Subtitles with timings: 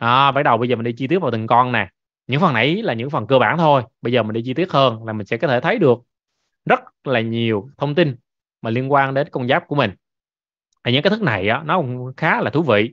[0.00, 1.88] à, bắt đầu bây giờ mình đi chi tiết vào từng con nè.
[2.26, 3.82] Những phần nãy là những phần cơ bản thôi.
[4.02, 5.98] Bây giờ mình đi chi tiết hơn là mình sẽ có thể thấy được
[6.64, 8.16] rất là nhiều thông tin
[8.62, 9.90] mà liên quan đến con giáp của mình.
[10.84, 12.90] Thì những cái thức này á, nó cũng khá là thú vị.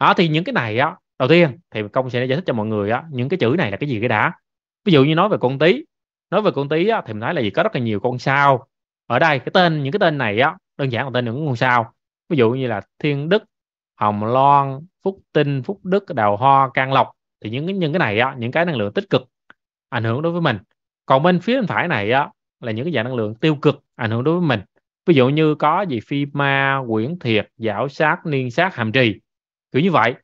[0.00, 2.66] Đó thì những cái này á đầu tiên thì công sẽ giải thích cho mọi
[2.66, 4.32] người á những cái chữ này là cái gì cái đã
[4.84, 5.84] ví dụ như nói về con tí.
[6.30, 7.50] Nói về con tí á, thì mình nói là gì?
[7.50, 8.66] Có rất là nhiều con sao.
[9.06, 11.56] Ở đây cái tên những cái tên này á đơn giản là tên những con
[11.56, 11.92] sao.
[12.28, 13.44] Ví dụ như là thiên đức
[13.98, 17.10] hồng loan phúc tinh phúc đức đào hoa can lộc.
[17.44, 19.28] Thì những cái những cái này á những cái năng lượng tích cực
[19.88, 20.58] ảnh hưởng đối với mình.
[21.06, 22.28] Còn bên phía bên phải này á
[22.60, 24.60] là những cái dạng năng lượng tiêu cực ảnh hưởng đối với mình.
[25.06, 29.14] Ví dụ như có gì phi ma quyển thiệt giảo sát niên sát hàm trì.
[29.72, 30.14] Kiểu như vậy.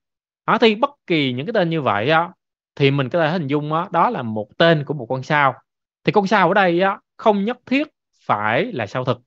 [0.45, 2.29] À, thì bất kỳ những cái tên như vậy á
[2.77, 5.55] thì mình có thể hình dung á đó là một tên của một con sao.
[6.05, 7.89] Thì con sao ở đây á không nhất thiết
[8.27, 9.21] phải là sao thực.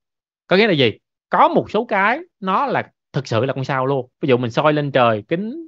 [0.47, 0.91] Có nghĩa là gì?
[1.29, 4.09] Có một số cái nó là thực sự là con sao luôn.
[4.21, 5.67] Ví dụ mình soi lên trời kính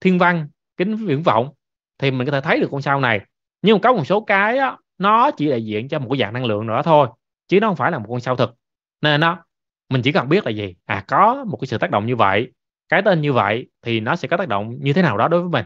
[0.00, 1.50] thiên văn kính viễn vọng
[1.98, 3.20] thì mình có thể thấy được con sao này.
[3.62, 6.32] Nhưng mà có một số cái á, nó chỉ đại diện cho một cái dạng
[6.32, 7.08] năng lượng nữa thôi
[7.48, 8.54] chứ nó không phải là một con sao thực.
[9.00, 9.44] Nên nó
[9.88, 10.76] mình chỉ cần biết là gì?
[10.84, 12.52] À có một cái sự tác động như vậy
[12.88, 15.40] cái tên như vậy thì nó sẽ có tác động như thế nào đó đối
[15.40, 15.64] với mình.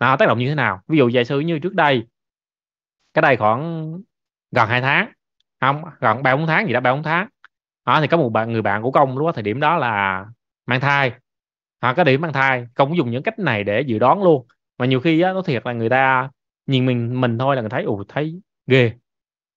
[0.00, 0.80] Nó tác động như thế nào?
[0.88, 2.06] Ví dụ giả sử như trước đây
[3.14, 3.92] cái đây khoảng
[4.50, 5.12] gần 2 tháng
[5.60, 7.28] không gần ba bốn tháng gì đó ba bốn tháng.
[7.86, 10.26] Đó thì có một bạn người bạn của công lúc đó thời điểm đó là
[10.66, 11.12] mang thai.
[11.80, 14.46] Hoặc cái điểm mang thai công cũng dùng những cách này để dự đoán luôn.
[14.78, 16.30] Mà nhiều khi á, nó thiệt là người ta
[16.66, 18.92] nhìn mình mình thôi là người thấy ù thấy ghê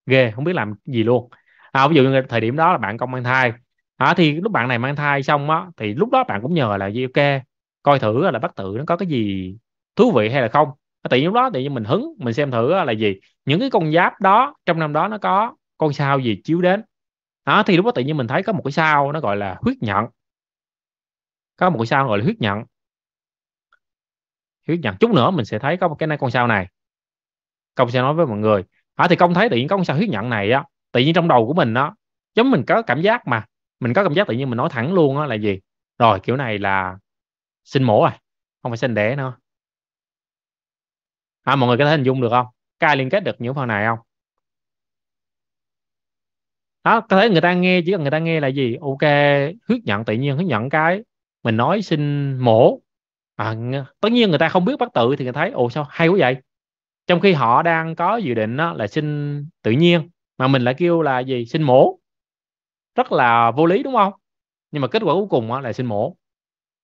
[0.05, 1.29] ghê không biết làm gì luôn.
[1.71, 3.53] À, ví dụ như thời điểm đó là bạn công mang thai.
[3.97, 6.77] À, thì lúc bạn này mang thai xong á thì lúc đó bạn cũng nhờ
[6.77, 7.25] là gì ok
[7.83, 9.55] coi thử là bác tự nó có cái gì
[9.95, 10.69] thú vị hay là không.
[11.09, 13.19] Tự nhiên lúc đó tự nhiên mình hứng mình xem thử là gì.
[13.45, 16.83] Những cái con giáp đó trong năm đó nó có con sao gì chiếu đến.
[17.45, 19.57] Đó thì lúc đó tự nhiên mình thấy có một cái sao nó gọi là
[19.61, 20.05] huyết nhận
[21.59, 22.63] có một cái sao gọi là huyết nhận.
[24.67, 24.95] Huyết nhận.
[24.99, 26.67] Chút nữa mình sẽ thấy có một cái này con sao này.
[27.75, 28.63] Công sẽ nói với mọi người.
[28.95, 31.13] À, thì công thấy tự nhiên có con sao huyết nhận này á tự nhiên
[31.13, 31.95] trong đầu của mình đó
[32.35, 33.45] giống mình có cảm giác mà.
[33.79, 35.59] Mình có cảm giác tự nhiên mình nói thẳng luôn á là gì?
[35.99, 36.97] Rồi kiểu này là
[37.65, 38.11] sinh mổ rồi
[38.63, 39.37] không phải sinh đẻ nữa.
[41.43, 42.47] À, mọi người có thể hình dung được không?
[42.79, 43.99] Cai liên kết được những phần này không?
[46.83, 48.77] Đó có thể người ta nghe chỉ cần người ta nghe là gì?
[48.81, 49.01] Ok
[49.67, 51.03] huyết nhận tự nhiên huyết nhận cái
[51.49, 52.79] mình nói xin mổ.
[53.35, 53.55] À,
[54.01, 56.15] tất nhiên người ta không biết bắt tự thì người thấy ồ sao hay quá
[56.19, 56.35] vậy?
[57.07, 60.73] Trong khi họ đang có dự định đó là xin tự nhiên mà mình lại
[60.73, 61.45] kêu là gì?
[61.45, 61.99] Xin mổ.
[62.95, 64.13] Rất là vô lý đúng không?
[64.71, 66.15] Nhưng mà kết quả cuối cùng là xin mổ.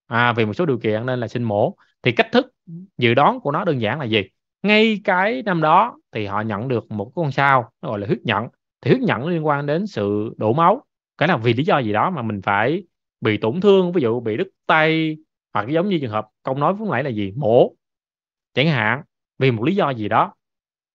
[0.07, 1.75] À vì một số điều kiện nên là xin mổ.
[2.03, 2.53] Thì cách thức
[2.97, 4.23] dự đoán của nó đơn giản là gì?
[4.63, 8.19] Ngay cái năm đó thì họ nhận được một con sao nó gọi là huyết
[8.23, 8.47] nhận
[8.81, 10.85] thì huyết nhận liên quan đến sự đổ máu.
[11.17, 12.83] Cái là vì lý do gì đó mà mình phải
[13.25, 15.17] bị tổn thương ví dụ bị đứt tay
[15.53, 17.33] hoặc giống như trường hợp công nói lúc nãy là gì?
[17.35, 17.75] Mổ.
[18.53, 19.01] Chẳng hạn
[19.39, 20.33] vì một lý do gì đó.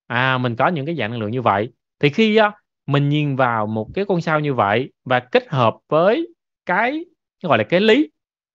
[0.07, 1.69] À mình có những cái dạng năng lượng như vậy.
[2.01, 2.53] Thì khi á,
[2.87, 6.29] mình nhìn vào một cái con sao như vậy và kết hợp với
[6.67, 7.05] cái
[7.43, 8.11] gọi là cái lý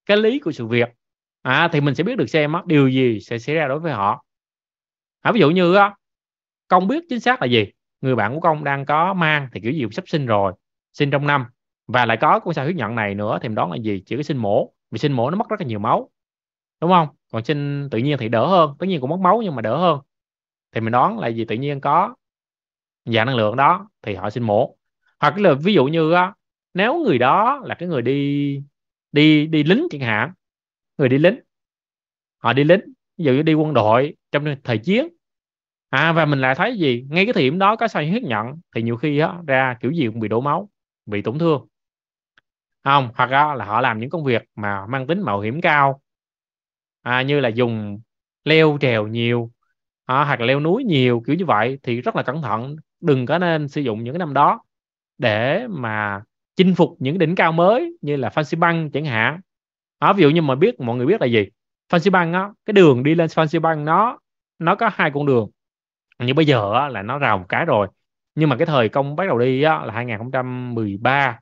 [0.06, 0.90] cái lý của sự việc
[1.42, 3.92] à thì mình sẽ biết được xem á, điều gì sẽ xảy ra đối với
[3.92, 4.26] họ.
[5.22, 5.96] À, ví dụ như á,
[6.68, 7.66] công biết chính xác là gì.
[8.02, 10.54] Người bạn của công đang có mang thì kiểu gì cũng sắp sinh rồi
[10.94, 11.46] sinh trong năm
[11.88, 14.04] và lại có con sao huyết nhận này nữa thì mình đoán là gì?
[14.06, 14.74] Chỉ có sinh mổ.
[14.92, 16.10] Vì sinh mổ nó mất rất là nhiều máu.
[16.82, 17.08] Đúng không?
[17.32, 18.76] Còn sinh tự nhiên thì đỡ hơn.
[18.80, 20.00] Tất nhiên cũng mất máu nhưng mà đỡ hơn.
[20.72, 21.46] Thì mình đoán là gì?
[21.46, 22.16] Tự nhiên có
[23.06, 24.78] dạng năng lượng đó thì họ sinh mổ.
[25.20, 26.34] Hoặc là ví dụ như á
[26.74, 28.64] nếu người đó là cái người đi
[29.12, 30.34] đi đi lính chẳng hạn
[30.98, 31.40] người đi lính
[32.38, 32.80] họ đi lính
[33.18, 35.08] ví dụ như đi quân đội trong thời chiến.
[35.90, 37.06] À và mình lại thấy gì?
[37.10, 39.92] Ngay cái thời điểm đó có sao huyết nhận thì nhiều khi á, ra kiểu
[39.92, 40.70] gì cũng bị đổ máu
[41.06, 41.68] bị tổn thương
[42.86, 46.02] không hoặc đó là họ làm những công việc mà mang tính mạo hiểm cao.
[47.02, 48.00] À, như là dùng
[48.44, 49.52] leo trèo nhiều
[50.06, 52.76] à, hoặc là leo núi nhiều kiểu như vậy thì rất là cẩn thận.
[53.02, 54.62] Đừng có nên sử dụng những cái năm đó
[55.18, 56.24] để mà
[56.56, 59.42] chinh phục những đỉnh cao mới như là Phan Xi Băng chẳng hạn.
[60.02, 61.48] Đó, ví dụ như mà biết mọi người biết là gì?
[61.90, 64.20] Phan Xi Băng á cái đường đi lên Phan Xi Băng nó
[64.60, 65.50] nó có hai con đường.
[66.20, 67.88] Như bây giờ á, là nó rào một cái rồi.
[68.36, 71.40] Nhưng mà cái thời công bắt đầu đi á, là 2013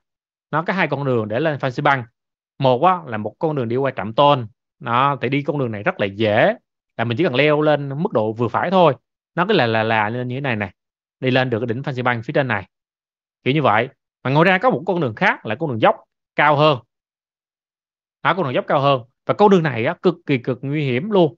[0.50, 2.04] nó có hai con đường để lên Phan Xi Băng
[2.58, 4.46] một á, là một con đường đi qua Trạm Tôn.
[4.78, 6.54] Nó thì đi con đường này rất là dễ
[6.96, 8.94] là mình chỉ cần leo lên mức độ vừa phải thôi.
[9.34, 10.70] Nó cứ là là là lên như thế này này
[11.20, 12.68] đi lên được cái đỉnh Phan Xi Băng phía trên này.
[13.44, 13.88] Kiểu như vậy.
[14.24, 15.96] Mà ngoài ra có một con đường khác là con đường dốc
[16.36, 16.78] cao hơn.
[18.22, 19.02] Đó, con đường dốc cao hơn.
[19.26, 21.34] Và con đường này á, cực kỳ cực nguy hiểm luôn.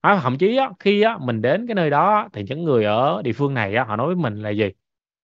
[0.00, 3.22] À, thậm chí á, khi á, mình đến cái nơi đó thì những người ở
[3.22, 4.70] địa phương này á, họ nói với mình là gì?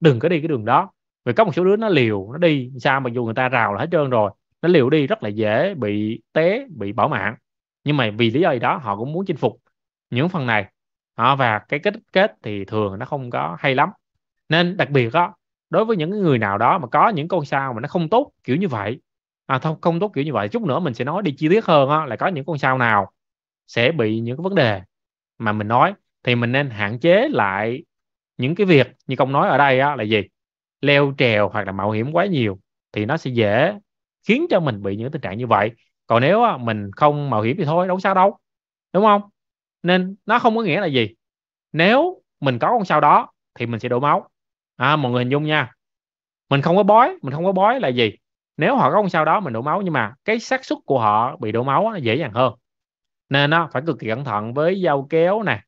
[0.00, 0.90] Đừng có đi cái đường đó
[1.26, 3.74] vì có một số đứa nó liều nó đi sao mà dù người ta rào
[3.74, 4.30] là hết trơn rồi.
[4.62, 7.36] Nó liều đi rất là dễ bị té bị bỏ mạng.
[7.84, 9.58] Nhưng mà vì lý do gì đó họ cũng muốn chinh phục
[10.10, 10.66] những phần này.
[11.18, 13.90] Đó, và cái kết kết thì thường nó không có hay lắm.
[14.48, 15.34] Nên đặc biệt đó
[15.70, 18.32] đối với những người nào đó mà có những con sao mà nó không tốt
[18.44, 19.00] kiểu như vậy
[19.46, 21.64] à không không tốt kiểu như vậy chút nữa mình sẽ nói đi chi tiết
[21.64, 23.12] hơn đó, là có những con sao nào
[23.66, 24.82] sẽ bị những cái vấn đề
[25.38, 25.94] mà mình nói.
[26.24, 27.84] Thì mình nên hạn chế lại
[28.38, 30.22] những cái việc như công nói ở đây đó, là gì?
[30.86, 32.58] Leo trèo hoặc là mạo hiểm quá nhiều
[32.92, 33.74] thì nó sẽ dễ
[34.28, 35.70] khiến cho mình bị những tình trạng như vậy.
[36.06, 38.38] Còn nếu mình không mạo hiểm thì thôi đâu sao đâu
[38.92, 39.22] đúng không?
[39.82, 41.14] Nên nó không có nghĩa là gì?
[41.72, 44.28] Nếu mình có con sao đó thì mình sẽ đổ máu.
[44.76, 45.72] À, mọi người hình dung nha.
[46.50, 48.12] Mình không có bói mình không có bói là gì?
[48.56, 51.00] Nếu họ có con sao đó mình đổ máu nhưng mà cái xác suất của
[51.00, 52.54] họ bị đổ máu nó dễ dàng hơn.
[53.28, 55.62] Nên nó phải cực kỳ cẩn thận với dao kéo nè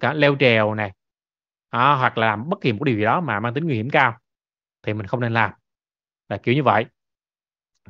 [0.00, 0.92] cả leo trèo này
[1.70, 3.90] à, hoặc là làm bất kỳ một điều gì đó mà mang tính nguy hiểm
[3.90, 4.18] cao
[4.82, 5.50] thì mình không nên làm.
[6.28, 6.84] Là kiểu như vậy.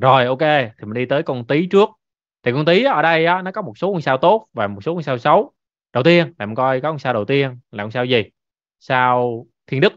[0.01, 0.41] Rồi ok
[0.79, 1.89] thì mình đi tới con tí trước.
[2.43, 4.81] Thì con tí ở đây á, nó có một số con sao tốt và một
[4.81, 5.53] số con sao xấu.
[5.93, 8.23] Đầu tiên là mình coi có con sao đầu tiên là con sao gì?
[8.81, 9.93] Sao thiên đức.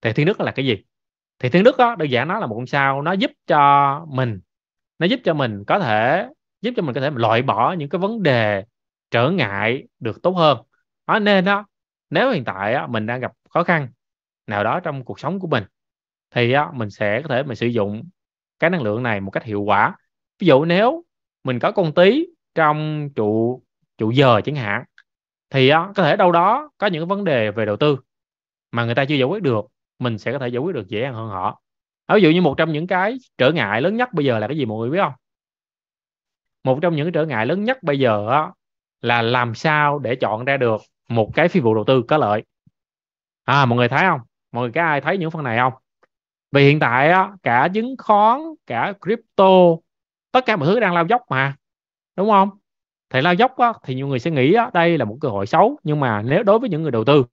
[0.00, 0.84] Thì thiên đức là cái gì?
[1.38, 4.40] Thì thiên đức đó đơn giản nó là một con sao nó giúp cho mình
[4.98, 6.28] nó giúp cho mình có thể
[6.60, 8.64] giúp cho mình có thể loại bỏ những cái vấn đề
[9.10, 10.58] trở ngại được tốt hơn.
[11.06, 11.66] Đó nên đó
[12.10, 13.88] nếu hiện tại á, mình đang gặp khó khăn
[14.46, 15.64] nào đó trong cuộc sống của mình
[16.30, 18.02] thì á, mình sẽ có thể mình sử dụng
[18.58, 19.96] cái năng lượng này một cách hiệu quả.
[20.38, 21.04] Ví dụ nếu
[21.44, 23.62] mình có con tí trong trụ
[23.98, 24.84] trụ giờ chẳng hạn
[25.50, 27.98] thì á, có thể đâu đó có những vấn đề về đầu tư
[28.72, 29.66] mà người ta chưa giải quyết được
[29.98, 31.60] mình sẽ có thể giải quyết được dễ dàng hơn họ.
[32.14, 34.56] Ví dụ như một trong những cái trở ngại lớn nhất bây giờ là cái
[34.56, 35.12] gì mọi người biết không?
[36.64, 38.50] Một trong những trở ngại lớn nhất bây giờ á,
[39.00, 42.42] là làm sao để chọn ra được một cái phi vụ đầu tư có lợi.
[43.44, 44.20] À mọi người thấy không?
[44.52, 45.72] Mọi người có ai thấy những phần này không?
[46.52, 49.50] Vì hiện tại á, cả chứng khoán cả crypto
[50.32, 51.56] tất cả mọi thứ đang lao dốc mà
[52.16, 52.50] đúng không?
[53.10, 55.46] Thì lao dốc á, thì nhiều người sẽ nghĩ á, đây là một cơ hội
[55.46, 57.24] xấu nhưng mà nếu đối với những người đầu tư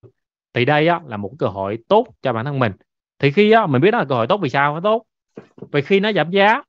[0.54, 2.72] thì đây á, là một cơ hội tốt cho bản thân mình.
[3.20, 5.06] Thì khi á, mình biết đó là cơ hội tốt vì sao nó tốt?
[5.72, 6.64] Vì khi nó giảm giá.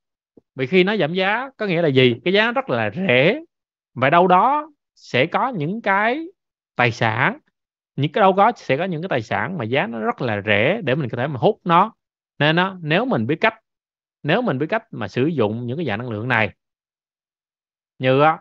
[0.55, 2.17] Vì khi nó giảm giá có nghĩa là gì?
[2.25, 3.41] Cái giá rất là rẻ.
[3.95, 6.27] Và đâu đó sẽ có những cái
[6.77, 7.39] tài sản.
[7.97, 10.43] Những cái đâu có sẽ có những cái tài sản mà giá nó rất là
[10.47, 11.95] rẻ để mình có thể mà hút nó.
[12.39, 13.55] Nên nó nếu mình biết cách
[14.23, 16.55] nếu mình biết cách mà sử dụng những cái dạng năng lượng này
[17.99, 18.39] như đó,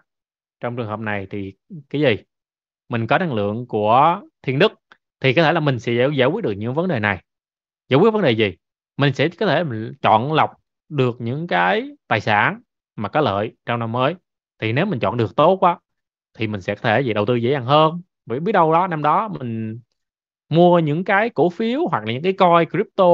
[0.60, 1.54] trong trường hợp này thì
[1.90, 2.16] cái gì?
[2.90, 4.72] Mình có năng lượng của thiên đức
[5.20, 7.24] thì có thể là mình sẽ giải quyết được những vấn đề này.
[7.90, 8.56] Giải quyết vấn đề gì?
[8.98, 10.54] Mình sẽ có thể mình chọn lọc
[10.90, 12.62] được những cái tài sản
[12.96, 14.16] mà có lợi trong năm mới.
[14.60, 15.80] Thì nếu mình chọn được tốt quá
[16.34, 18.88] thì mình sẽ có thể gì đầu tư dễ dàng hơn vậy biết đâu đó
[18.88, 19.80] năm đó mình
[20.50, 23.06] mua những cái cổ phiếu hoặc là những cái coin crypto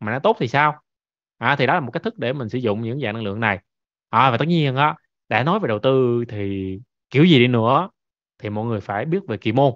[0.00, 0.82] mà nó tốt thì sao?
[1.38, 3.40] À, thì đó là một cách thức để mình sử dụng những dạng năng lượng
[3.40, 3.58] này.
[4.10, 4.94] À, và tất nhiên á
[5.28, 6.78] đã nói về đầu tư thì
[7.10, 7.90] kiểu gì đi nữa
[8.38, 9.72] thì mọi người phải biết về kỳ môn.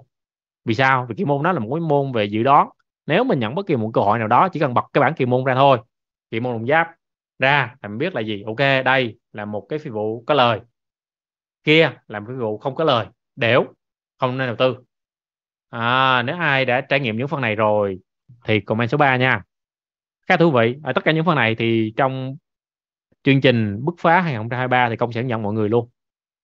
[0.65, 1.05] Vì sao?
[1.09, 2.69] Vì kỳ môn nó là một cái môn về dự đoán.
[3.05, 5.13] Nếu mình nhận bất kỳ một cơ hội nào đó chỉ cần bật cái bản
[5.13, 5.79] kỳ môn ra thôi.
[6.31, 6.87] Kỳ môn đồng giáp
[7.39, 8.43] ra là mình biết là gì?
[8.45, 10.59] Ok đây là một cái phi vụ có lời.
[11.63, 13.05] Kia là một phi vụ không có lời.
[13.35, 13.65] Đểu
[14.17, 14.83] không nên đầu tư.
[15.69, 17.99] À, nếu ai đã trải nghiệm những phần này rồi
[18.45, 19.43] thì comment số 3 nha.
[20.27, 20.75] Khá thú vị.
[20.83, 22.35] Ở tất cả những phần này thì trong
[23.23, 25.89] chương trình bứt phá 2023 thì công sẽ nhận mọi người luôn.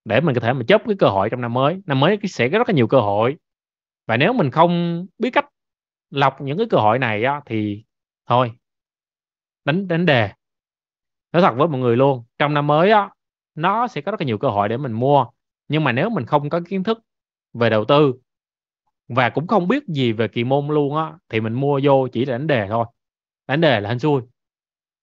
[0.04, 1.82] Để mình có thể mà chớp cái cơ hội trong năm mới.
[1.86, 3.36] Năm mới sẽ có rất là nhiều cơ hội.
[4.06, 5.46] Và nếu mình không biết cách
[6.10, 7.84] lọc những cái cơ hội này á, thì
[8.26, 8.52] thôi
[9.64, 10.30] đánh đánh đề.
[11.32, 13.10] Nói thật với mọi người luôn trong năm mới á
[13.54, 15.26] nó sẽ có rất là nhiều cơ hội để mình mua.
[15.68, 16.98] Nhưng mà nếu mình không có kiến thức
[17.54, 18.14] về đầu tư.
[19.08, 22.24] Và cũng không biết gì về kỳ môn luôn á, thì mình mua vô chỉ
[22.24, 22.86] là đánh đề thôi.
[23.46, 24.22] Đánh đề là hên xui.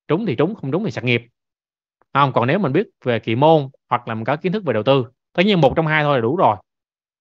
[0.08, 1.22] Trúng thì trúng, không trúng thì sạc nghiệp.
[2.14, 4.74] Không, còn nếu mình biết về kỳ môn hoặc là mình có kiến thức về
[4.74, 6.56] đầu tư, tất nhiên một trong hai thôi là đủ rồi,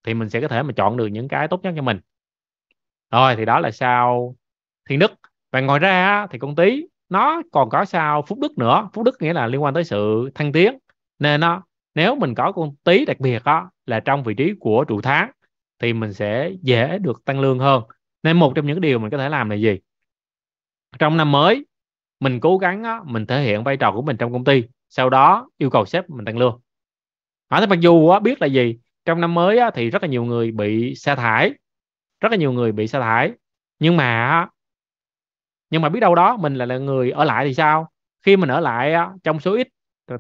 [0.05, 2.01] thì mình sẽ có thể mà chọn được những cái tốt nhất cho mình.
[3.11, 4.35] Rồi, thì đó là sao
[4.89, 5.13] thiên đức.
[5.53, 8.89] Và ngoài ra thì con tí nó còn có sao phúc đức nữa.
[8.93, 10.79] Phúc đức nghĩa là liên quan tới sự thăng tiến.
[11.19, 11.63] Nên nó
[11.95, 15.31] nếu mình có con tí đặc biệt đó là trong vị trí của trụ tháng
[15.79, 17.83] thì mình sẽ dễ được tăng lương hơn.
[18.23, 19.79] Nên một trong những điều mình có thể làm là gì?
[20.99, 21.67] Trong năm mới
[22.21, 25.11] mình cố gắng á, mình thể hiện vai trò của mình trong công ty sau
[25.11, 26.61] đó yêu cầu sếp mình tăng lương.
[27.49, 30.25] À, mặc dù á, biết là gì trong năm mới á, thì rất là nhiều
[30.25, 31.55] người bị sa thải
[32.21, 33.33] rất là nhiều người bị sa thải.
[33.79, 34.47] Nhưng mà
[35.71, 37.91] nhưng mà biết đâu đó mình là, là người ở lại thì sao?
[38.23, 39.69] Khi mình ở lại á, trong số ít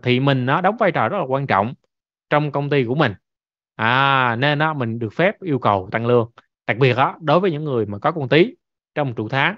[0.02, 1.74] thì mình nó đóng vai trò rất là quan trọng
[2.30, 3.12] trong công ty của mình
[3.80, 6.30] à nên đó mình được phép yêu cầu tăng lương.
[6.66, 8.54] Đặc biệt đó đối với những người mà có công tí
[8.94, 9.56] trong trụ tháng,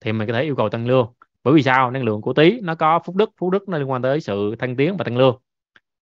[0.00, 1.12] thì mình có thể yêu cầu tăng lương.
[1.44, 1.90] Bởi vì sao?
[1.90, 4.54] Năng lượng của tí nó có phúc đức phúc đức nó liên quan tới sự
[4.58, 5.38] thăng tiến và tăng lương.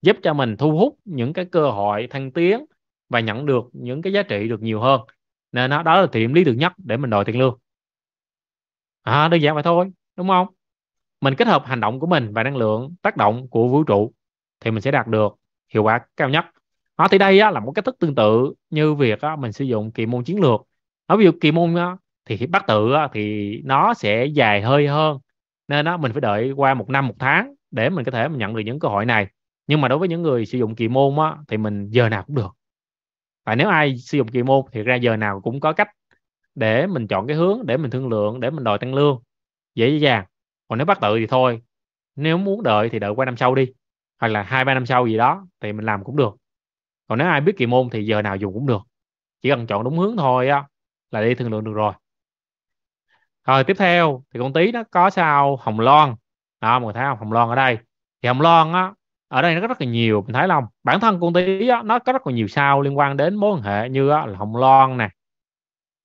[0.03, 2.65] Giúp cho mình thu hút những cái cơ hội thăng tiến
[3.09, 5.01] và nhận được những cái giá trị được nhiều hơn.
[5.53, 7.59] Nên nó đó là điểm lý tưởng nhất để mình đòi tiền lương.
[9.03, 10.47] À đơn giản vậy thôi, đúng không?
[11.21, 14.13] Mình kết hợp hành động của mình và năng lượng tác động của vũ trụ,
[14.61, 15.37] thì mình sẽ đạt được
[15.69, 16.45] hiệu quả cao nhất
[16.99, 19.65] đó, thì đây á, là một cách thức tương tự như việc á, mình sử
[19.65, 20.61] dụng kỳ môn chiến lược.
[21.07, 24.87] Ở ví dụ kỳ môn á, thì bắt tự á, thì nó sẽ dài hơi
[24.87, 25.19] hơn
[25.69, 28.39] nên á, mình phải đợi qua một năm một tháng để mình có thể mình
[28.39, 29.27] nhận được những cơ hội này.
[29.67, 32.23] Nhưng mà đối với những người sử dụng kỳ môn á, thì mình giờ nào
[32.23, 32.51] cũng được.
[33.47, 35.89] Và nếu ai sử dụng kỳ môn thì ra giờ nào cũng có cách
[36.55, 39.23] để mình chọn cái hướng để mình thương lượng để mình đòi tăng lương.
[39.75, 40.25] Dễ dàng.
[40.69, 41.63] Còn nếu bắt tự thì thôi.
[42.17, 43.73] Nếu muốn đợi thì đợi qua năm sau đi.
[44.21, 46.37] Hoặc là hai ba năm sau gì đó thì mình làm cũng được
[47.07, 48.83] còn nếu ai biết kỳ môn thì giờ nào dùng cũng được.
[49.43, 50.65] Chỉ cần chọn đúng hướng thôi á
[51.11, 51.93] là đi thương lượng được rồi.
[53.47, 56.15] Rồi tiếp theo thì con tí nó có sao hồng loan.
[56.61, 57.19] Đó mọi người thấy không?
[57.19, 57.79] Hồng loan ở đây.
[58.23, 58.93] Thì hồng loan á
[59.29, 60.65] ở đây nó có rất là nhiều mình thấy không?
[60.83, 63.53] Bản thân con tí á, nó có rất là nhiều sao liên quan đến mối
[63.53, 65.09] quan hệ như á, là hồng loan nè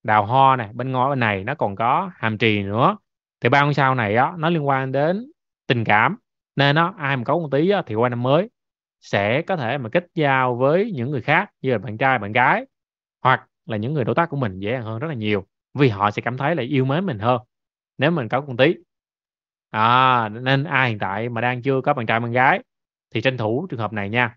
[0.04, 2.98] đào hoa nè bên ngõ bên này nó còn có hàm trì nữa.
[3.42, 5.32] Thì ba con sao này á nó liên quan đến
[5.68, 6.18] tình cảm.
[6.56, 8.50] Nên nó ai mà có con tí á, thì qua năm mới
[9.02, 12.32] sẽ có thể mà kết giao với những người khác như là bạn trai bạn
[12.32, 12.66] gái
[13.24, 15.90] hoặc là những người đối tác của mình dễ dàng hơn rất là nhiều vì
[15.90, 17.42] họ sẽ cảm thấy là yêu mến mình hơn
[17.98, 18.76] nếu mình có con tí.
[19.70, 22.64] À, nên ai hiện tại mà đang chưa có bạn trai bạn gái
[23.14, 24.36] thì tranh thủ trường hợp này nha.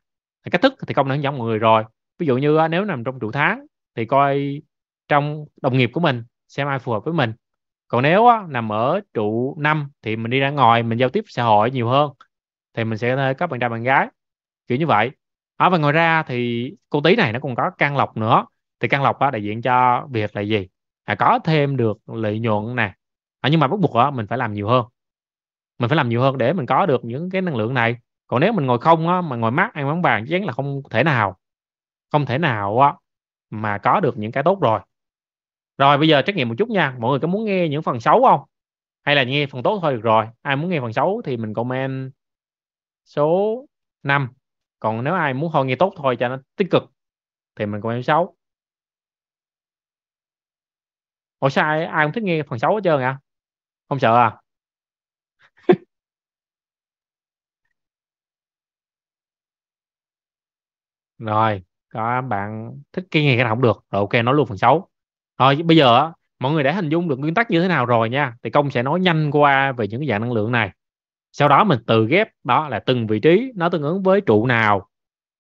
[0.51, 1.85] Cách thức thì công đã hướng dẫn mọi người rồi.
[2.19, 3.67] Ví dụ như à, nếu nằm trong trụ tháng
[3.97, 4.63] thì coi
[5.09, 7.33] trong đồng nghiệp của mình xem ai phù hợp với mình.
[7.89, 11.25] Còn nếu á, nằm ở trụ năm thì mình đi ra ngoài mình giao tiếp
[11.29, 12.13] xã hội nhiều hơn
[12.75, 14.09] thì mình sẽ có bạn trai bạn gái
[14.69, 15.11] kiểu như vậy.
[15.57, 18.47] Ở và ngoài ra thì cô tí này nó còn có căn lọc nữa.
[18.81, 20.69] Thì căn lọc á, đại diện cho việc là gì?
[21.05, 22.95] À, có thêm được lợi nhuận nè.
[23.41, 24.85] À, nhưng mà bắt buộc á, mình phải làm nhiều hơn.
[25.79, 27.97] Mình phải làm nhiều hơn để mình có được những cái năng lượng này.
[28.27, 30.53] Còn nếu mình ngồi không á, mà ngồi mát ăn món vàng chắc chắn là
[30.53, 31.37] không thể nào.
[32.13, 32.95] Không thể nào á,
[33.51, 34.81] mà có được những cái tốt rồi.
[35.79, 36.97] Rồi bây giờ trách nghiệm một chút nha.
[36.99, 38.41] Mọi người có muốn nghe những phần xấu không?
[39.03, 40.27] Hay là nghe phần tốt thôi được rồi.
[40.43, 42.13] Ai muốn nghe phần xấu thì mình comment
[43.05, 43.67] số
[44.03, 44.29] 5
[44.85, 46.83] còn nếu ai muốn thôi nghe tốt thôi cho nó tích cực
[47.57, 48.37] thì mình còn em xấu.
[51.39, 53.19] Ủa sao ai, ai cũng thích nghe phần xấu hết trơn à
[53.89, 54.39] không sợ à?
[61.19, 61.63] Rồi
[61.93, 64.89] có bạn thích cái nghe cái nào không được rồi ok nói luôn phần xấu.
[65.39, 68.11] Rồi bây giờ mọi người đã hình dung được nguyên tắc như thế nào rồi
[68.11, 68.35] nha.
[68.43, 70.71] Thì công sẽ nói nhanh qua về những cái dạng năng lượng này
[71.37, 74.47] sau đó mình từ ghép đó là từng vị trí nó tương ứng với trụ
[74.47, 74.89] nào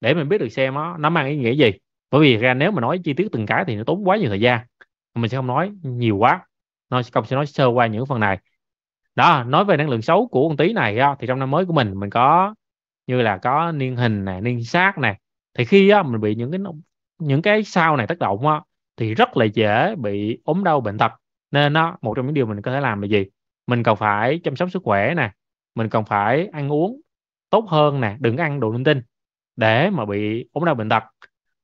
[0.00, 1.70] để mình biết được xem nó, nó mang ý nghĩa gì.
[2.10, 4.28] Bởi vì ra nếu mà nói chi tiết từng cái thì nó tốn quá nhiều
[4.28, 4.60] thời gian
[5.14, 6.40] mình sẽ không nói nhiều quá.
[6.90, 8.38] Nó công sẽ nói sơ qua những phần này.
[9.14, 11.64] Đó nói về năng lượng xấu của con tí này á, thì trong năm mới
[11.64, 12.54] của mình mình có
[13.06, 15.18] như là có niên hình này niên sát này
[15.58, 16.60] thì khi á, mình bị những cái
[17.18, 18.60] những cái sao này tác động á,
[18.96, 21.12] thì rất là dễ bị ốm đau bệnh tật.
[21.50, 23.26] Nên nó một trong những điều mình có thể làm là gì?
[23.66, 25.32] Mình cần phải chăm sóc sức khỏe nè
[25.74, 27.00] mình cần phải ăn uống
[27.50, 29.02] tốt hơn nè đừng ăn đồ linh tinh
[29.56, 31.02] để mà bị ốm đau bệnh tật.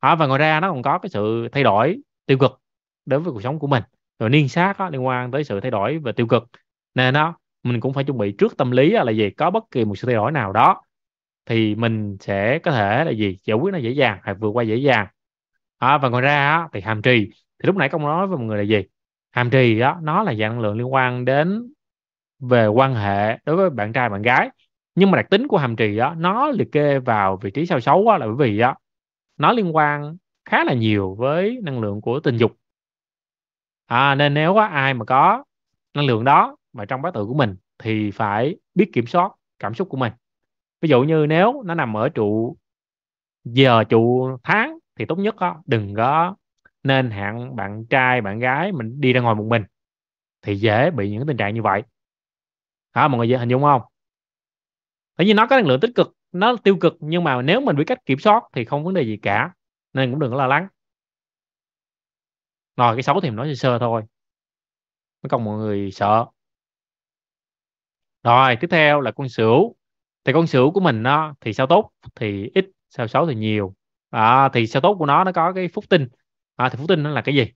[0.00, 2.60] À, và ngoài ra nó còn có cái sự thay đổi tiêu cực
[3.06, 3.82] đối với cuộc sống của mình.
[4.18, 6.48] Rồi niên sát đó, liên quan tới sự thay đổi về tiêu cực.
[6.94, 9.30] Nên đó mình cũng phải chuẩn bị trước tâm lý là gì?
[9.30, 10.82] Có bất kỳ một sự thay đổi nào đó
[11.46, 13.38] thì mình sẽ có thể là gì?
[13.44, 15.06] Giải quyết nó dễ dàng hay vượt qua dễ dàng.
[15.78, 17.30] À, và ngoài ra thì hàm trì.
[17.30, 18.82] Thì lúc nãy công nói với mọi người là gì?
[19.30, 21.72] Hàm trì đó nó là dạng năng lượng liên quan đến
[22.40, 24.50] về quan hệ đối với bạn trai bạn gái.
[24.94, 27.80] Nhưng mà đặc tính của hàm trì đó nó liệt kê vào vị trí sao
[27.80, 28.74] xấu đó là bởi vì đó
[29.36, 32.56] nó liên quan khá là nhiều với năng lượng của tình dục.
[33.86, 35.44] À, nên nếu có ai mà có
[35.94, 39.74] năng lượng đó mà trong bát tự của mình thì phải biết kiểm soát cảm
[39.74, 40.12] xúc của mình.
[40.80, 42.56] Ví dụ như nếu nó nằm ở trụ
[43.44, 46.36] giờ trụ tháng thì tốt nhất đó, đừng có
[46.82, 49.64] nên hẹn bạn trai bạn gái mình đi ra ngoài một mình.
[50.42, 51.82] Thì dễ bị những tình trạng như vậy
[52.94, 53.82] đó mọi người dễ hình dung không?
[55.16, 57.76] Tại vì nó có năng lượng tích cực nó tiêu cực nhưng mà nếu mình
[57.76, 59.50] biết cách kiểm soát thì không vấn đề gì cả
[59.92, 60.68] nên cũng đừng có lo lắng.
[62.76, 64.02] Rồi cái xấu thì mình nói sơ sơ thôi.
[65.22, 66.26] Mới còn mọi người sợ.
[68.22, 69.76] Rồi tiếp theo là con sửu.
[70.24, 73.74] Thì con sửu của mình nó thì sao tốt thì ít sao xấu thì nhiều.
[74.10, 76.08] À, thì sao tốt của nó nó có cái phúc tinh.
[76.56, 77.46] À, thì phúc tinh nó là cái gì?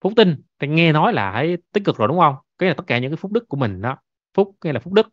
[0.00, 2.34] Phúc tinh thì nghe nói là hãy tích cực rồi đúng không?
[2.58, 3.96] Cái là tất cả những cái phúc đức của mình đó.
[4.34, 5.08] Phúc hay là phúc đức?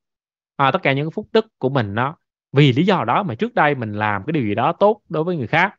[0.55, 2.15] À, tất cả những cái phúc đức của mình đó.
[2.51, 5.23] Vì lý do đó mà trước đây mình làm cái điều gì đó tốt đối
[5.23, 5.75] với người khác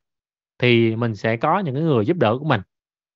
[0.59, 2.61] thì mình sẽ có những cái người giúp đỡ của mình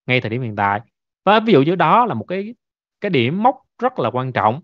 [0.07, 0.81] ngay thời điểm hiện tại.
[1.25, 2.55] Và ví dụ như đó là một cái
[3.01, 4.61] cái điểm mốc rất là quan trọng.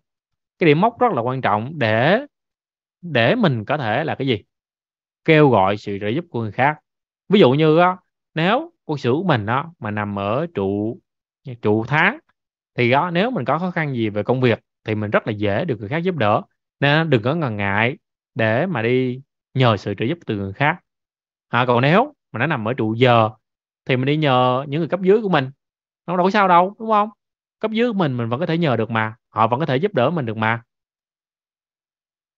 [0.58, 2.26] Cái điểm mốc rất là quan trọng để
[3.02, 4.42] để mình có thể là cái gì?
[5.24, 6.78] Kêu gọi sự trợ giúp của người khác.
[7.28, 7.78] Ví dụ như
[8.34, 11.00] nếu con sửu của mình đó mà nằm ở trụ
[11.62, 12.18] trụ tháng
[12.76, 15.32] thì đó nếu mình có khó khăn gì về công việc thì mình rất là
[15.32, 16.42] dễ được người khác giúp đỡ.
[16.80, 17.98] Nên đừng có ngần ngại
[18.34, 19.20] để mà đi
[19.54, 20.76] nhờ sự trợ giúp từ người khác.
[21.48, 23.30] À, còn nếu mà nó nằm ở trụ giờ
[23.84, 25.50] thì mình đi nhờ những người cấp dưới của mình.
[26.06, 27.08] Nó đâu có sao đâu đúng không?
[27.60, 29.14] Cấp dưới của mình mình vẫn có thể nhờ được mà.
[29.28, 30.62] Họ vẫn có thể giúp đỡ mình được mà.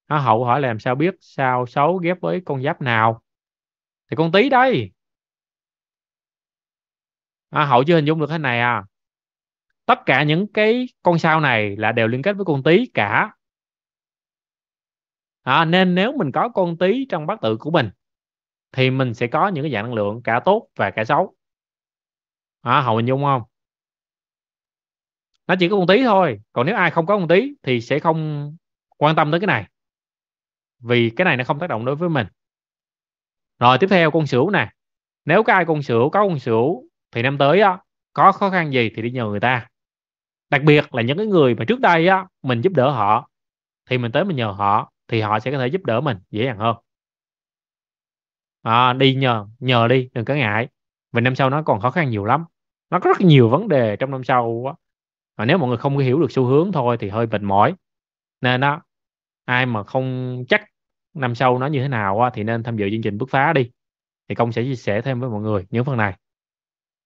[0.06, 3.22] À, hậu hỏi làm sao biết sao xấu ghép với con giáp nào?
[4.10, 4.90] Thì con tí đây
[7.50, 8.84] à, hậu chưa hình dung được thế này à
[9.88, 13.32] tất cả những cái con sao này là đều liên kết với con tí cả.
[15.42, 17.90] À, nên nếu mình có con tí trong bát tự của mình
[18.72, 21.36] thì mình sẽ có những cái dạng năng lượng cả tốt và cả xấu.
[22.60, 23.42] À, hậu hình dung không?
[25.46, 26.40] Nó chỉ có con tí thôi.
[26.52, 28.56] Còn nếu ai không có con tí thì sẽ không
[28.96, 29.66] quan tâm tới cái này.
[30.78, 32.26] Vì cái này nó không tác động đối với mình.
[33.58, 34.70] Rồi tiếp theo con sửu nè.
[35.24, 37.80] Nếu có ai con sửu có con sửu thì năm tới đó,
[38.12, 39.68] có khó khăn gì thì đi nhờ người ta
[40.50, 43.30] đặc biệt là những cái người mà trước đây á mình giúp đỡ họ
[43.90, 46.44] thì mình tới mình nhờ họ thì họ sẽ có thể giúp đỡ mình dễ
[46.44, 46.76] dàng hơn.
[48.62, 50.68] À, đi nhờ nhờ đi đừng có ngại.
[51.12, 52.44] Vì năm sau nó còn khó khăn nhiều lắm.
[52.90, 54.72] Nó có rất nhiều vấn đề trong năm sau á.
[55.36, 57.74] Và nếu mọi người không hiểu được xu hướng thôi thì hơi mệt mỏi.
[58.40, 58.82] Nên đó
[59.44, 60.64] ai mà không chắc
[61.14, 63.52] năm sau nó như thế nào á, thì nên tham dự chương trình bứt phá
[63.52, 63.70] đi.
[64.28, 66.16] Thì công sẽ chia sẻ thêm với mọi người những phần này.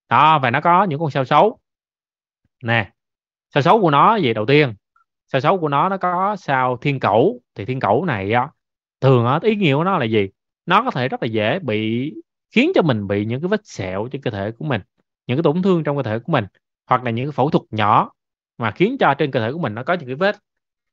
[0.09, 1.59] Đó và nó có những con sao xấu.
[2.63, 2.93] Nè
[3.55, 4.75] sao xấu của nó gì đầu tiên?
[5.33, 7.41] Sao xấu của nó nó có sao thiên cẩu?
[7.55, 8.49] Thì thiên cẩu này á
[9.01, 10.29] thường á ý nghĩa của nó là gì?
[10.67, 12.13] Nó có thể rất là dễ bị
[12.51, 14.81] khiến cho mình bị những cái vết sẹo trên cơ thể của mình
[15.27, 16.45] những cái tổn thương trong cơ thể của mình
[16.87, 18.11] hoặc là những cái phẫu thuật nhỏ
[18.59, 20.37] mà khiến cho trên cơ thể của mình nó có những cái vết.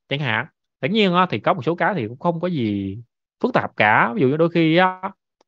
[0.09, 0.45] Chẳng hạn
[0.79, 2.97] tất nhiên á, thì có một số cái thì cũng không có gì
[3.43, 4.13] phức tạp cả.
[4.13, 5.01] Ví dụ như đôi khi á,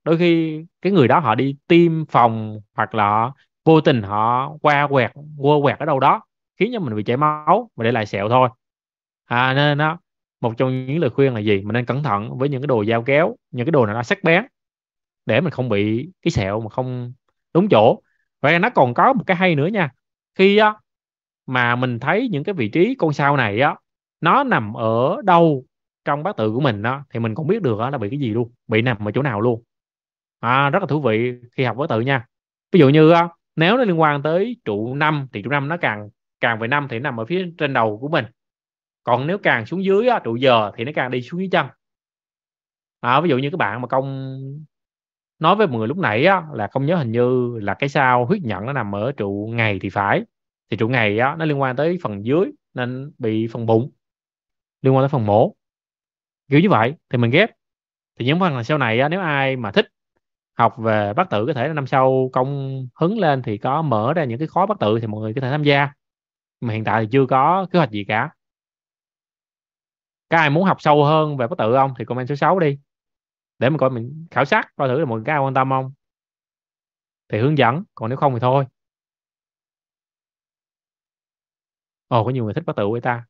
[0.03, 3.31] đôi khi cái người đó họ đi tiêm phòng hoặc là
[3.65, 6.21] vô tình họ qua quẹt qua quẹt ở đâu đó
[6.61, 8.49] khiến cho mình bị chảy máu và để lại sẹo thôi.
[9.25, 9.99] À nên đó
[10.41, 11.61] một trong những lời khuyên là gì?
[11.61, 14.03] Mình nên cẩn thận với những cái đồ dao kéo những cái đồ nào nó
[14.03, 14.45] sắc bén
[15.25, 17.13] để mình không bị cái sẹo mà không
[17.53, 18.01] đúng chỗ.
[18.41, 19.89] Vậy nó còn có một cái hay nữa nha.
[20.35, 20.73] Khi á,
[21.45, 23.75] mà mình thấy những cái vị trí con sao này á
[24.21, 25.65] nó nằm ở đâu
[26.05, 28.19] trong bát tự của mình đó thì mình cũng biết được á, là bị cái
[28.19, 29.63] gì luôn bị nằm ở chỗ nào luôn.
[30.39, 32.25] À, rất là thú vị khi học bát tự nha.
[32.71, 33.13] Ví dụ như
[33.55, 36.09] nếu nó liên quan tới trụ năm thì trụ năm nó càng
[36.41, 38.25] càng về năm thì nó nằm ở phía trên đầu của mình.
[39.03, 41.67] Còn nếu càng xuống dưới á, trụ giờ thì nó càng đi xuống dưới chân.
[42.99, 44.37] À, ví dụ như các bạn mà công
[45.39, 48.25] nói với mọi người lúc nãy á, là không nhớ hình như là cái sao
[48.25, 50.23] huyết nhận nó nằm ở trụ ngày thì phải.
[50.71, 53.91] Thì trụ ngày á, nó liên quan tới phần dưới nên bị phần bụng
[54.81, 55.55] liên quan tới phần mổ.
[56.49, 57.49] Kiểu như vậy thì mình ghép.
[58.19, 59.87] Thì những phần là sau này á, nếu ai mà thích
[60.57, 64.23] học về bát tự có thể năm sau công hứng lên thì có mở ra
[64.23, 65.89] những cái khóa bát tự thì mọi người có thể tham gia
[66.61, 68.29] mà hiện tại thì chưa có kế hoạch gì cả.
[70.29, 72.79] Các ai muốn học sâu hơn về bất tự không thì comment số 6 đi.
[73.59, 75.93] Để mình coi mình khảo sát coi thử là mọi người quan tâm không.
[77.29, 78.65] Thì hướng dẫn còn nếu không thì thôi.
[82.07, 83.25] Ồ có nhiều người thích bất tự với ta.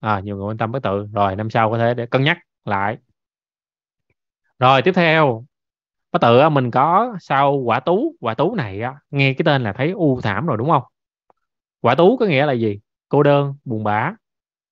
[0.00, 1.06] À, nhiều người quan tâm bất tự.
[1.12, 2.98] Rồi năm sau có thể để cân nhắc lại.
[4.58, 5.44] Rồi tiếp theo
[6.10, 9.90] có tự mình có sau quả tú quả tú này nghe cái tên là thấy
[9.90, 10.82] u thảm rồi, đúng không?
[11.80, 12.80] Quả tú có nghĩa là gì?
[13.08, 14.12] Cô đơn, buồn bã.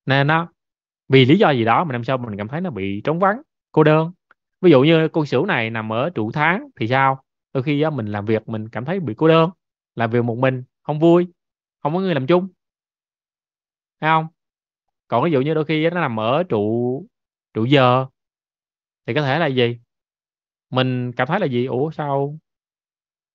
[0.07, 0.49] Nên nó
[1.09, 3.43] vì lý do gì đó mà năm sau mình cảm thấy nó bị trống vắng,
[3.73, 4.13] cô đơn.
[4.61, 7.23] Ví dụ như con sửu này nằm ở trụ tháng thì sao?
[7.53, 9.51] Đôi khi mình làm việc mình cảm thấy bị cô đơn.
[9.95, 11.27] Làm việc một mình, không vui,
[11.83, 12.49] không có người làm chung.
[14.01, 14.27] Thấy không?
[15.09, 17.07] Còn ví dụ như đôi khi nó nằm ở trụ
[17.55, 18.07] trụ giờ,
[19.07, 19.79] thì có thể là gì?
[20.71, 21.67] Mình cảm thấy là gì?
[21.67, 22.39] Ủa sao?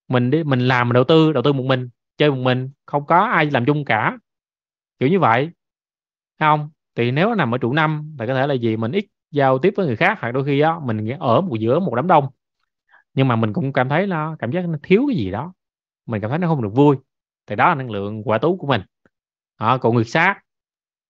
[0.07, 3.19] Mình đi mình làm đầu tư đầu tư một mình chơi một mình không có
[3.19, 4.17] ai làm chung cả.
[4.99, 5.49] Kiểu như vậy.
[6.39, 6.69] Không?
[6.95, 8.77] Thì nếu nó nằm ở trụ năm thì có thể là gì?
[8.77, 11.79] Mình ít giao tiếp với người khác hoặc đôi khi á mình ở một giữa
[11.79, 12.27] một đám đông.
[13.13, 15.53] Nhưng mà mình cũng cảm thấy nó cảm giác nó thiếu cái gì đó.
[16.05, 16.97] Mình cảm thấy nó không được vui.
[17.47, 18.81] Thì đó là năng lượng quả tú của mình.
[19.57, 20.39] À, còn người sát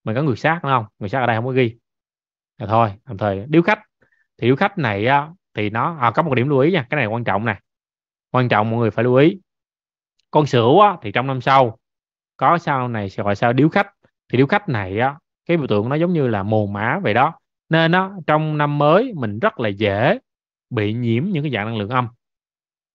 [0.04, 0.86] mình có người sát đúng không?
[1.00, 1.78] Người sát ở đây không có ghi.
[2.58, 3.80] Là thôi tạm thời điếu khách.
[4.38, 6.96] Thì điếu khách này á, thì nó à, có một điểm lưu ý nha cái
[6.98, 7.60] này quan trọng này
[8.32, 9.40] quan trọng mọi người phải lưu ý.
[10.32, 11.78] Con sửu á, thì trong năm sau
[12.38, 13.54] có sao này sẽ gọi sao?
[13.54, 13.88] Điếu khách.
[14.30, 17.14] Thì điếu khách này á cái biểu tượng nó giống như là mồ mã vậy
[17.14, 17.34] đó.
[17.70, 20.20] Nên á trong năm mới mình rất là dễ
[20.70, 22.08] bị nhiễm những cái dạng năng lượng âm.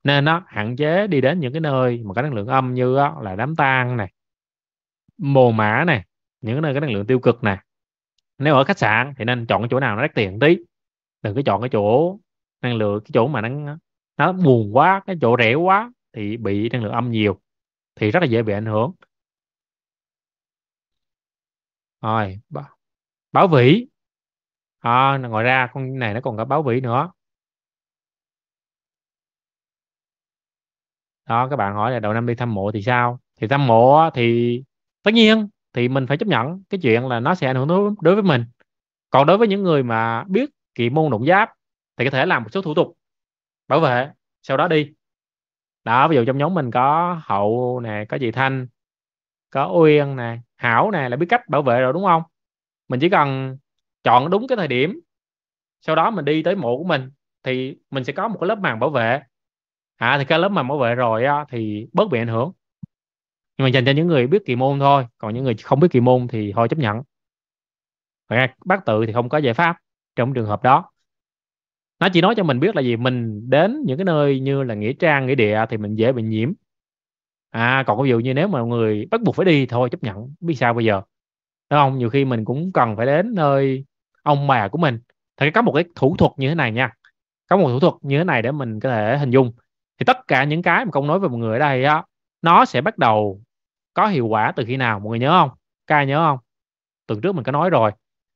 [0.04, 2.96] Nên nó hạn chế đi đến những cái nơi mà có năng lượng âm như
[2.96, 4.12] á, là đám tang này
[5.18, 6.04] mồ mã này
[6.40, 7.58] những cái nơi có năng lượng tiêu cực này
[8.38, 10.56] nếu ở khách sạn thì nên chọn cái chỗ nào nó đắt tiền tí.
[11.22, 12.18] Đừng có chọn cái chỗ
[12.62, 13.76] năng lượng cái chỗ mà nó
[14.16, 17.40] nó buồn quá cái chỗ rẻ quá thì bị năng lượng âm nhiều
[17.94, 18.92] thì rất là dễ bị ảnh hưởng.
[22.02, 22.38] Rồi
[23.32, 23.86] báo vĩ.
[24.78, 27.10] À, ngoài ra con này nó còn có báo vĩ nữa.
[31.28, 33.20] Đó các bạn hỏi là đầu năm đi thăm mộ thì sao?
[33.40, 34.62] Thì thăm mộ thì
[35.02, 37.92] tất nhiên thì mình phải chấp nhận cái chuyện là nó sẽ ảnh hưởng đối,
[38.00, 38.44] đối với mình.
[39.10, 41.50] Còn đối với những người mà biết kỳ môn động giáp
[41.98, 42.98] thì có thể làm một số thủ tục
[43.68, 44.10] bảo vệ.
[44.42, 44.92] Sau đó đi.
[45.84, 48.66] Đó ví dụ trong nhóm mình có hậu nè có chị thanh
[49.50, 52.22] có uyên nè hảo nè là biết cách bảo vệ rồi đúng không?
[52.88, 53.58] Mình chỉ cần
[54.04, 55.00] chọn đúng cái thời điểm
[55.80, 57.10] sau đó mình đi tới mộ của mình
[57.42, 59.22] thì mình sẽ có một cái lớp màng bảo vệ.
[59.96, 62.52] À thì cái lớp màng bảo vệ rồi á, thì bớt bị ảnh hưởng.
[63.58, 65.88] Nhưng mà dành cho những người biết kỳ môn thôi còn những người không biết
[65.90, 67.02] kỳ môn thì thôi chấp nhận.
[68.64, 69.76] Bác tự thì không có giải pháp
[70.16, 70.90] trong trường hợp đó
[72.00, 72.96] nó chỉ nói cho mình biết là gì?
[72.96, 76.22] Mình đến những cái nơi như là nghĩa trang, nghĩa địa thì mình dễ bị
[76.22, 76.52] nhiễm.
[77.50, 80.34] À còn ví dụ như nếu mà người bắt buộc phải đi thôi, chấp nhận
[80.40, 81.02] biết sao bây giờ.
[81.70, 81.98] Đúng không?
[81.98, 83.84] Nhiều khi mình cũng cần phải đến nơi
[84.22, 84.98] ông bà của mình.
[85.36, 86.92] Thì có một cái thủ thuật như thế này nha.
[87.50, 89.52] Có một thủ thuật như thế này để mình có thể hình dung.
[89.98, 92.04] Thì tất cả những cái mà công nói về một người ở đây á,
[92.42, 93.40] nó sẽ bắt đầu
[93.94, 95.00] có hiệu quả từ khi nào?
[95.00, 95.50] Mọi người nhớ không?
[95.86, 96.38] Ca nhớ không?
[97.06, 97.90] Tuần trước mình có nói rồi.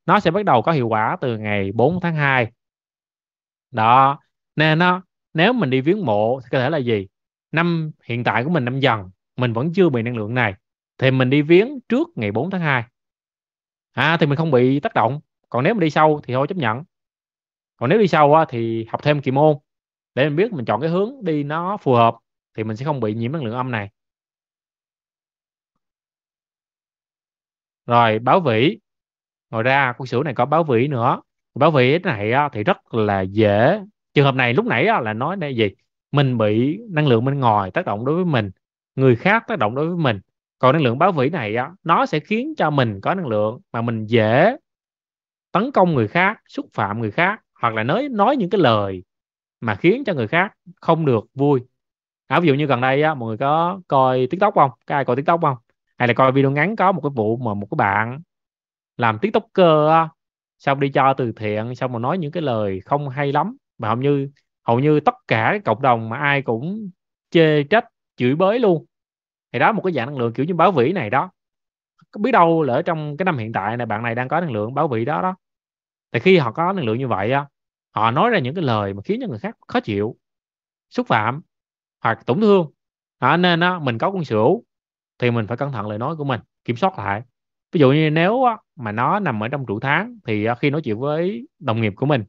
[0.05, 2.51] Nó sẽ bắt đầu có hiệu quả từ ngày 4 tháng 2
[3.73, 4.19] đó.
[4.55, 7.07] Nên nó nếu mình đi viếng mộ thì có thể là gì?
[7.51, 10.53] Năm hiện tại của mình năm dần mình vẫn chưa bị năng lượng này
[10.97, 12.83] thì mình đi viếng trước ngày 4 tháng 2
[13.91, 15.19] à thì mình không bị tác động.
[15.49, 16.83] Còn nếu mình đi sâu thì thôi chấp nhận.
[17.77, 19.57] Còn nếu đi sâu á, thì học thêm kỳ môn
[20.15, 22.15] để mình biết mình chọn cái hướng đi nó phù hợp
[22.57, 23.89] thì mình sẽ không bị nhiễm năng lượng âm này.
[27.85, 28.79] Rồi báo vĩ.
[29.49, 31.21] Ngoài ra con sửu này có báo vĩ nữa
[31.55, 33.81] bảo vệ này thì rất là dễ.
[34.13, 35.69] Trường hợp này lúc nãy là nói là gì?
[36.11, 38.51] Mình bị năng lượng bên ngoài tác động đối với mình
[38.95, 40.19] người khác tác động đối với mình.
[40.59, 43.59] Còn năng lượng báo vĩ này á, nó sẽ khiến cho mình có năng lượng
[43.71, 44.57] mà mình dễ
[45.51, 49.03] tấn công người khác xúc phạm người khác hoặc là nói nói những cái lời
[49.61, 51.61] mà khiến cho người khác không được vui.
[52.27, 54.71] À, ví dụ như gần đây á mọi người có coi tiktok không?
[54.85, 55.57] Có ai coi tiktok không?
[55.97, 58.21] Hay là coi video ngắn có một cái vụ mà một cái bạn
[58.97, 60.09] làm tiktoker
[60.63, 63.57] xong đi cho từ thiện xong mà nói những cái lời không hay lắm.
[63.77, 64.29] Mà hầu như
[64.67, 66.89] hầu như tất cả cộng đồng mà ai cũng
[67.31, 67.85] chê trách
[68.17, 68.85] chửi bới luôn.
[69.53, 71.31] Thì đó một cái dạng năng lượng kiểu như báo vĩ này đó.
[72.19, 74.51] Biết đâu là ở trong cái năm hiện tại này bạn này đang có năng
[74.51, 75.35] lượng báo vĩ đó đó.
[76.11, 77.45] Thì khi họ có năng lượng như vậy á
[77.95, 80.15] họ nói ra những cái lời mà khiến cho người khác khó chịu
[80.89, 81.41] xúc phạm
[82.03, 82.71] hoặc tổn thương.
[83.19, 84.63] À, nên á, mình có con sửu
[85.19, 87.21] thì mình phải cẩn thận lời nói của mình kiểm soát lại
[87.73, 90.81] ví dụ như nếu mà nó nằm ở trong trụ tháng thì à, khi nói
[90.81, 92.23] chuyện với đồng nghiệp của mình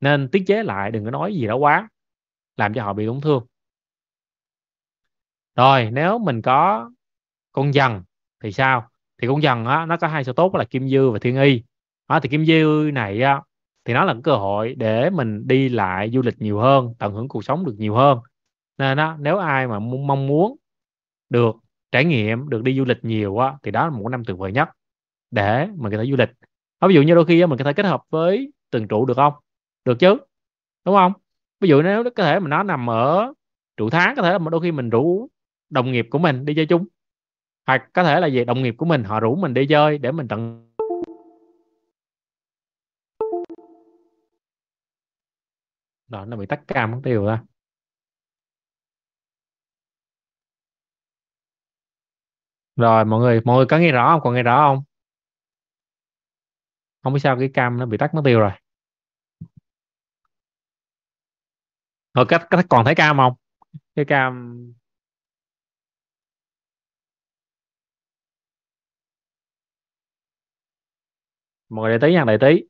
[0.00, 1.88] nên tiết chế lại đừng có nói gì đó quá
[2.56, 3.46] làm cho họ bị tổn thương.
[5.56, 6.90] Rồi nếu mình có
[7.52, 8.02] con dần
[8.42, 8.88] thì sao?
[9.22, 11.62] Thì con dần á nó có hai số tốt là kim dư và thiên y.
[12.06, 13.42] À, thì kim dư này á
[13.84, 17.28] thì nó là cơ hội để mình đi lại du lịch nhiều hơn tận hưởng
[17.28, 18.18] cuộc sống được nhiều hơn.
[18.78, 20.56] Nên đó nếu ai mà mong muốn
[21.30, 21.56] được
[21.92, 24.52] trải nghiệm được đi du lịch nhiều á thì đó là một năm tuyệt vời
[24.52, 24.68] nhất
[25.32, 26.30] để mình có thể du lịch.
[26.88, 29.34] Ví dụ như đôi khi mình có thể kết hợp với từng trụ được không?
[29.84, 30.16] Được chứ,
[30.84, 31.12] đúng không?
[31.60, 33.32] Ví dụ nếu có thể mà nó nằm ở
[33.76, 35.28] trụ tháng, có thể là đôi khi mình rủ
[35.70, 36.86] đồng nghiệp của mình đi chơi chung.
[37.66, 40.12] Hoặc có thể là về đồng nghiệp của mình họ rủ mình đi chơi để
[40.12, 40.68] mình tận
[46.08, 47.42] đó, nó bị tắt cam mất tiêu ra
[52.76, 54.20] rồi, mọi người mọi người có nghe rõ không?
[54.24, 54.84] Còn nghe rõ không?
[57.02, 58.50] Không biết sao cái cam nó bị tắt mất tiêu rồi.
[62.14, 63.32] Rồi cách, cách còn thấy cam không?
[63.96, 64.56] Cái cam
[71.68, 72.62] mọi người để tí nha để tí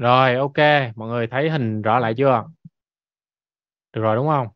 [0.00, 0.56] rồi, ok.
[0.96, 2.44] Mọi người thấy hình rõ lại chưa?
[3.92, 4.48] Được rồi, đúng không?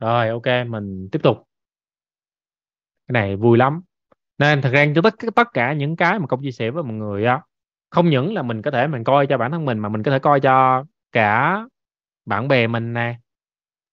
[0.00, 1.36] Rồi, ok, mình tiếp tục.
[3.08, 3.82] Cái này vui lắm.
[4.38, 6.94] Nên thật ra cho tất tất cả những cái mà công chia sẻ với mọi
[6.94, 7.40] người á.
[7.90, 10.10] Không những là mình có thể mình coi cho bản thân mình, mà mình có
[10.10, 11.58] thể coi cho cả
[12.26, 13.18] bạn bè mình nè.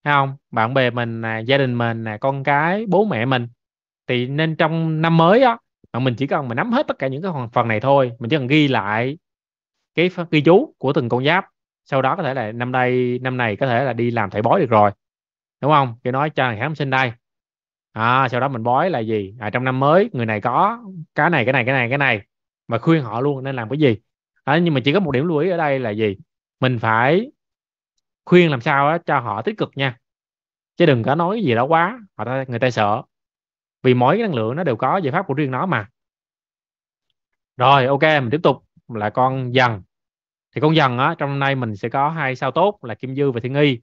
[0.04, 0.38] Thấy không?
[0.52, 3.48] Bạn bè mình nè, gia đình mình nè, con cái, bố mẹ mình.
[4.08, 5.58] Thì nên trong năm mới á
[5.94, 8.30] mà mình chỉ cần mình nắm hết tất cả những cái phần này thôi mình
[8.30, 9.18] chỉ cần ghi lại
[9.96, 11.46] cái ghi chú của từng con giáp
[11.86, 14.42] sau đó có thể là năm nay năm này có thể là đi làm thầy
[14.42, 14.92] bói được rồi.
[15.62, 15.96] Đúng không?
[16.04, 17.12] Cái nói cho thằng khám sinh đây.
[17.92, 19.36] À, sau đó mình bói là gì?
[19.40, 20.84] À, trong năm mới người này có
[21.16, 22.22] cái này cái này cái này cái này.
[22.68, 23.98] Mà khuyên họ luôn nên làm cái gì?
[24.44, 26.18] À, nhưng mà chỉ có một điểm lưu ý ở đây là gì?
[26.60, 27.32] Mình phải
[28.26, 29.98] khuyên làm sao đó, cho họ tích cực nha.
[30.78, 33.02] Chứ đừng có nói gì đó quá họ ta, người ta sợ
[33.84, 35.88] vì mỗi cái năng lượng nó đều có giải pháp của riêng nó mà.
[37.58, 38.64] Rồi ok mình tiếp tục.
[38.88, 39.82] Là con dần.
[40.56, 43.16] Thì con dần á trong năm nay mình sẽ có hai sao tốt là kim
[43.16, 43.80] dư và thiên nghi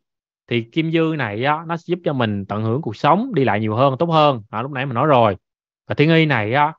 [0.48, 3.44] thì kim dư này á nó sẽ giúp cho mình tận hưởng cuộc sống đi
[3.44, 4.42] lại nhiều hơn tốt hơn.
[4.50, 5.36] À, lúc nãy mình nói rồi.
[5.88, 6.72] Và thiên nghi này á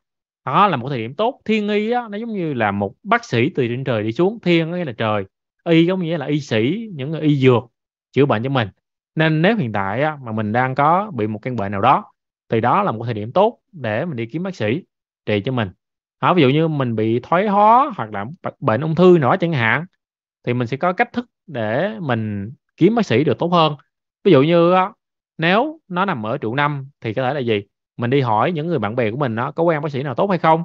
[0.45, 1.41] đó là một thời điểm tốt.
[1.45, 4.39] Thiên nghi á nó giống như là một bác sĩ từ trên trời đi xuống.
[4.39, 5.25] Thiên nghĩa là trời
[5.63, 7.63] y giống như là y sĩ những y dược
[8.11, 8.67] chữa bệnh cho mình.
[9.15, 12.10] Nên nếu hiện tại á, mà mình đang có bị một căn bệnh nào đó
[12.51, 14.83] thì đó là một thời điểm tốt để mình đi kiếm bác sĩ
[15.25, 15.69] trị cho mình.
[16.21, 18.25] Đó, ví dụ như mình bị thoái hóa hoặc là
[18.59, 19.85] bệnh ung thư nữa chẳng hạn
[20.43, 23.75] thì mình sẽ có cách thức để mình kiếm bác sĩ được tốt hơn.
[24.23, 24.73] Ví dụ như
[25.37, 27.63] nếu nó nằm ở trụ năm thì có thể là gì?
[27.97, 30.15] Mình đi hỏi những người bạn bè của mình nó có quen bác sĩ nào
[30.15, 30.63] tốt hay không?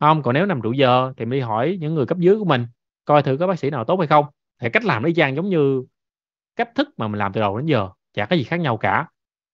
[0.00, 2.44] Không còn nếu nằm trụ giờ thì mình đi hỏi những người cấp dưới của
[2.44, 2.66] mình
[3.04, 4.24] coi thử có bác sĩ nào tốt hay không.
[4.60, 5.84] Thì cách làm nó chang giống như
[6.56, 9.06] cách thức mà mình làm từ đầu đến giờ chả có gì khác nhau cả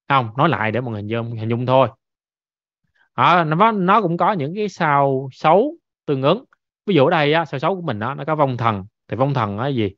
[0.09, 1.89] không nói lại để mọi người hình dung hình dung thôi.
[3.15, 6.45] À, nó nó cũng có những cái sao xấu tương ứng.
[6.87, 8.85] Ví dụ ở đây á, sao xấu của mình đó, nó có vong thần.
[9.09, 9.95] Thì vong thần là gì?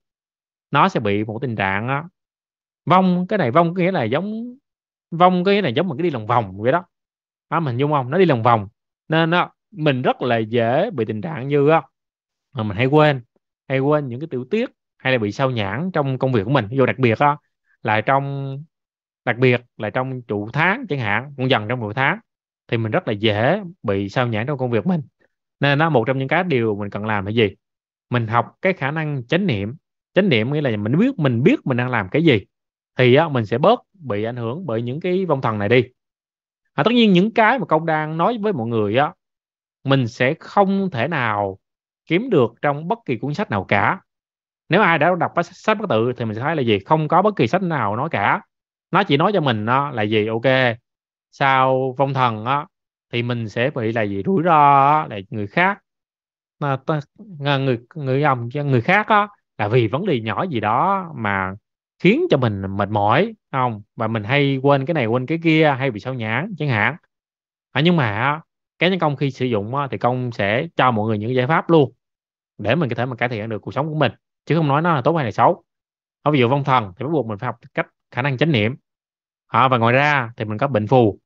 [0.70, 2.04] Nó sẽ bị một tình trạng á,
[2.84, 4.56] vong cái này vong có nghĩa là giống
[5.10, 6.84] vong cái này giống một cái đi lòng vòng vậy đó.
[7.48, 8.10] À, mình dung không?
[8.10, 8.68] Nó đi lòng vòng.
[9.08, 11.82] Nên á, mình rất là dễ bị tình trạng như á,
[12.52, 13.22] mà mình hay quên
[13.68, 16.50] hay quên những cái tiểu tiết hay là bị sao nhãn trong công việc của
[16.50, 16.66] mình.
[16.70, 17.36] Ví dụ đặc biệt á,
[17.82, 18.56] là trong
[19.28, 22.18] đặc biệt là trong trụ tháng chẳng hạn cũng dần trong trụ tháng
[22.68, 25.02] thì mình rất là dễ bị sao nhãn trong công việc mình.
[25.60, 27.50] Nên nó một trong những cái điều mình cần làm là gì?
[28.10, 29.76] Mình học cái khả năng chánh niệm.
[30.14, 32.40] Chánh niệm nghĩa là mình biết mình biết mình đang làm cái gì
[32.98, 35.84] thì á, mình sẽ bớt bị ảnh hưởng bởi những cái vong thần này đi.
[36.72, 39.12] À, tất nhiên những cái mà công đang nói với mọi người á
[39.84, 41.58] mình sẽ không thể nào
[42.06, 44.00] kiếm được trong bất kỳ cuốn sách nào cả.
[44.68, 46.78] Nếu ai đã đọc sách bất tự thì mình sẽ thấy là gì?
[46.78, 48.40] Không có bất kỳ sách nào nói cả
[48.90, 50.26] nó chỉ nói cho mình đó là gì?
[50.26, 50.76] Ok
[51.30, 52.66] sau vong thần á
[53.12, 54.22] thì mình sẽ bị là gì?
[54.26, 55.78] Rủi ro là người khác.
[57.38, 61.54] Người người ông cho người khác á là vì vấn đề nhỏ gì đó mà
[61.98, 63.82] khiến cho mình mệt mỏi không?
[63.96, 66.96] Và mình hay quên cái này quên cái kia hay bị sao nhãn chẳng hạn.
[67.72, 68.40] À, nhưng mà
[68.78, 71.70] cái nhân công khi sử dụng thì công sẽ cho mọi người những giải pháp
[71.70, 71.92] luôn
[72.58, 74.12] để mình có thể mà cải thiện được cuộc sống của mình
[74.46, 75.64] chứ không nói nó là tốt hay là xấu.
[76.22, 78.52] Ở ví dụ vong thần thì bắt buộc mình phải học cách khả năng chánh
[78.52, 78.76] niệm.
[79.46, 81.18] À, và ngoài ra thì mình có bệnh phù.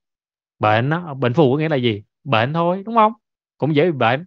[0.59, 2.03] Bệnh đó, bệnh phù có nghĩa là gì?
[2.25, 3.13] Bệnh thôi đúng không?
[3.59, 4.27] Cũng dễ bị bệnh.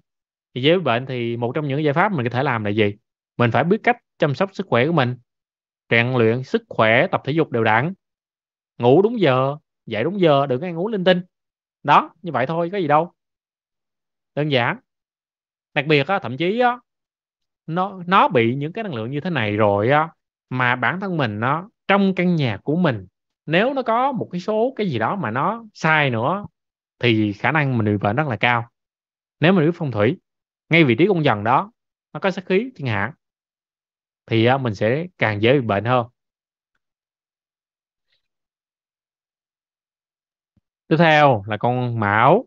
[0.55, 2.69] Thì dễ bị bệnh thì một trong những giải pháp mình có thể làm là
[2.69, 2.95] gì?
[3.37, 5.17] Mình phải biết cách chăm sóc sức khỏe của mình.
[5.89, 7.93] Rèn luyện sức khỏe tập thể dục đều đặn.
[8.77, 11.21] Ngủ đúng giờ dậy đúng giờ đừng ăn uống linh tinh.
[11.83, 13.11] Đó như vậy thôi có gì đâu.
[14.35, 14.77] Đơn giản.
[15.73, 16.77] Đặc biệt á, thậm chí á,
[17.67, 20.09] nó nó bị những cái năng lượng như thế này rồi á
[20.49, 23.07] mà bản thân mình nó trong căn nhà của mình
[23.45, 26.45] nếu nó có một cái số cái gì đó mà nó sai nữa
[26.99, 28.69] thì khả năng mình bị bệnh rất là cao.
[29.39, 30.17] Nếu mình biết phong thủy
[30.69, 31.71] ngay vị trí con dần đó
[32.13, 33.11] nó có sát khí chẳng hạn
[34.25, 36.07] thì à, mình sẽ càng dễ bị bệnh hơn.
[40.87, 42.45] Tiếp theo là con mão.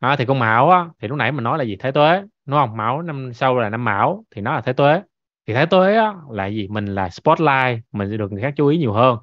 [0.00, 1.76] À, thì con mão á, thì lúc nãy mình nói là gì?
[1.80, 2.76] Thái tuế đúng không?
[2.76, 5.02] Mão năm sau là năm mão thì nó là thái tuế
[5.46, 6.68] thì thái tuế á, là gì?
[6.68, 9.18] Mình là spotlight mình sẽ được người khác chú ý nhiều hơn.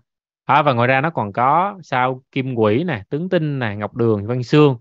[0.48, 3.96] Đó, và ngoài ra nó còn có sao kim quỷ nè tướng tinh nè ngọc
[3.96, 4.78] đường văn xương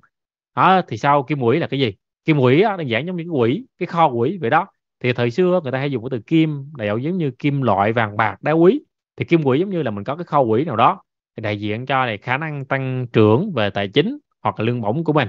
[0.56, 1.94] đó thì sao kim quỷ là cái gì?
[2.24, 4.66] Kim quỷ á, đơn giản giống như cái quỷ cái kho quỷ vậy đó.
[5.00, 7.62] Thì thời xưa người ta hay dùng cái từ kim đại biểu giống như kim
[7.62, 8.80] loại vàng bạc đá quý.
[9.16, 11.02] Thì kim quỷ giống như là mình có cái kho quỷ nào đó
[11.36, 14.80] thì đại diện cho này khả năng tăng trưởng về tài chính hoặc là lương
[14.80, 15.28] bổng của mình.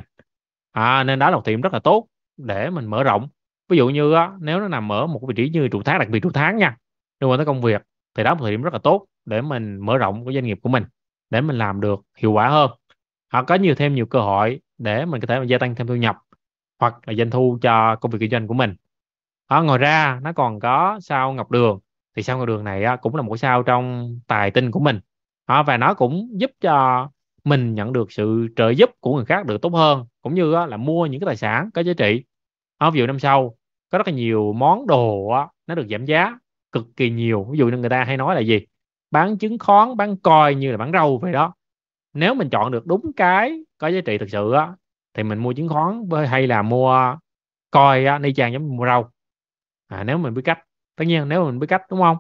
[0.72, 3.28] À, nên đó là một tiệm rất là tốt để mình mở rộng
[3.74, 6.10] ví dụ như á, nếu nó nằm ở một vị trí như trụ tháng đặc
[6.10, 6.78] biệt trụ tháng nha
[7.20, 7.82] liên quan tới công việc
[8.16, 10.46] thì đó là một thời điểm rất là tốt để mình mở rộng cái doanh
[10.46, 10.84] nghiệp của mình
[11.30, 12.72] để mình làm được hiệu quả hơn.
[13.32, 15.96] Hoặc có nhiều thêm nhiều cơ hội để mình có thể gia tăng thêm thu
[15.96, 16.18] nhập
[16.80, 18.76] hoặc là doanh thu cho công việc kinh doanh của mình.
[19.48, 21.80] À, ngoài ra nó còn có sao ngọc đường.
[22.16, 25.00] Thì sao ngọc đường này cũng là một sao trong tài tinh của mình.
[25.46, 27.10] À, và nó cũng giúp cho
[27.44, 30.78] mình nhận được sự trợ giúp của người khác được tốt hơn cũng như là
[30.78, 32.24] mua những cái tài sản có giá trị.
[32.78, 33.56] À, ví dụ năm sau
[33.94, 36.40] có rất là nhiều món đồ á, nó được giảm giá
[36.72, 37.48] cực kỳ nhiều.
[37.52, 38.66] Ví dụ như người ta hay nói là gì?
[39.12, 41.54] Bán chứng khoán bán coi như là bán rau vậy đó.
[42.14, 44.74] Nếu mình chọn được đúng cái có giá trị thực sự á
[45.14, 47.18] thì mình mua chứng khoán với hay là mua
[47.72, 49.12] coi á, y chang giống mua rau.
[49.88, 50.60] À, nếu mình biết cách.
[50.96, 52.18] Tất nhiên nếu mình biết cách đúng không?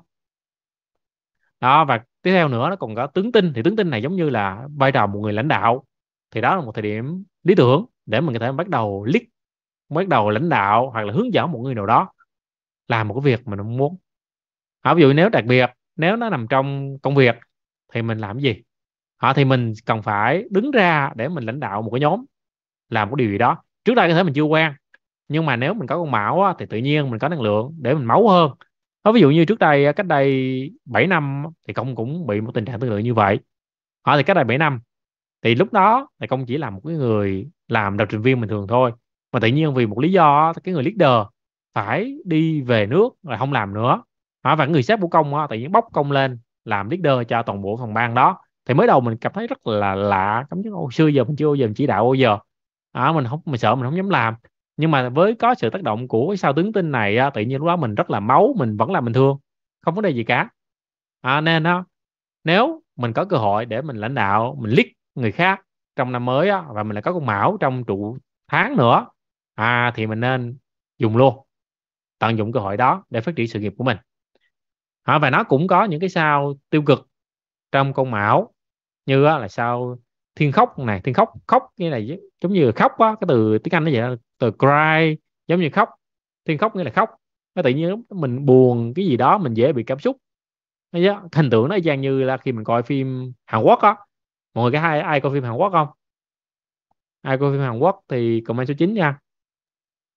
[1.60, 3.52] Đó và tiếp theo nữa nó còn có tướng tinh.
[3.56, 5.84] Thì tướng tinh này giống như là vai trò một người lãnh đạo.
[6.32, 9.22] Thì đó là một thời điểm lý tưởng để mình có thể bắt đầu liếc
[9.94, 12.12] bắt đầu lãnh đạo hoặc là hướng dẫn một người nào đó
[12.88, 13.98] làm một cái việc mình muốn.
[14.82, 17.36] À, ví dụ nếu đặc biệt nếu nó nằm trong công việc
[17.94, 18.62] thì mình làm gì?
[19.18, 22.26] Họ thì mình cần phải đứng ra để mình lãnh đạo một cái nhóm
[22.90, 23.64] làm một điều gì đó.
[23.86, 24.74] Trước đây có thể mình chưa quen
[25.28, 27.76] nhưng mà nếu mình có con mão á, thì tự nhiên mình có năng lượng
[27.82, 28.52] để mình máu hơn.
[29.04, 32.52] Đó, ví dụ như trước đây cách đây 7 năm thì công cũng bị một
[32.54, 33.40] tình trạng tương tự như vậy.
[34.06, 34.80] Họ thì cách đây 7 năm
[35.42, 38.50] thì lúc đó thì công chỉ là một cái người làm lập trình viên bình
[38.50, 38.92] thường thôi
[39.34, 41.28] mà tự nhiên vì một lý do cái người leader
[41.74, 44.04] phải đi về nước rồi không làm nữa.
[44.41, 47.43] À, và người sếp của công á, tự nhiên bóc công lên làm leader cho
[47.43, 48.39] toàn bộ phòng ban đó.
[48.65, 51.36] Thì mới đầu mình cảm thấy rất là lạ cảm giác ô xưa giờ mình
[51.36, 52.38] chưa bao giờ mình chỉ đạo bao giờ.
[52.91, 54.36] À, mình không mình sợ mình không dám làm.
[54.78, 57.41] Nhưng mà với có sự tác động của cái sao tướng tinh này á, tự
[57.41, 59.38] nhiên lúc đó mình rất là máu mình vẫn làm bình thường
[59.82, 60.50] không vấn đề gì cả.
[61.22, 61.86] À, nên đó
[62.43, 65.62] nếu mình có cơ hội để mình lãnh đạo mình lead người khác
[65.96, 68.17] trong năm mới á, và mình lại có con mão trong trụ
[68.48, 69.06] tháng nữa
[69.54, 70.58] à thì mình nên
[70.98, 71.38] dùng luôn
[72.20, 73.98] tận dụng cơ hội đó để phát triển sự nghiệp của mình.
[75.04, 77.08] À, và nó cũng có những cái sao tiêu cực
[77.72, 78.54] trong con mão
[79.06, 79.98] như á, là sao
[80.36, 81.98] thiên khóc này thiên khóc khóc như là
[82.42, 85.89] giống như khóc á cái từ tiếng anh nó vậy từ cry giống như khóc.
[86.46, 87.10] Thiên khóc nghĩa là khóc.
[87.56, 90.18] Nó tự nhiên mình buồn cái gì đó mình dễ bị cảm xúc.
[91.34, 93.96] Hình tượng nó y như là khi mình coi phim Hàn Quốc á.
[94.54, 95.88] Mọi người cái ai ai coi phim Hàn Quốc không?
[97.22, 99.20] Ai coi phim Hàn Quốc thì comment số 9 nha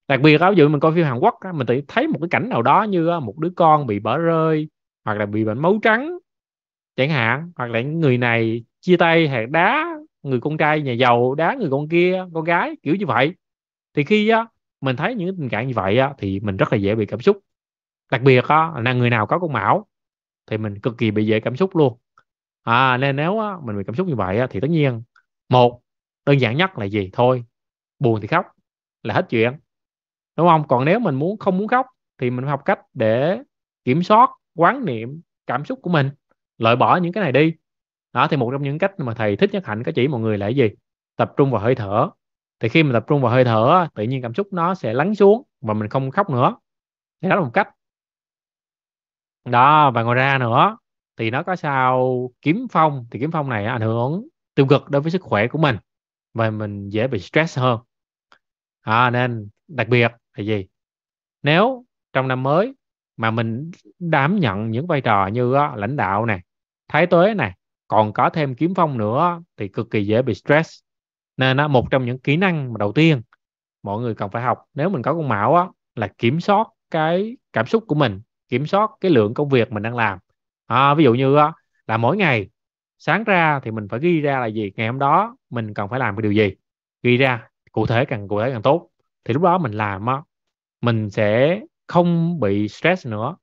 [0.09, 2.29] đặc biệt ví dụ mình coi phim Hàn Quốc á, mình tự thấy một cái
[2.31, 4.69] cảnh nào đó như một đứa con bị bỏ rơi
[5.05, 6.19] hoặc là bị bệnh máu trắng
[6.97, 9.87] chẳng hạn hoặc là những người này chia tay hạt đá
[10.23, 13.35] người con trai nhà giàu đá người con kia con gái kiểu như vậy.
[13.95, 14.47] Thì khi á,
[14.81, 17.21] mình thấy những tình trạng như vậy á, thì mình rất là dễ bị cảm
[17.21, 17.41] xúc.
[18.11, 19.87] Đặc biệt á, là người nào có con mão
[20.51, 21.99] thì mình cực kỳ bị dễ cảm xúc luôn.
[22.63, 25.03] À, nên nếu á, mình bị cảm xúc như vậy á, thì tất nhiên
[25.49, 25.81] một
[26.27, 27.11] đơn giản nhất là gì?
[27.13, 27.45] Thôi
[27.99, 28.47] buồn thì khóc
[29.03, 29.53] là hết chuyện
[30.37, 30.69] đúng không?
[30.69, 31.87] Còn nếu mình muốn không muốn khóc
[32.19, 33.39] thì mình phải học cách để
[33.85, 36.11] kiểm soát quán niệm cảm xúc của mình
[36.59, 37.55] loại bỏ những cái này đi.
[38.13, 40.39] Đó thì một trong những cách mà thầy thích nhất hạnh có chỉ mọi người
[40.39, 40.69] là cái gì?
[41.17, 42.11] Tập trung vào hơi thở.
[42.61, 45.15] Thì khi mình tập trung vào hơi thở tự nhiên cảm xúc nó sẽ lắng
[45.15, 46.57] xuống và mình không khóc nữa.
[47.23, 47.69] Thì đó là một cách.
[49.45, 50.77] Đó và ngoài ra nữa
[51.17, 53.07] thì nó có sao kiếm phong.
[53.11, 55.77] Thì kiếm phong này ảnh hưởng tiêu cực đối với sức khỏe của mình
[56.35, 57.81] và mình dễ bị stress hơn.
[58.81, 60.67] À, nên đặc biệt là gì?
[61.43, 62.75] Nếu trong năm mới
[63.17, 66.41] mà mình đảm nhận những vai trò như lãnh đạo này
[66.89, 67.53] thái tuế này
[67.89, 70.81] còn có thêm kiếm phong nữa thì cực kỳ dễ bị stress.
[71.37, 73.23] Nên một trong những kỹ năng mà đầu tiên
[73.83, 77.37] mọi người cần phải học nếu mình có con mão á, là kiểm soát cái
[77.53, 80.19] cảm xúc của mình kiểm soát cái lượng công việc mình đang làm.
[80.67, 81.37] À, ví dụ như
[81.87, 82.49] là mỗi ngày
[82.99, 85.99] sáng ra thì mình phải ghi ra là gì ngày hôm đó mình cần phải
[86.01, 86.55] làm cái điều gì?
[87.03, 88.89] Ghi ra cụ thể càng cụ thể càng tốt
[89.27, 90.23] thì lúc đó mình làm á
[90.81, 93.37] mình sẽ không bị stress nữa.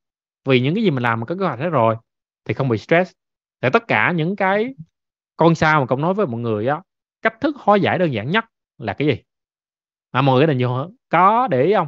[0.45, 1.95] Vì những cái gì mình làm mình có kế hoạch hết rồi
[2.45, 3.11] thì không bị stress.
[3.61, 4.75] Để tất cả những cái
[5.35, 6.81] con sao mà công nói với mọi người á
[7.21, 8.45] cách thức hóa giải đơn giản nhất
[8.77, 9.23] là cái gì?
[10.11, 11.87] Mà mọi người là nhiều có để ý không?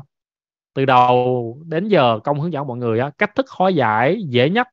[0.73, 4.49] Từ đầu đến giờ công hướng dẫn mọi người á cách thức hóa giải dễ
[4.49, 4.67] nhất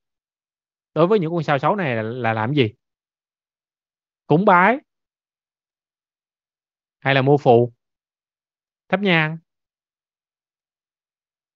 [0.95, 2.73] đối với những con sao xấu này là, là làm gì?
[4.27, 4.79] Cúng bái
[7.01, 7.73] hay là mua phù?
[8.92, 9.38] Thắp nhang.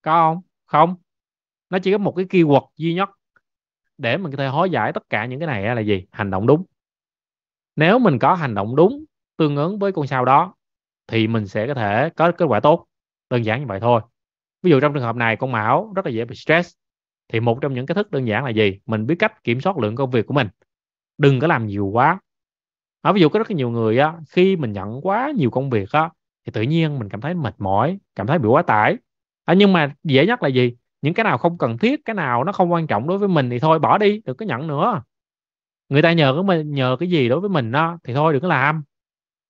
[0.02, 0.42] Có không?
[0.66, 0.96] Không.
[1.70, 3.08] Nó chỉ có một cái keyword duy nhất
[3.98, 6.06] để mình có thể hóa giải tất cả những cái này là gì?
[6.12, 6.64] Hành động đúng.
[7.76, 9.04] Nếu mình có hành động đúng
[9.36, 10.54] tương ứng với con sao đó,
[11.06, 12.86] thì mình sẽ có thể có kết quả tốt.
[13.30, 14.00] Đơn giản như vậy thôi.
[14.62, 16.74] Ví dụ trong trường hợp này, con mão rất là dễ bị stress,
[17.28, 18.78] thì một trong những cái thức đơn giản là gì?
[18.86, 20.48] Mình biết cách kiểm soát lượng công việc của mình.
[21.18, 22.20] Đừng có làm nhiều quá.
[23.00, 25.90] Ở ví dụ có rất nhiều người á, khi mình nhận quá nhiều công việc
[25.92, 26.10] á
[26.46, 28.96] thì tự nhiên mình cảm thấy mệt mỏi cảm thấy bị quá tải.
[29.44, 30.76] À, nhưng mà dễ nhất là gì?
[31.02, 33.50] Những cái nào không cần thiết cái nào nó không quan trọng đối với mình
[33.50, 35.02] thì thôi bỏ đi đừng có nhận nữa.
[35.88, 38.42] Người ta nhờ cái mình nhờ cái gì đối với mình đó thì thôi đừng
[38.42, 38.82] có làm.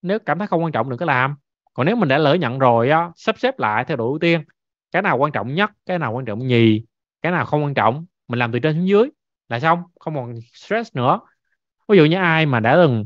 [0.01, 1.35] Nếu cảm thấy không quan trọng đừng có làm.
[1.73, 4.43] Còn nếu mình đã lỡ nhận rồi á sắp xếp lại theo độ ưu tiên
[4.91, 6.83] cái nào quan trọng nhất cái nào quan trọng nhì
[7.21, 9.09] cái nào không quan trọng mình làm từ trên xuống dưới
[9.49, 11.19] là xong không còn stress nữa.
[11.87, 13.05] Ví dụ như ai mà đã từng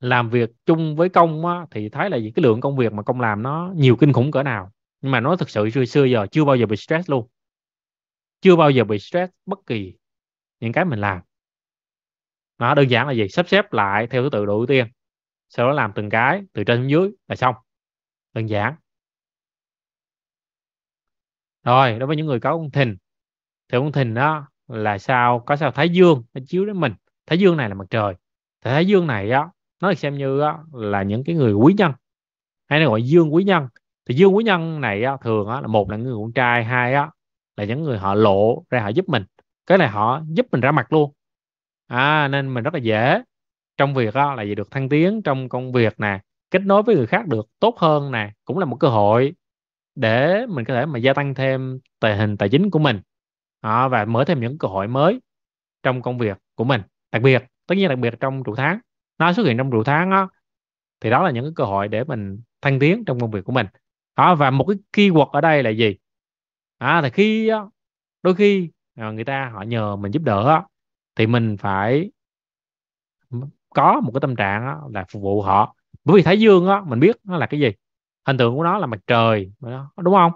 [0.00, 3.02] làm việc chung với công á, thì thấy là gì cái lượng công việc mà
[3.02, 4.72] công làm nó nhiều kinh khủng cỡ nào.
[5.00, 7.28] Nhưng mà nó thực sự xưa xưa giờ chưa bao giờ bị stress luôn.
[8.40, 9.94] Chưa bao giờ bị stress bất kỳ
[10.60, 11.20] những cái mình làm.
[12.58, 13.28] Nó đơn giản là gì?
[13.28, 14.86] Sắp xếp lại theo thứ tự độ ưu tiên.
[15.48, 17.54] Sau đó làm từng cái từ trên xuống dưới là xong.
[18.32, 18.74] Đơn giản.
[21.64, 22.96] Rồi đối với những người có con thìn.
[23.68, 26.94] Thì con thìn đó là sao có sao thái dương nó chiếu đến mình.
[27.26, 28.14] Thái dương này là mặt trời.
[28.60, 29.48] Thái dương này á
[29.80, 31.92] nó được xem như là những cái người quý nhân
[32.68, 33.68] hay là gọi dương quý nhân.
[34.08, 36.92] Thì dương quý nhân này thường là một là người con trai hai
[37.56, 39.24] là những người họ lộ ra họ giúp mình.
[39.66, 41.12] Cái này họ giúp mình ra mặt luôn.
[41.86, 43.22] À, nên mình rất là dễ
[43.76, 46.20] trong việc là gì được thăng tiến trong công việc nè
[46.50, 49.34] kết nối với người khác được tốt hơn nè cũng là một cơ hội
[49.94, 53.00] để mình có thể mà gia tăng thêm tình hình tài chính của mình.
[53.60, 55.20] À, và mở thêm những cơ hội mới
[55.82, 56.80] trong công việc của mình.
[57.12, 58.78] Đặc biệt tất nhiên đặc biệt trong trụ tháng
[59.20, 60.30] nó xuất hiện trong rượu tháng đó,
[61.00, 63.52] thì đó là những cái cơ hội để mình thăng tiến trong công việc của
[63.52, 63.66] mình.
[64.16, 65.96] Đó, và một cái keyword ở đây là gì?
[66.78, 67.50] À, thì khi
[68.22, 70.62] đôi khi à, người ta họ nhờ mình giúp đỡ
[71.14, 72.10] thì mình phải
[73.70, 75.76] có một cái tâm trạng là phục vụ họ.
[76.04, 77.70] Bởi vì thái dương á mình biết nó là cái gì?
[78.26, 79.52] Hình tượng của nó là mặt trời
[79.96, 80.32] đúng không?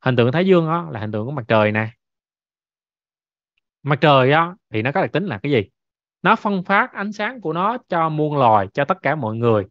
[0.00, 1.90] Hình tượng thái dương á là hình tượng của mặt trời này
[3.82, 5.62] mặt trời á thì nó có đặc tính là cái gì?
[6.22, 9.64] Nó phân phát ánh sáng của nó cho muôn loài cho tất cả mọi người.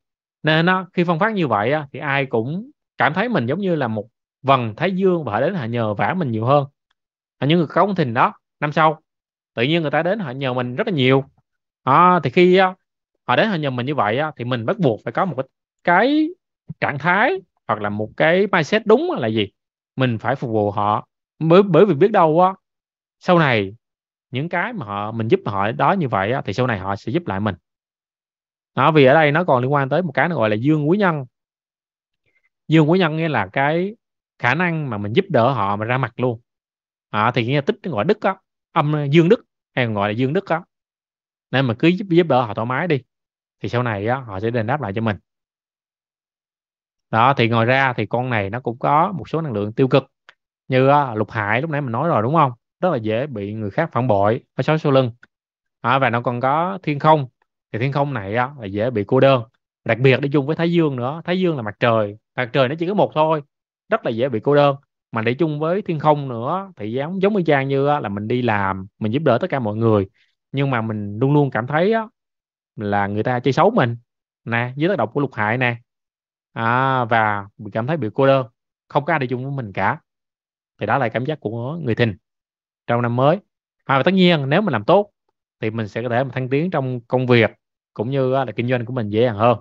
[0.44, 3.60] Nên nó khi phân phát như vậy á, thì ai cũng cảm thấy mình giống
[3.60, 4.08] như là một
[4.42, 6.66] vần thái dương và họ đến họ nhờ vả mình nhiều hơn.
[7.42, 9.02] Những người có công thình đó năm sau
[9.56, 11.24] tự nhiên người ta đến họ nhờ mình rất là nhiều.
[11.84, 12.60] À, thì khi
[13.28, 15.46] họ đến họ nhờ mình như vậy thì mình bắt buộc phải có một
[15.84, 16.30] cái
[16.80, 19.48] trạng thái hoặc là một cái mindset đúng là gì?
[19.96, 21.08] Mình phải phục vụ họ.
[21.40, 22.54] Bởi bởi vì biết đâu á
[23.20, 23.76] sau này
[24.32, 27.12] những cái mà họ mình giúp họ đó như vậy thì sau này họ sẽ
[27.12, 27.56] giúp lại mình.
[28.76, 30.90] Đó vì ở đây nó còn liên quan tới một cái nó gọi là dương
[30.90, 31.26] quý nhân.
[32.68, 33.96] Dương quý nhân nghĩa là cái
[34.40, 36.42] khả năng mà mình giúp đỡ họ mà ra mặt luôn.
[37.10, 38.36] À, thì nghĩa tích gọi đức á
[38.72, 40.62] âm dương đức hay gọi là dương đức á.
[41.52, 43.02] Nên mà cứ giúp giúp đỡ họ thoải mái đi
[43.60, 45.18] thì sau này á, họ sẽ đền đáp lại cho mình.
[47.10, 49.88] Đó thì ngoài ra thì con này nó cũng có một số năng lượng tiêu
[49.88, 50.04] cực.
[50.68, 52.52] Như á, lục hại lúc nãy mình nói rồi đúng không?
[52.82, 55.12] Rất là dễ bị người khác phản bội có sói sau lưng.
[55.82, 57.28] À, và nó còn có thiên không.
[57.74, 59.44] Thì thiên không này á, là dễ bị cô đơn.
[59.86, 61.22] Đặc biệt đi chung với thái dương nữa.
[61.26, 62.18] Thái dương là mặt trời.
[62.36, 63.44] Mặt trời nó chỉ có một thôi.
[63.90, 64.76] Rất là dễ bị cô đơn.
[65.12, 68.10] Mà đi chung với thiên không nữa thì giống giống như trang như á, là
[68.10, 70.08] mình đi làm mình giúp đỡ tất cả mọi người.
[70.52, 72.08] Nhưng mà mình luôn luôn cảm thấy á,
[72.76, 73.98] là người ta chơi xấu mình.
[74.46, 75.78] Nè dưới tác động của lục hại nè.
[76.54, 78.48] À, và mình cảm thấy bị cô đơn.
[78.88, 80.00] Không có ai đi chung với mình cả.
[80.80, 82.18] Thì đó là cảm giác của người thìn
[82.88, 83.38] trong năm mới.
[83.86, 85.12] À, và tất nhiên nếu mình làm tốt
[85.62, 87.52] thì mình sẽ có thể thăng tiến trong công việc
[87.94, 89.58] cũng như là kinh doanh của mình dễ dàng hơn.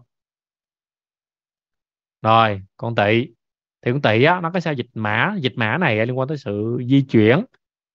[2.23, 3.27] Rồi con tỵ
[3.83, 6.39] thì con tỵ á nó có sao dịch mã dịch mã này liên quan tới
[6.39, 7.45] sự di chuyển.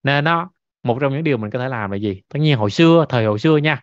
[0.04, 0.50] Nên nó
[0.84, 2.22] một trong những điều mình có thể làm là gì?
[2.30, 3.82] Tất nhiên hồi xưa thời hồi xưa nha.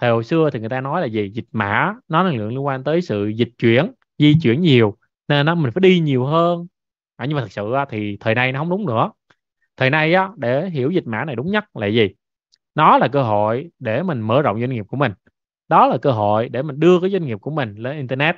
[0.00, 1.30] Thời hồi xưa thì người ta nói là gì?
[1.34, 4.96] Dịch mã nó năng lượng liên quan tới sự dịch chuyển di chuyển nhiều.
[5.28, 6.66] Nên nó mình phải đi nhiều hơn.
[7.16, 9.10] À, nhưng mà thật sự thì thời nay nó không đúng nữa
[9.78, 12.14] thời nay á để hiểu dịch mã này đúng nhất là gì?
[12.74, 15.12] Nó là cơ hội để mình mở rộng doanh nghiệp của mình.
[15.68, 18.36] Đó là cơ hội để mình đưa cái doanh nghiệp của mình lên internet.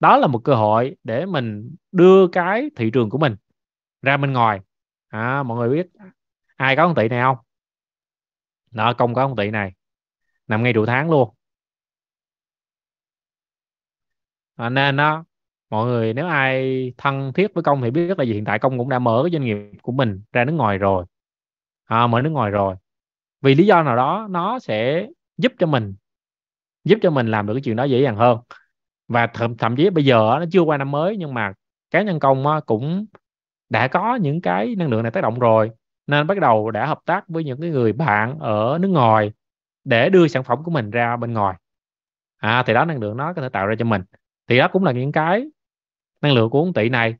[0.00, 3.36] Đó là một cơ hội để mình đưa cái thị trường của mình
[4.02, 4.60] ra bên ngoài.
[5.08, 5.90] À, mọi người biết
[6.56, 7.36] ai có công ty này không?
[8.70, 9.72] Đó công có công ty này.
[10.46, 11.34] Nằm ngay trụ tháng luôn.
[14.56, 15.24] À, nên nó
[15.70, 18.78] mọi người nếu ai thân thiết với công thì biết là gì hiện tại công
[18.78, 21.04] cũng đã mở cái doanh nghiệp của mình ra nước ngoài rồi.
[21.84, 22.74] À, mở nước ngoài rồi.
[23.42, 25.06] Vì lý do nào đó nó sẽ
[25.36, 25.94] giúp cho mình
[26.84, 28.38] giúp cho mình làm được cái chuyện đó dễ dàng hơn.
[29.08, 31.52] Và thậm, thậm chí bây giờ nó chưa qua năm mới nhưng mà
[31.90, 33.06] cá nhân công cũng
[33.68, 35.70] đã có những cái năng lượng này tác động rồi.
[36.06, 39.32] Nên bắt đầu đã hợp tác với những cái người bạn ở nước ngoài
[39.84, 41.56] để đưa sản phẩm của mình ra bên ngoài.
[42.36, 44.02] À thì đó năng lượng nó có thể tạo ra cho mình.
[44.48, 45.46] Thì đó cũng là những cái
[46.22, 47.14] năng lượng của con tỷ này.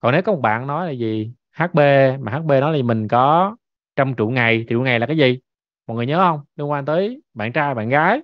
[0.00, 1.78] Còn nếu có một bạn nói là gì HB
[2.20, 3.56] mà HB nói là mình có
[3.96, 5.38] trăm trụ ngày triệu ngày là cái gì?
[5.86, 6.40] Mọi người nhớ không?
[6.56, 8.20] Liên quan tới bạn trai bạn gái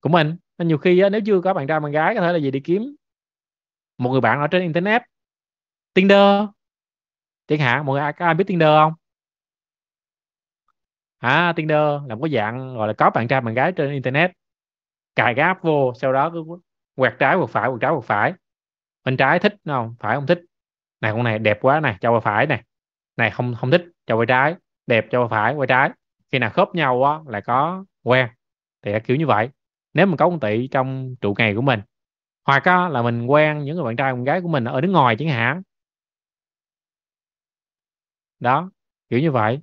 [0.00, 0.36] của mình.
[0.58, 2.50] Nên nhiều khi á, nếu chưa có bạn trai bạn gái có thể là gì
[2.50, 2.96] đi kiếm
[3.98, 5.02] một người bạn ở trên internet.
[5.94, 6.44] Tinder.
[7.48, 8.92] Chẳng hạn mọi người có ai biết Tinder không?
[11.18, 14.30] À Tinder là một cái dạng gọi là có bạn trai bạn gái trên internet.
[15.16, 16.44] Cài cái app vô sau đó cứ
[16.96, 18.32] quẹt trái quẹt phải quẹt trái quẹt phải
[19.04, 19.94] bên trái thích không?
[20.00, 20.40] Phải không thích?
[21.00, 22.62] Này con này đẹp quá này cho qua phải này.
[23.16, 24.54] Này không không thích cho qua trái.
[24.86, 25.90] Đẹp cho qua phải qua trái.
[26.32, 28.28] Khi nào khớp nhau á là có quen.
[28.82, 29.50] Thì kiểu như vậy.
[29.94, 31.80] Nếu mình có con tị trong trụ ngày của mình
[32.44, 34.88] hoặc á, là mình quen những người bạn trai bạn gái của mình ở nước
[34.88, 35.62] ngoài chẳng hạn.
[38.40, 38.70] Đó
[39.08, 39.60] kiểu như vậy.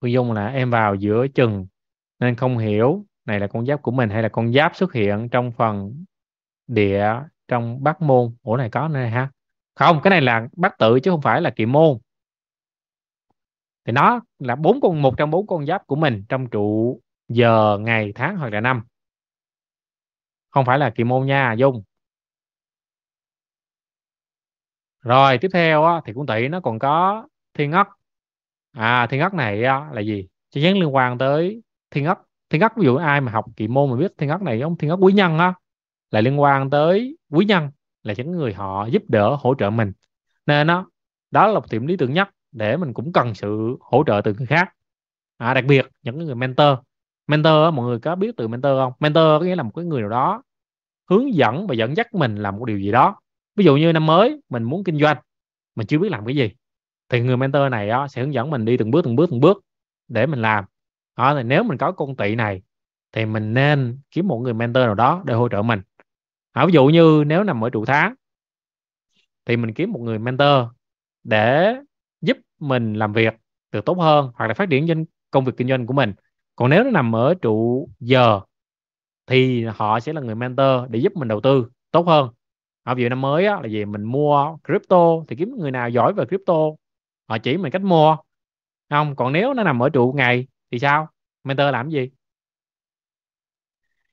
[0.00, 1.66] Phương Dung là em vào giữa chừng
[2.18, 5.28] nên không hiểu này là con giáp của mình hay là con giáp xuất hiện
[5.28, 6.04] trong phần
[6.66, 7.14] địa
[7.48, 8.36] trong bát môn.
[8.42, 9.30] Ủa này có này ha.
[9.74, 11.98] Không cái này là bát tự chứ không phải là kỳ môn.
[13.84, 17.78] Thì nó là bốn con một trong bốn con giáp của mình trong trụ giờ
[17.80, 18.82] ngày tháng hoặc là năm.
[20.50, 21.82] Không phải là kỳ môn nha dung.
[25.00, 27.86] Rồi tiếp theo á, thì cũng tỷ nó còn có thiên ngất,
[28.72, 30.28] à thiên ngất này á, là gì?
[30.50, 32.18] Chắc nhắn liên quan tới thiên ngất,
[32.50, 34.78] thiên ngất ví dụ ai mà học kỳ môn mà biết thiên ngất này ông
[34.78, 35.54] thiên ngất quý nhân á
[36.10, 37.70] là liên quan tới quý nhân
[38.02, 39.92] là những người họ giúp đỡ hỗ trợ mình.
[40.46, 40.86] Nên nó
[41.30, 44.34] đó là một điểm lý tưởng nhất để mình cũng cần sự hỗ trợ từ
[44.34, 44.68] người khác.
[45.36, 46.78] À, đặc biệt những người mentor.
[47.26, 48.92] Mentor mọi người có biết từ mentor không?
[49.00, 50.42] Mentor có nghĩa là một cái người nào đó
[51.10, 53.20] hướng dẫn và dẫn dắt mình làm một điều gì đó.
[53.56, 55.16] Ví dụ như năm mới mình muốn kinh doanh
[55.74, 56.50] mình chưa biết làm cái gì
[57.08, 59.40] thì người mentor này đó, sẽ hướng dẫn mình đi từng bước từng bước từng
[59.40, 59.64] bước
[60.08, 60.64] để mình làm.
[61.16, 62.62] Đó, thì nếu mình có công tỵ này
[63.12, 65.80] thì mình nên kiếm một người mentor nào đó để hỗ trợ mình
[66.52, 68.14] à, ví dụ như nếu nằm ở trụ tháng
[69.46, 70.66] thì mình kiếm một người mentor
[71.24, 71.74] để
[72.20, 73.34] giúp mình làm việc
[73.72, 76.14] được tốt hơn hoặc là phát triển doanh công việc kinh doanh của mình.
[76.56, 78.40] Còn nếu nó nằm ở trụ giờ
[79.26, 82.30] thì họ sẽ là người mentor để giúp mình đầu tư tốt hơn.
[82.82, 84.96] Ở ví dụ năm mới á, là gì mình mua crypto
[85.28, 86.54] thì kiếm người nào giỏi về crypto
[87.28, 88.16] họ chỉ mình cách mua.
[88.90, 91.08] Không còn nếu nó nằm ở trụ ngày thì sao?
[91.44, 92.10] Mentor làm gì?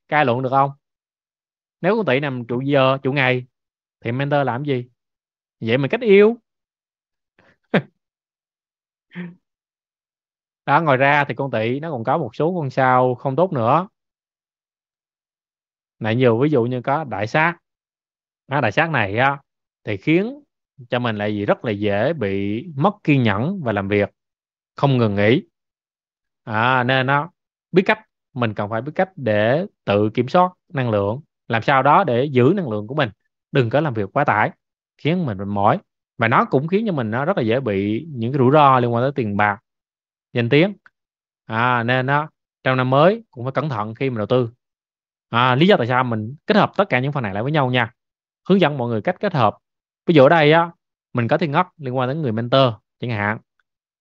[0.07, 0.71] Cai luận được không?
[1.81, 3.45] Nếu con tỷ nằm trụ giờ trụ ngày
[4.01, 4.85] thì mentor làm gì?
[5.59, 6.37] Vậy mình cách yêu.
[10.65, 13.53] Đó ngoài ra thì con tỷ nó còn có một số con sao không tốt
[13.53, 13.87] nữa.
[15.99, 17.57] Này nhiều ví dụ như có đại sát.
[18.47, 19.41] À, đại sát này á
[19.83, 20.43] thì khiến
[20.89, 24.09] cho mình lại gì rất là dễ bị mất kiên nhẫn và làm việc
[24.75, 25.43] không ngừng nghỉ.
[26.43, 27.31] À, nên nó
[27.71, 27.99] biết cách
[28.33, 32.25] mình cần phải biết cách để tự kiểm soát năng lượng làm sao đó để
[32.25, 33.09] giữ năng lượng của mình
[33.51, 34.51] đừng có làm việc quá tải
[34.97, 35.79] khiến mình mệt mỏi.
[36.17, 38.79] Và nó cũng khiến cho mình nó rất là dễ bị những cái rủi ro
[38.79, 39.59] liên quan tới tiền bạc
[40.33, 40.73] danh tiếng.
[41.45, 42.29] À, nên nó
[42.63, 44.49] trong năm mới cũng phải cẩn thận khi mình đầu tư.
[45.29, 47.51] À, lý do tại sao mình kết hợp tất cả những phần này lại với
[47.51, 47.91] nhau nha.
[48.49, 49.57] Hướng dẫn mọi người cách kết hợp.
[50.05, 50.71] Ví dụ ở đây á
[51.13, 53.37] mình có thiên ngất liên quan đến người mentor chẳng hạn.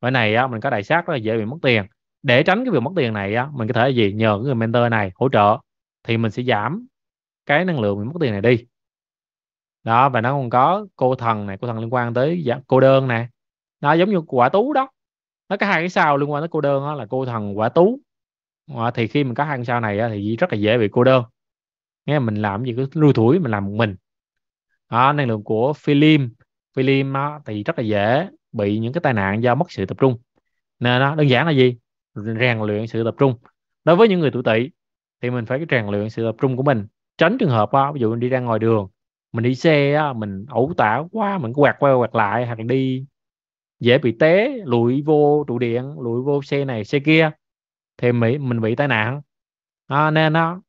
[0.00, 1.84] Ở này á mình có đại sát rất là dễ bị mất tiền.
[2.22, 4.90] Để tránh cái việc mất tiền này á mình có thể gì nhờ người mentor
[4.90, 5.58] này hỗ trợ
[6.02, 6.86] thì mình sẽ giảm
[7.46, 8.66] cái năng lượng bị mất tiền này đi.
[9.84, 13.08] Đó và nó còn có cô thần này cô thần liên quan tới cô đơn
[13.08, 13.28] nè
[13.80, 14.88] nó giống như quả tú đó.
[15.48, 17.68] Nó có hai cái sao liên quan tới cô đơn đó là cô thần quả
[17.68, 18.00] tú.
[18.76, 21.04] À, thì khi mình có hai cái sao này thì rất là dễ bị cô
[21.04, 21.24] đơn.
[22.06, 23.96] Nghe mình làm gì cứ lui thủi mình làm một mình.
[24.90, 26.30] Đó, năng lượng của phim
[26.76, 29.96] phim đó, thì rất là dễ bị những cái tai nạn do mất sự tập
[30.00, 30.18] trung.
[30.78, 31.76] Nên nó đơn giản là gì?
[32.14, 33.34] Rèn luyện sự tập trung.
[33.84, 34.70] Đối với những người tuổi tỵ
[35.22, 36.86] thì mình phải rèn luyện sự tập trung của mình
[37.18, 38.88] tránh trường hợp á, ví dụ mình đi ra ngoài đường
[39.32, 43.06] mình đi xe á, mình ẩu tả quá mình quạt qua quạt lại hoặc đi
[43.80, 47.30] dễ bị té lụi vô trụ điện lụi vô xe này xe kia
[47.96, 49.22] thì mình mình bị tai nạn.
[49.86, 50.62] À, nên nó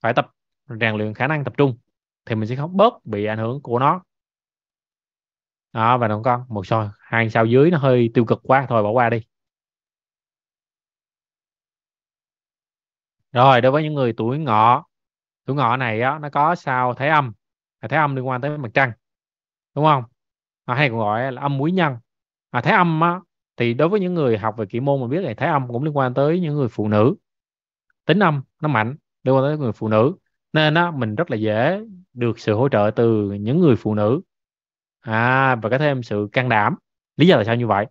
[0.00, 0.32] phải tập
[0.80, 1.78] rèn luyện khả năng tập trung
[2.26, 4.02] thì mình sẽ không bớt bị ảnh hưởng của nó.
[5.72, 8.82] Đó và đồng con một sao hai sao dưới nó hơi tiêu cực quá thôi
[8.82, 9.22] bỏ qua đi.
[13.32, 14.84] Rồi đối với những người tuổi ngọ
[15.44, 17.32] tuổi ngọ này á, nó có sao thái âm.
[17.80, 18.92] À, thái âm liên quan tới mặt trăng
[19.74, 20.04] đúng không?
[20.64, 21.96] À, hay còn gọi là âm muối nhân.
[22.50, 23.20] À, thái âm á,
[23.56, 25.84] thì đối với những người học về kỹ môn mà biết là thái âm cũng
[25.84, 27.14] liên quan tới những người phụ nữ.
[28.04, 30.14] Tính âm nó mạnh liên quan tới người phụ nữ.
[30.52, 31.80] Nên á, mình rất là dễ
[32.12, 34.20] được sự hỗ trợ từ những người phụ nữ.
[35.00, 36.74] À và có thêm sự can đảm.
[37.16, 37.86] Lý do là sao như vậy?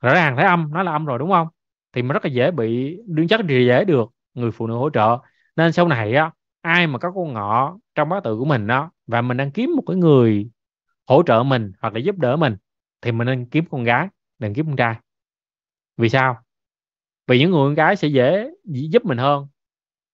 [0.00, 1.48] Rõ ràng thái âm nó là âm rồi đúng không?
[1.92, 5.18] Thì mình rất là dễ bị đương chất dễ được người phụ nữ hỗ trợ
[5.58, 6.30] nên sau này á,
[6.60, 9.70] ai mà có con ngọ trong bát tự của mình đó và mình đang kiếm
[9.76, 10.50] một cái người
[11.06, 12.56] hỗ trợ mình hoặc là giúp đỡ mình,
[13.02, 14.96] thì mình nên kiếm con gái, đừng kiếm con trai.
[15.96, 16.38] Vì sao?
[17.26, 19.46] Vì những người con gái sẽ dễ giúp mình hơn.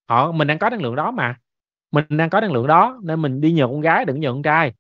[0.09, 1.37] Họ, mình đang có năng lượng đó mà.
[1.91, 4.43] Mình đang có năng lượng đó, nên mình đi nhờ con gái đừng nhờ con
[4.43, 4.73] trai.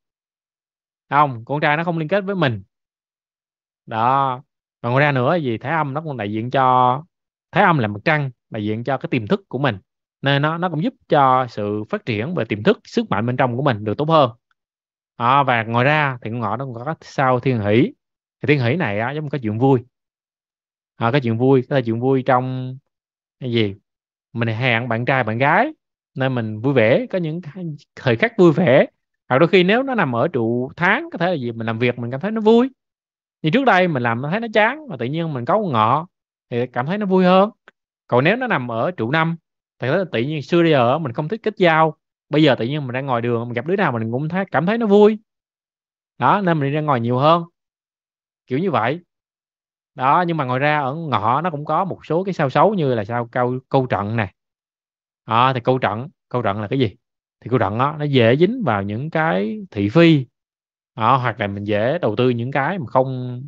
[1.10, 2.62] Không, con trai nó không liên kết với mình.
[3.86, 4.42] Đó.
[4.80, 5.58] Còn ngoài ra nữa, gì?
[5.58, 7.04] Thái âm nó còn đại diện cho,
[7.52, 9.78] thái âm là mặt trăng, đại diện cho cái tiềm thức của mình
[10.24, 13.36] nên nó nó cũng giúp cho sự phát triển về tiềm thức sức mạnh bên
[13.36, 14.30] trong của mình được tốt hơn.
[15.16, 17.92] À, và ngoài ra thì con ngọ nó còn có sao thiên hỷ.
[18.42, 19.80] Thì thiên hỷ này á, giống có chuyện vui.
[20.96, 22.76] À, có chuyện vui có chuyện vui trong
[23.40, 23.74] cái gì?
[24.32, 25.72] Mình hẹn bạn trai bạn gái
[26.14, 27.40] nên mình vui vẻ có những
[27.96, 28.86] thời khắc vui vẻ.
[29.28, 31.78] Hoặc đôi khi nếu nó nằm ở trụ tháng có thể là gì mình làm
[31.78, 32.70] việc mình cảm thấy nó vui.
[33.42, 36.06] Như trước đây mình làm thấy nó chán mà tự nhiên mình có con ngọ
[36.50, 37.50] thì cảm thấy nó vui hơn.
[38.06, 39.36] Còn nếu nó nằm ở trụ năm
[39.78, 41.96] tại đó tự nhiên xưa giờ mình không thích kết giao.
[42.28, 44.44] Bây giờ tự nhiên mình đang ngồi đường mình gặp đứa nào mình cũng thấy
[44.50, 45.18] cảm thấy nó vui.
[46.18, 47.44] Đó nên mình đi ra ngoài nhiều hơn.
[48.46, 49.00] Kiểu như vậy.
[49.94, 52.74] Đó nhưng mà ngoài ra ở ngõ nó cũng có một số cái sao xấu
[52.74, 54.34] như là sao câu câu trận này
[55.24, 56.96] à, thì câu trận câu trận là cái gì?
[57.40, 60.26] Thì câu trận đó nó dễ dính vào những cái thị phi.
[60.94, 63.42] À, hoặc là mình dễ đầu tư những cái mà không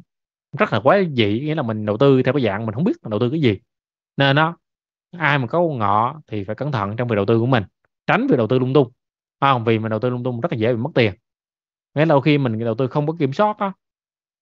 [0.59, 2.97] rất là quá dị nghĩa là mình đầu tư theo cái dạng mình không biết
[3.03, 3.59] mình đầu tư cái gì.
[4.17, 4.57] Nên nó
[5.11, 7.63] ai mà có ngọ thì phải cẩn thận trong việc đầu tư của mình
[8.07, 8.93] tránh việc đầu tư lung tung.
[9.41, 9.65] Không?
[9.65, 11.15] Vì mình đầu tư lung tung rất là dễ bị mất tiền.
[11.95, 13.73] Nghĩa là khi mình đầu tư không có kiểm soát đó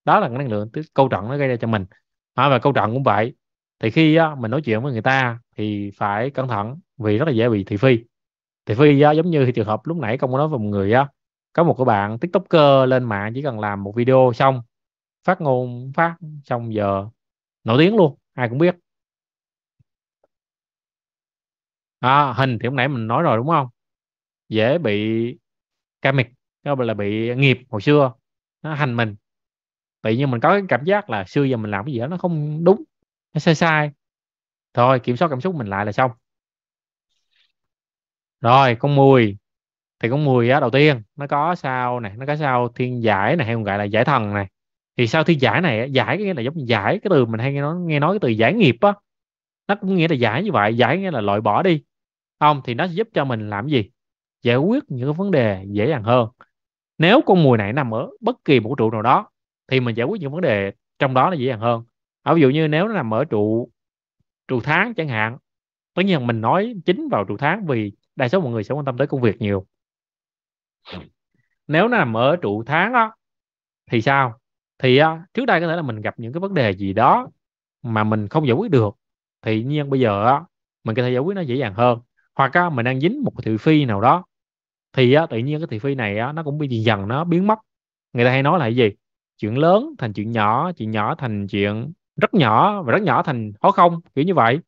[0.04, 1.86] đó là cái năng lượng câu trận nó gây ra cho mình.
[2.34, 3.34] À, và câu trận cũng vậy.
[3.78, 7.28] Thì khi á, mình nói chuyện với người ta thì phải cẩn thận vì rất
[7.28, 7.98] là dễ bị thị phi.
[8.66, 10.92] Thị phi á, giống như trường hợp lúc nãy công có nói về một người
[10.92, 11.08] á
[11.52, 14.62] có một cái bạn tiktoker lên mạng chỉ cần làm một video xong
[15.24, 17.08] phát ngôn phát xong giờ
[17.64, 18.83] nổi tiếng luôn ai cũng biết.
[22.04, 23.68] À, hình thì hôm nãy mình nói rồi đúng không?
[24.48, 25.38] Dễ bị
[26.02, 26.26] karmic
[26.62, 28.12] đó là bị nghiệp hồi xưa
[28.62, 29.16] nó hành mình.
[30.02, 32.06] Tự nhiên mình có cái cảm giác là xưa giờ mình làm cái gì đó
[32.06, 32.84] nó không đúng
[33.34, 33.90] nó sai sai.
[34.74, 36.10] Thôi kiểm soát cảm xúc mình lại là xong.
[38.40, 39.36] Rồi con mùi.
[39.98, 43.36] Thì con mùi á đầu tiên nó có sao này nó có sao thiên giải
[43.36, 44.46] này hay còn gọi là giải thần này.
[44.96, 47.40] Thì sao thiên giải này giải cái nghĩa là giống như giải cái từ mình
[47.40, 48.92] hay nghe nói nghe nói cái từ giải nghiệp á.
[49.68, 51.82] Nó cũng nghĩa là giải như vậy giải nghĩa là loại bỏ đi
[52.44, 53.90] không, thì nó giúp cho mình làm gì?
[54.42, 56.28] Giải quyết những vấn đề dễ dàng hơn.
[56.98, 59.28] Nếu con mùi này nằm ở bất kỳ một trụ nào đó,
[59.68, 61.84] thì mình giải quyết những vấn đề trong đó nó dễ dàng hơn.
[62.22, 63.70] Ở ví dụ như nếu nó nằm ở trụ
[64.48, 65.38] trụ tháng chẳng hạn,
[65.94, 68.84] tất nhiên mình nói chính vào trụ tháng vì đa số mọi người sẽ quan
[68.84, 69.66] tâm tới công việc nhiều.
[71.66, 73.14] Nếu nó nằm ở trụ tháng đó
[73.90, 74.38] thì sao?
[74.78, 77.28] Thì à, trước đây có thể là mình gặp những cái vấn đề gì đó
[77.82, 78.96] mà mình không giải quyết được,
[79.42, 80.40] thì nhiên bây giờ
[80.84, 81.98] mình có thể giải quyết nó dễ dàng hơn
[82.34, 84.24] hoặc á, mình đang dính một cái thị phi nào đó
[84.92, 87.46] thì á, tự nhiên cái thị phi này á, nó cũng bị dần nó biến
[87.46, 87.58] mất.
[88.12, 88.90] Người ta hay nói là cái gì?
[89.38, 93.52] Chuyện lớn thành chuyện nhỏ chuyện nhỏ thành chuyện rất nhỏ và rất nhỏ thành
[93.62, 94.58] khó không kiểu như vậy.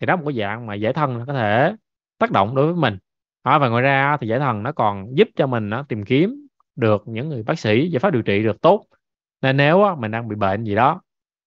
[0.00, 1.76] Thì đó một cái dạng mà giải thân có thể
[2.18, 2.98] tác động đối với mình.
[3.42, 6.46] À, và ngoài ra thì giải thần nó còn giúp cho mình nó tìm kiếm
[6.76, 8.86] được những người bác sĩ giải pháp điều trị được tốt.
[9.42, 11.00] Nên nếu á, mình đang bị bệnh gì đó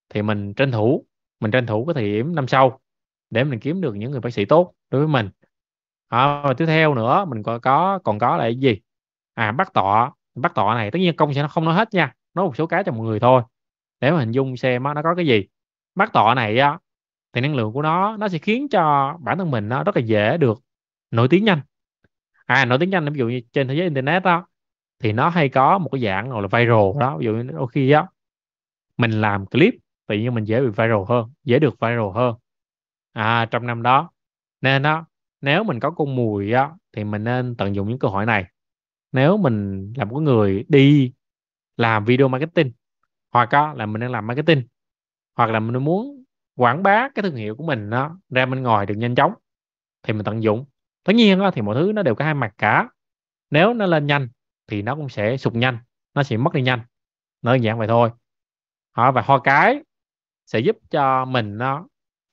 [0.10, 1.06] thì mình tranh thủ
[1.40, 2.80] mình tranh thủ cái thời điểm năm sau
[3.30, 5.30] để mình kiếm được những người bác sĩ tốt đối với mình
[6.08, 8.80] à, và tiếp theo nữa mình còn có còn có là cái gì?
[9.34, 12.14] À bắt tọa bắt tọa này tất nhiên công sẽ nó không nói hết nha
[12.34, 13.42] nói một số cái cho mọi người thôi.
[14.00, 15.44] Để mà hình dung xem nó có cái gì.
[15.96, 16.80] Bắt tọa này á
[17.34, 20.02] thì năng lượng của nó nó sẽ khiến cho bản thân mình nó rất là
[20.02, 20.62] dễ được
[21.12, 21.60] nổi tiếng nhanh.
[22.46, 24.48] À nổi tiếng nhanh ví dụ như trên thế giới internet đó
[25.04, 27.18] thì nó hay có một cái dạng gọi là viral đó.
[27.18, 28.06] Ví dụ như đôi khi á
[28.98, 29.74] mình làm clip
[30.08, 32.36] tự nhiên mình dễ bị viral hơn dễ được viral hơn.
[33.14, 34.10] À trong năm đó
[34.62, 35.06] nên đó
[35.46, 38.46] nếu mình có con mùi á thì mình nên tận dụng những cơ hội này.
[39.12, 41.14] Nếu mình là một người đi
[41.78, 42.72] làm video marketing
[43.32, 44.64] hoặc á, là mình đang làm marketing
[45.36, 46.24] hoặc là mình muốn
[46.56, 49.34] quảng bá cái thương hiệu của mình đó, ra bên ngoài được nhanh chóng
[50.04, 50.66] thì mình tận dụng.
[51.04, 52.90] Tất nhiên đó, thì mọi thứ nó đều có hai mặt cả.
[53.50, 54.28] Nếu nó lên nhanh
[54.68, 55.78] thì nó cũng sẽ sụt nhanh
[56.14, 56.80] nó sẽ mất đi nhanh.
[57.42, 58.10] Đơn giản vậy thôi.
[58.92, 59.80] Họ và hoa cái
[60.46, 61.88] sẽ giúp cho mình nó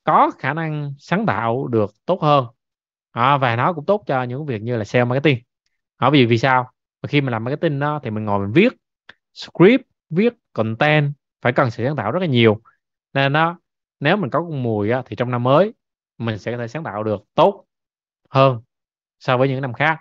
[0.05, 2.47] có khả năng sáng tạo được tốt hơn
[3.13, 5.39] à, và nó cũng tốt cho những việc như là sale marketing.
[5.97, 6.71] À, vì vì sao?
[7.03, 8.73] Và khi mình làm marketing đó, thì mình ngồi mình viết
[9.35, 12.61] script viết content phải cần sự sáng tạo rất là nhiều.
[13.15, 13.59] Nên đó
[14.01, 15.73] nếu mình có con mùi á, thì trong năm mới
[16.19, 17.65] mình sẽ có thể sáng tạo được tốt
[18.31, 18.61] hơn
[19.21, 19.99] so với những năm khác.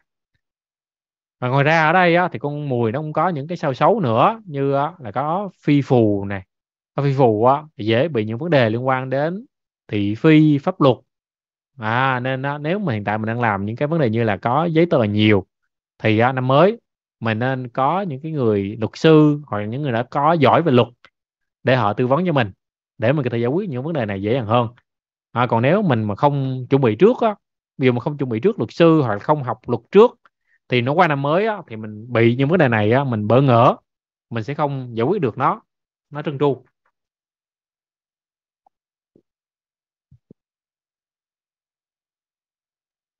[1.39, 3.73] Và ngoài ra ở đây á, thì con mùi nó cũng có những cái sao
[3.73, 6.43] xấu nữa như á, là có phi phù này
[6.95, 9.45] có phi phù á, thì dễ bị những vấn đề liên quan đến
[9.87, 10.97] thị phi pháp luật
[11.77, 14.23] à nên á, nếu mà hiện tại mình đang làm những cái vấn đề như
[14.23, 15.45] là có giấy tờ nhiều
[15.99, 16.79] thì á, năm mới
[17.19, 20.61] mình nên có những cái người luật sư hoặc là những người đã có giỏi
[20.61, 20.87] về luật
[21.63, 22.51] để họ tư vấn cho mình
[22.97, 24.67] để mình có thể giải quyết những vấn đề này dễ dàng hơn.
[25.31, 27.35] À, còn nếu mình mà không chuẩn bị trước á
[27.77, 30.19] ví dụ mà không chuẩn bị trước luật sư hoặc là không học luật trước
[30.69, 33.27] thì nó qua năm mới á, thì mình bị những vấn đề này á, mình
[33.27, 33.75] bỡ ngỡ
[34.29, 35.61] mình sẽ không giải quyết được nó
[36.09, 36.63] nó trơn tru.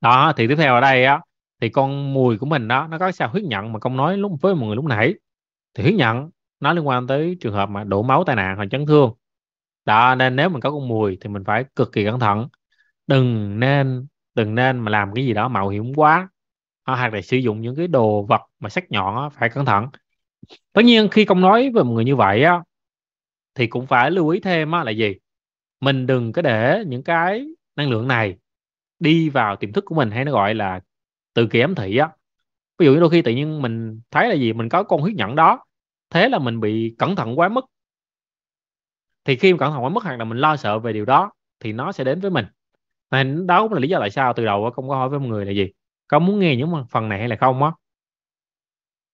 [0.02, 1.20] Đó thì tiếp theo ở đây á
[1.60, 4.32] thì con mùi của mình đó nó có sao huyết nhận mà công nói lúc
[4.40, 5.14] với mọi người lúc nãy.
[5.74, 6.30] Thì huyết nhận
[6.60, 9.14] nó liên quan tới trường hợp mà đổ máu tai nạn hoặc chấn thương.
[9.84, 12.48] Đó nên nếu mình có con mùi thì mình phải cực kỳ cẩn thận.
[13.06, 16.28] Đừng nên đừng nên mà làm cái gì đó mạo hiểm quá.
[16.86, 19.86] Hoặc là sử dụng những cái đồ vật mà sắc nhọn đó, phải cẩn thận.
[20.72, 22.62] Tất nhiên khi công nói với một người như vậy á
[23.54, 25.14] thì cũng phải lưu ý thêm á, là gì?
[25.80, 27.46] Mình đừng có để những cái
[27.76, 28.36] năng lượng này
[29.02, 30.80] đi vào tiềm thức của mình hay nó gọi là
[31.34, 32.08] từ kỳ ám thị á.
[32.78, 35.14] Ví dụ như đôi khi tự nhiên mình thấy là gì, mình có con huyết
[35.14, 35.64] nhẫn đó,
[36.10, 37.64] thế là mình bị cẩn thận quá mức.
[39.24, 41.72] Thì khi cẩn thận quá mức hoặc là mình lo sợ về điều đó thì
[41.72, 42.44] nó sẽ đến với mình.
[43.10, 45.28] Nên đó cũng là lý do tại sao từ đầu không có hỏi với mọi
[45.28, 45.70] người là gì,
[46.08, 47.72] có muốn nghe những phần này hay là không á?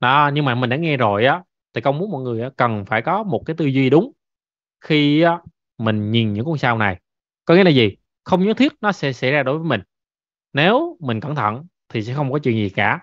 [0.00, 1.42] Đó, nhưng mà mình đã nghe rồi á,
[1.74, 4.12] thì con muốn mọi người cần phải có một cái tư duy đúng
[4.80, 5.24] khi
[5.78, 7.00] mình nhìn những con sao này.
[7.44, 7.96] Có nghĩa là gì?
[8.28, 9.80] Không nhất thiết nó sẽ xảy ra đối với mình.
[10.52, 13.00] Nếu mình cẩn thận thì sẽ không có chuyện gì cả.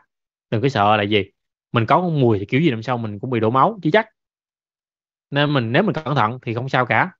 [0.52, 1.24] Đừng có sợ là gì?
[1.72, 3.90] Mình có con mùi thì kiểu gì năm sau mình cũng bị đổ máu, chứ
[3.94, 4.08] chắc.
[5.32, 7.12] Nên mình, nếu mình cẩn thận thì không sao cả.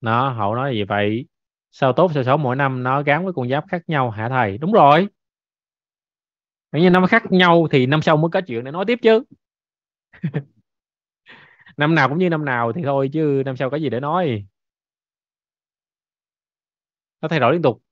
[0.00, 1.26] Nó, hậu nói gì vậy.
[1.72, 2.36] Sao tốt, sao xấu?
[2.36, 4.58] Mỗi năm nó gắn với con giáp khác nhau hả thầy?
[4.58, 5.08] Đúng rồi.
[6.72, 9.22] Nếu như năm khác nhau thì năm sau mới có chuyện để nói tiếp chứ.
[11.76, 14.46] năm nào cũng như năm nào thì thôi chứ năm sau có gì để nói.
[17.20, 17.82] Nó thay đổi liên tục.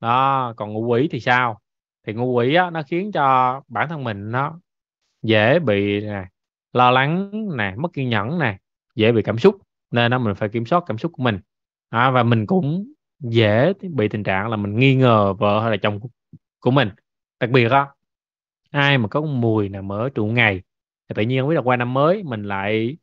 [0.00, 1.60] Đó còn ngũ quỷ thì sao?
[2.06, 4.60] Thì ngũ quỷ á, nó khiến cho bản thân mình nó
[5.22, 6.24] dễ bị nè
[6.72, 8.58] lo lắng nè mất kiên nhẫn nè
[8.94, 9.56] dễ bị cảm xúc
[9.90, 11.40] nên nó mình phải kiểm soát cảm xúc của mình.
[11.88, 15.76] À, và mình cũng dễ bị tình trạng là mình nghi ngờ vợ hay là
[15.82, 16.00] chồng
[16.60, 16.90] của mình.
[17.40, 17.86] Đặc biệt á
[18.70, 20.62] ai mà có mùi nào mở trụ ngày
[21.08, 22.96] thì tự nhiên không biết là qua năm mới mình lại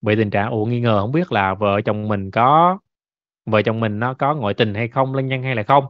[0.00, 2.78] bị tình trạng, ủa, nghi ngờ, không biết là vợ chồng mình có,
[3.46, 5.84] vợ chồng mình nó có ngoại tình hay không lân nhân hay là không?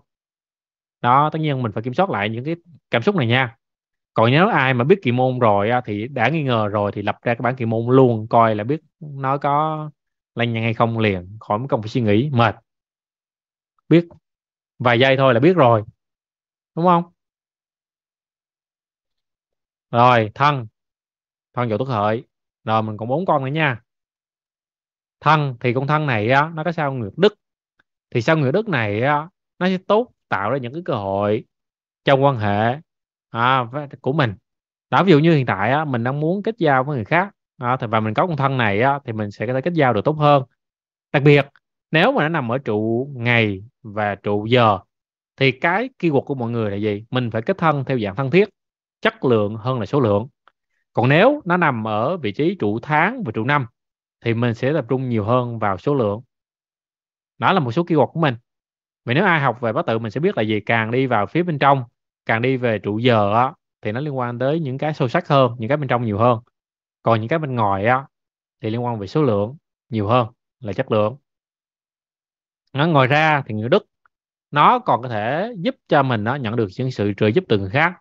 [1.01, 2.57] Đó, tất nhiên mình phải kiểm soát lại những cái
[2.91, 3.57] cảm xúc này nha.
[4.14, 7.16] Còn nếu ai mà biết kỳ môn rồi thì đã nghi ngờ rồi thì lập
[7.23, 9.91] ra cái bản kỳ môn luôn, coi là biết nó có
[10.35, 12.57] lân nhân hay không liền, khỏi mất công phải suy nghĩ, mệt.
[13.89, 14.09] Biết
[14.79, 15.83] vài giây thôi là biết rồi,
[16.77, 17.05] đúng không?
[19.91, 20.66] Rồi, thân
[21.55, 22.24] thân dậu tuất hợi.
[22.64, 23.80] Rồi mình còn bốn con nữa nha.
[25.20, 27.34] Thân thì con thân này á nó có sao nguyệt đức.
[28.11, 29.28] Thì sao nguyệt đức này á
[29.59, 31.44] nó sẽ tốt tạo ra những cái cơ hội
[32.05, 32.76] trong quan hệ
[33.30, 33.64] à,
[34.01, 34.34] của mình.
[34.90, 37.34] Đó ví dụ như hiện tại á, mình đang muốn kết giao với người khác
[37.59, 39.92] à, và mình có con thân này á, thì mình sẽ có thể kết giao
[39.92, 40.42] được tốt hơn.
[41.12, 41.46] Đặc biệt
[41.90, 44.78] nếu mà nó nằm ở trụ ngày và trụ giờ
[45.36, 47.05] thì cái keyword của mọi người là gì?
[47.11, 48.48] Mình phải kết thân theo dạng thân thiết
[49.01, 50.28] chất lượng hơn là số lượng
[50.93, 53.66] còn nếu nó nằm ở vị trí trụ tháng và trụ năm
[54.20, 56.20] thì mình sẽ tập trung nhiều hơn vào số lượng.
[57.38, 58.34] Đó là một số keyword của mình.
[59.05, 60.61] Vì nếu ai học về bát tự mình sẽ biết là gì?
[60.61, 61.84] Càng đi vào phía bên trong
[62.26, 65.28] càng đi về trụ giờ á, thì nó liên quan tới những cái sâu sắc
[65.28, 66.41] hơn những cái bên trong nhiều hơn.
[67.03, 68.07] Còn những cái bên ngoài á
[68.61, 69.57] thì liên quan về số lượng
[69.88, 70.28] nhiều hơn
[70.61, 71.16] là chất lượng.
[72.72, 73.86] Nó ngoài ra thì người đức
[74.51, 77.59] nó còn có thể giúp cho mình nó nhận được những sự trợ giúp từ
[77.59, 77.93] người khác.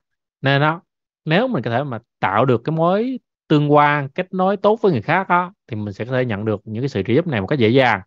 [0.41, 0.81] Nên đó
[1.29, 4.91] nếu mình có thể mà tạo được cái mối tương quan kết nối tốt với
[4.91, 7.27] người khác đó thì mình sẽ có thể nhận được những cái sự trợ giúp
[7.27, 8.01] này một cách dễ dàng.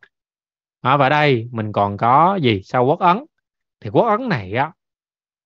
[0.80, 2.62] À, và đây mình còn có gì?
[2.64, 3.24] Sau quốc ấn.
[3.80, 4.72] Thì quốc ấn này á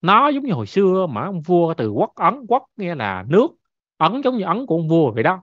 [0.02, 3.48] nó giống như hồi xưa mà ông vua từ quốc ấn quốc nghĩa là nước.
[3.96, 5.42] Ấn giống như ấn của ông vua vậy đó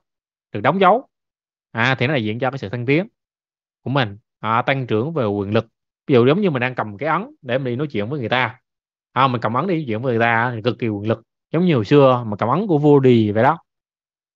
[0.52, 1.08] được đóng dấu.
[1.72, 3.08] À thì nó đại diện cho cái sự thăng tiến
[3.84, 4.18] của mình.
[4.40, 5.68] À, tăng trưởng về quyền lực.
[6.08, 8.20] Ví dụ giống như mình đang cầm cái ấn để mình đi nói chuyện với
[8.20, 8.60] người ta.
[9.12, 11.22] À, mình cầm ấn đi nói chuyện với người ta thì cực kỳ quyền lực
[11.54, 13.58] giống như hồi xưa mà cảm ứng của vua đi vậy đó.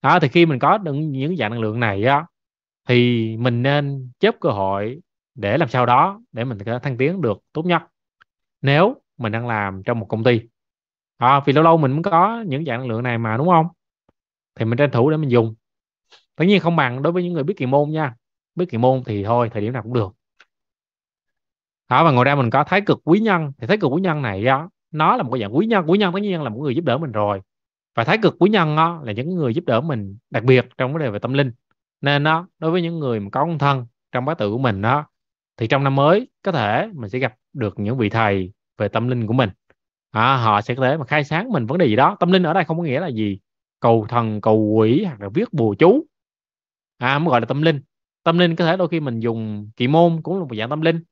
[0.01, 2.25] Đó thì khi mình có những, những dạng năng lượng này á
[2.87, 5.01] thì mình nên chớp cơ hội
[5.35, 7.81] để làm sao đó để mình có thăng tiến được tốt nhất.
[8.61, 10.41] Nếu mình đang làm trong một công ty.
[11.17, 13.67] À, vì lâu lâu mình cũng có những dạng năng lượng này mà đúng không?
[14.55, 15.55] Thì mình tranh thủ để mình dùng.
[16.35, 18.15] Tất nhiên không bằng đối với những người biết kỳ môn nha.
[18.55, 20.13] Biết kỳ môn thì thôi thời điểm nào cũng được.
[21.89, 23.51] Đó và ngoài ra mình có thái cực quý nhân.
[23.57, 25.97] Thì thái cực quý nhân này á nó là một cái dạng quý nhân quý
[25.97, 27.41] nhân tất nhiên là một người giúp đỡ mình rồi.
[27.95, 30.93] Và thái cực quý nhân đó, là những người giúp đỡ mình đặc biệt trong
[30.93, 31.51] vấn đề về tâm linh.
[32.01, 34.81] Nên đó đối với những người mà có ông thân trong bá tự của mình
[34.81, 35.05] đó
[35.57, 39.07] thì trong năm mới có thể mình sẽ gặp được những vị thầy về tâm
[39.07, 39.49] linh của mình.
[40.11, 42.17] À, họ sẽ có thể mà khai sáng mình vấn đề gì đó.
[42.19, 43.39] Tâm linh ở đây không có nghĩa là gì?
[43.79, 46.05] Cầu thần cầu quỷ hoặc là viết bùa chú.
[46.97, 47.81] À mới gọi là tâm linh.
[48.23, 50.81] Tâm linh có thể đôi khi mình dùng kỳ môn cũng là một dạng tâm
[50.81, 51.03] linh.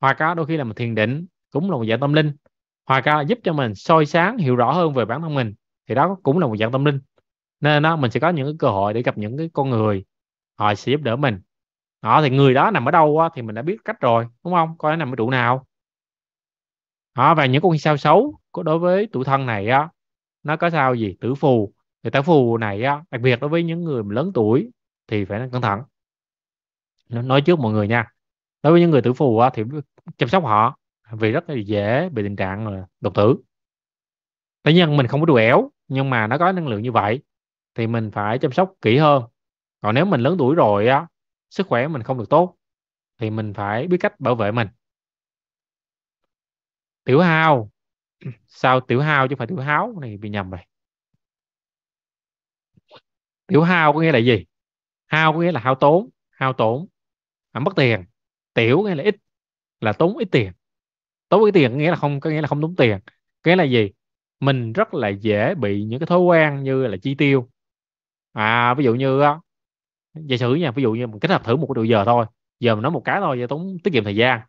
[0.00, 2.32] Hoặc có đôi khi là một thiền định cũng là một dạng tâm linh
[2.86, 5.54] hoặc là giúp cho mình soi sáng hiểu rõ hơn về bản thân mình.
[5.88, 7.00] Thì đó cũng là một dạng tâm linh.
[7.60, 10.04] Nên đó mình sẽ có những cái cơ hội để gặp những cái con người
[10.58, 11.40] họ sẽ giúp đỡ mình.
[12.02, 14.78] Đó thì người đó nằm ở đâu thì mình đã biết cách rồi đúng không?
[14.78, 15.66] Coi nó nằm ở trụ nào.
[17.14, 19.88] Đó, và những con sao xấu có đối với tuổi thân này á
[20.42, 21.16] nó có sao gì?
[21.20, 21.72] Tử phù.
[22.02, 24.70] Thì tử phù này á đặc biệt đối với những người lớn tuổi
[25.08, 25.80] thì phải cẩn thận.
[27.08, 28.04] Nói trước mọi người nha.
[28.62, 29.62] Đối với những người tử phù á, thì
[30.18, 30.78] chăm sóc họ
[31.12, 33.36] vì rất là dễ bị tình trạng là đột tử.
[34.62, 37.22] Tất nhiên mình không có đùa éo nhưng mà nó có năng lượng như vậy
[37.74, 39.22] thì mình phải chăm sóc kỹ hơn.
[39.80, 41.06] Còn nếu mình lớn tuổi rồi á
[41.50, 42.56] sức khỏe mình không được tốt
[43.18, 44.68] thì mình phải biết cách bảo vệ mình.
[47.04, 47.70] Tiểu hao.
[48.46, 50.60] Sao tiểu hao chứ không phải tiểu háo này bị nhầm rồi
[53.46, 54.44] tiểu hao có nghĩa là gì?
[55.06, 56.86] Hao có nghĩa là hao tốn hao tổn
[57.52, 58.04] à, mất tiền.
[58.54, 59.16] Tiểu nghĩa là ít
[59.80, 60.52] là tốn ít tiền
[61.28, 62.98] tốn cái tiền nghĩa là không có nghĩa là không tốn tiền.
[63.42, 63.90] Cái là gì?
[64.40, 67.48] Mình rất là dễ bị những cái thói quen như là chi tiêu.
[68.32, 69.22] À ví dụ như
[70.14, 72.26] giả sử nha ví dụ như mình kết hợp thử một cái độ giờ thôi.
[72.60, 74.40] Giờ mình nói một cái thôi giờ tốn tiết kiệm thời gian.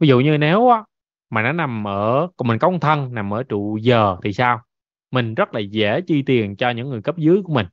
[0.00, 0.84] Ví dụ như nếu á,
[1.30, 4.62] mà nó nằm ở còn mình có một thân nằm ở trụ giờ thì sao?
[5.10, 7.66] Mình rất là dễ chi tiền cho những người cấp dưới của mình.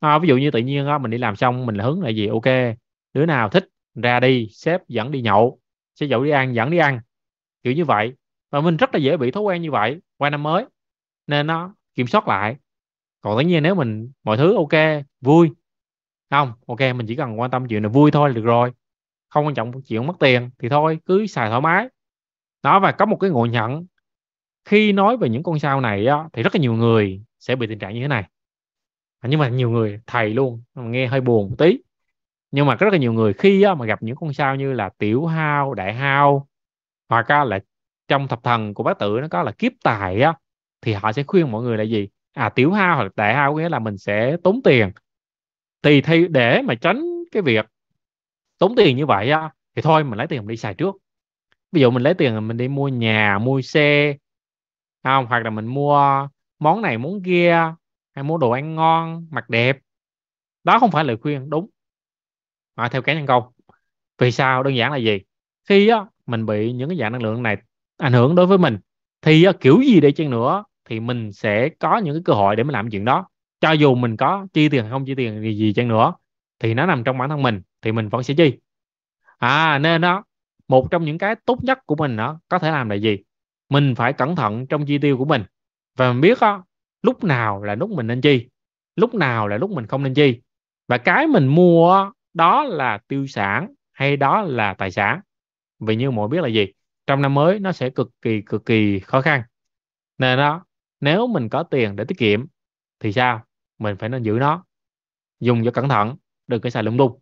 [0.00, 2.08] À, ví dụ như tự nhiên á, mình đi làm xong mình là hứng là
[2.08, 2.26] gì?
[2.26, 2.76] Ok
[3.14, 5.60] đứa nào thích ra đi sếp dẫn đi nhậu.
[5.94, 7.00] Sếp dẫn đi ăn dẫn đi ăn
[7.62, 8.12] kiểu như vậy.
[8.50, 10.64] Và mình rất là dễ bị thói quen như vậy qua năm mới
[11.26, 12.56] nên nó kiểm soát lại.
[13.20, 15.50] Còn tất nhiên nếu mình mọi thứ ok vui
[16.30, 18.72] không ok mình chỉ cần quan tâm chuyện là vui thôi là được rồi.
[19.28, 21.88] Không quan trọng chuyện mất tiền thì thôi cứ xài thoải mái.
[22.62, 23.86] Đó và có một cái ngộ nhận
[24.64, 27.66] khi nói về những con sao này á, thì rất là nhiều người sẽ bị
[27.66, 28.24] tình trạng như thế này.
[29.20, 31.78] À, nhưng mà nhiều người thầy luôn nghe hơi buồn một tí.
[32.50, 34.88] Nhưng mà rất là nhiều người khi á, mà gặp những con sao như là
[34.98, 36.48] tiểu hao đại hao
[37.10, 37.60] hoặc là
[38.08, 40.34] trong thập thần của bát tự nó có là kiếp tài á
[40.82, 42.08] thì họ sẽ khuyên mọi người là gì?
[42.32, 44.90] À tiểu hao hoặc đại hao nghĩa là mình sẽ tốn tiền.
[45.82, 47.02] Thì thay để mà tránh
[47.32, 47.66] cái việc
[48.58, 50.96] tốn tiền như vậy á thì thôi mình lấy tiền mình đi xài trước.
[51.72, 54.16] Ví dụ mình lấy tiền mình đi mua nhà mua xe
[55.04, 55.26] không?
[55.26, 57.74] Hoặc là mình mua món này món kia
[58.14, 59.78] hay mua đồ ăn ngon mặc đẹp.
[60.64, 61.68] Đó không phải lời khuyên đúng.
[62.74, 63.44] À, theo cá nhân công
[64.18, 64.62] vì sao?
[64.62, 65.18] Đơn giản là gì?
[65.68, 67.56] Khi á, mình bị những cái dạng năng lượng này
[67.98, 68.78] ảnh hưởng đối với mình
[69.22, 72.56] thì ờ, kiểu gì để chăng nữa thì mình sẽ có những cái cơ hội
[72.56, 73.28] để mình làm chuyện đó.
[73.60, 76.14] Cho dù mình có chi tiền hay không chi tiền gì gì chăng nữa
[76.58, 78.58] thì nó nằm trong bản thân mình thì mình vẫn sẽ chi.
[79.38, 80.24] À nên đó
[80.68, 83.18] một trong những cái tốt nhất của mình đó có thể làm là gì?
[83.68, 85.42] Mình phải cẩn thận trong chi tiêu của mình.
[85.96, 86.64] Và mình biết đó,
[87.02, 88.46] lúc nào là lúc mình nên chi
[88.96, 90.40] lúc nào là lúc mình không nên chi.
[90.88, 95.20] Và cái mình mua đó là tiêu sản hay đó là tài sản
[95.80, 96.66] vì như mọi biết là gì?
[97.06, 99.42] Trong năm mới nó sẽ cực kỳ cực kỳ khó khăn.
[100.18, 100.64] Nên đó
[101.00, 102.46] nếu mình có tiền để tiết kiệm
[103.00, 103.44] thì sao?
[103.78, 104.64] Mình phải nên giữ nó.
[105.40, 106.16] Dùng cho cẩn thận
[106.46, 107.20] đừng có xài lung tung.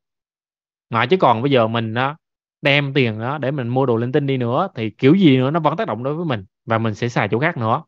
[0.91, 2.17] Ngoài chứ còn bây giờ mình đó,
[2.63, 5.51] đem tiền đó để mình mua đồ linh tinh đi nữa thì kiểu gì nữa
[5.51, 7.85] nó vẫn tác động đối với mình và mình sẽ xài chỗ khác nữa.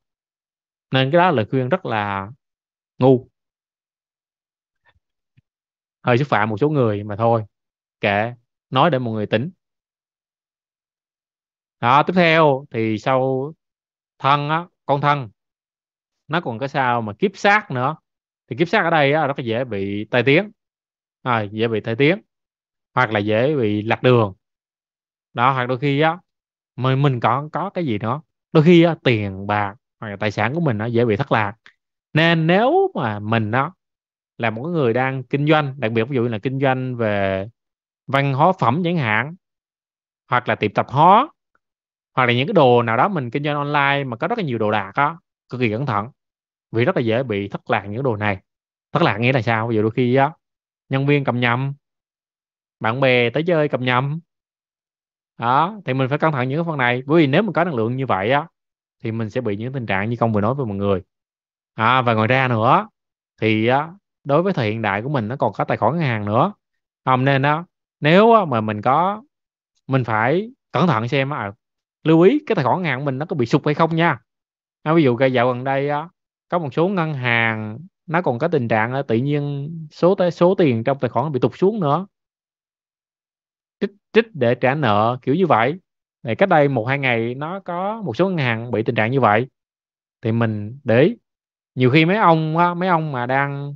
[0.91, 2.31] Nên cái đó là lời khuyên rất là
[2.99, 3.29] ngu.
[6.03, 7.45] Hơi xúc phạm một số người mà thôi
[8.01, 8.35] kệ.
[8.71, 9.51] Nói để mọi người tính
[11.81, 13.53] đó tiếp theo thì sau
[14.19, 15.29] thân á con thân
[16.29, 17.97] nó còn cái sao mà kiếp sát nữa.
[18.51, 20.51] Thì kiếp sát ở đây á, rất là dễ bị tai tiếng.
[21.23, 22.21] À, dễ bị tai tiếng
[22.95, 24.35] hoặc là dễ bị lạc đường.
[25.33, 26.19] Đó hoặc đôi khi á
[26.77, 28.21] mình mình có có cái gì nữa
[28.53, 31.33] đôi khi á, tiền bạc hoặc là tài sản của mình nó dễ bị thất
[31.33, 31.55] lạc.
[32.13, 33.75] Nên nếu mà mình đó
[34.39, 37.47] là một người đang kinh doanh đặc biệt ví dụ như là kinh doanh về
[38.07, 39.35] văn hóa phẩm chẳng hạn
[40.29, 41.29] hoặc là tiệm tạp hóa
[42.15, 44.45] hoặc là những cái đồ nào đó mình kinh doanh online mà có rất là
[44.45, 45.17] nhiều đồ đạc á
[45.49, 46.09] cực kỳ cẩn thận.
[46.73, 48.39] Vì rất là dễ bị thất lạc những đồ này.
[48.93, 49.69] Thất lạc nghĩa là sao?
[49.69, 50.33] Ví dụ đôi khi á
[50.89, 51.75] nhân viên cầm nhầm
[52.81, 54.21] bạn bè tới chơi cầm nhầm.
[55.39, 57.03] Đó thì mình phải cẩn thận những cái phần này.
[57.07, 58.47] Bởi vì nếu mình có năng lượng như vậy á
[59.03, 61.03] thì mình sẽ bị những tình trạng như công vừa nói với mọi người.
[61.75, 62.89] À, và ngoài ra nữa
[63.41, 63.89] thì á,
[64.25, 66.53] đối với thời hiện đại của mình nó còn có tài khoản ngân hàng nữa.
[67.05, 67.65] Không nên đó
[68.01, 69.23] nếu á, mà mình có
[69.87, 71.53] mình phải cẩn thận xem á, à,
[72.05, 73.97] lưu ý cái tài khoản ngân hàng của mình nó có bị sụp hay không
[73.97, 74.19] nha.
[74.83, 76.09] À, ví dụ cái dạo gần đây á,
[76.49, 80.31] có một số ngân hàng nó còn có tình trạng là tự nhiên số tới
[80.31, 82.07] số tiền trong tài khoản bị tụt xuống nữa.
[83.81, 85.81] Trích trích để trả nợ kiểu như vậy.
[86.23, 89.11] Thì cách đây một hai ngày nó có một số ngân hàng bị tình trạng
[89.11, 89.47] như vậy.
[90.23, 91.15] Thì mình để
[91.75, 93.75] nhiều khi mấy ông mấy ông mà đang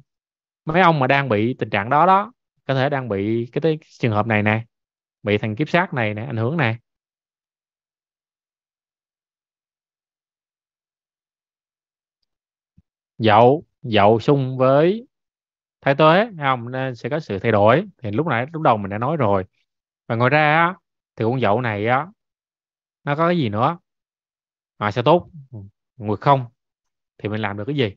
[0.65, 2.33] mấy ông mà đang bị tình trạng đó đó
[2.67, 4.65] có thể đang bị cái, cái trường hợp này nè
[5.23, 6.77] bị thằng kiếp sát này nè ảnh hưởng này.
[13.19, 15.07] Dậu dậu xung với
[15.81, 16.71] thái tuế không?
[16.71, 17.85] Nên sẽ có sự thay đổi.
[18.03, 19.45] Thì lúc nãy lúc đầu mình đã nói rồi.
[20.09, 20.75] Và ngoài ra
[21.17, 22.07] thì con dậu này á
[23.05, 23.79] nó có cái gì nữa?
[24.79, 25.29] Mà sẽ tốt?
[25.97, 26.45] Người không?
[27.19, 27.95] Thì mình làm được cái gì?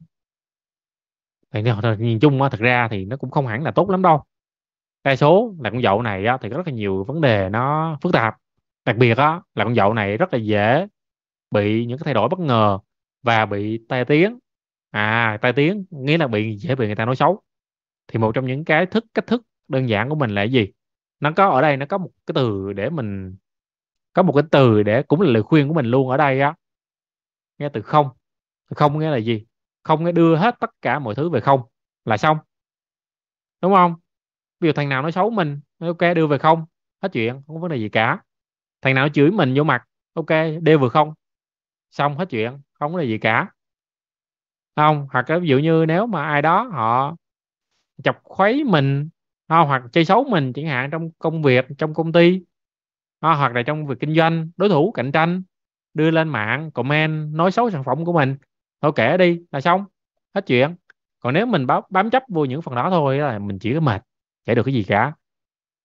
[1.51, 1.63] Thì
[1.97, 4.23] nhìn chung á thực ra thì nó cũng không hẳn là tốt lắm đâu.
[5.03, 7.97] Đa số là con dậu này á, thì có rất là nhiều vấn đề nó
[8.01, 8.35] phức tạp.
[8.85, 10.87] Đặc biệt á là con dậu này rất là dễ
[11.51, 12.79] bị những cái thay đổi bất ngờ
[13.23, 14.39] và bị tai tiếng
[14.91, 17.41] à tai tiếng, nghĩa là bị, dễ bị người ta nói xấu.
[18.07, 20.71] Thì một trong những cái thức, cách thức đơn giản của mình là gì?
[21.19, 23.35] Nó có, ở đây nó có một cái từ để mình,
[24.13, 26.53] có một cái từ để cũng là lời khuyên của mình luôn ở đây á.
[27.57, 28.09] Nghe từ không.
[28.75, 29.45] Không nghĩa là gì?
[29.83, 31.61] Không nghĩa đưa hết tất cả mọi thứ về không
[32.05, 32.37] là xong.
[33.61, 33.95] Đúng không?
[34.59, 36.65] Ví dụ thằng nào nói xấu mình ok, đưa về không,
[37.01, 38.19] hết chuyện, không có vấn đề gì cả.
[38.81, 40.27] Thằng nào chửi mình vô mặt, ok,
[40.61, 41.13] đưa vừa không,
[41.91, 43.49] xong, hết chuyện, không có gì cả
[44.77, 47.15] không hoặc là ví dụ như nếu mà ai đó họ
[48.03, 49.09] chọc khuấy mình
[49.49, 49.67] không?
[49.67, 52.41] hoặc chơi xấu mình chẳng hạn trong công việc trong công ty
[53.21, 53.37] không?
[53.37, 55.43] hoặc là trong việc kinh doanh đối thủ cạnh tranh
[55.93, 58.35] đưa lên mạng comment nói xấu sản phẩm của mình
[58.81, 59.85] thôi kể đi là xong
[60.35, 60.75] hết chuyện
[61.19, 63.79] còn nếu mình bám, bám chấp vô những phần đó thôi là mình chỉ có
[63.79, 64.01] mệt
[64.45, 65.13] chả được cái gì cả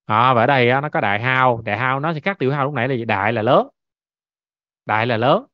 [0.07, 2.65] à, và ở đây nó có đại hao đại hao nó sẽ khác tiểu hao
[2.65, 3.05] lúc nãy là gì?
[3.05, 3.69] đại là lớn
[4.87, 5.47] đại là lớn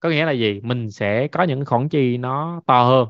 [0.00, 0.60] có nghĩa là gì?
[0.62, 3.08] Mình sẽ có những khoản chi nó to hơn.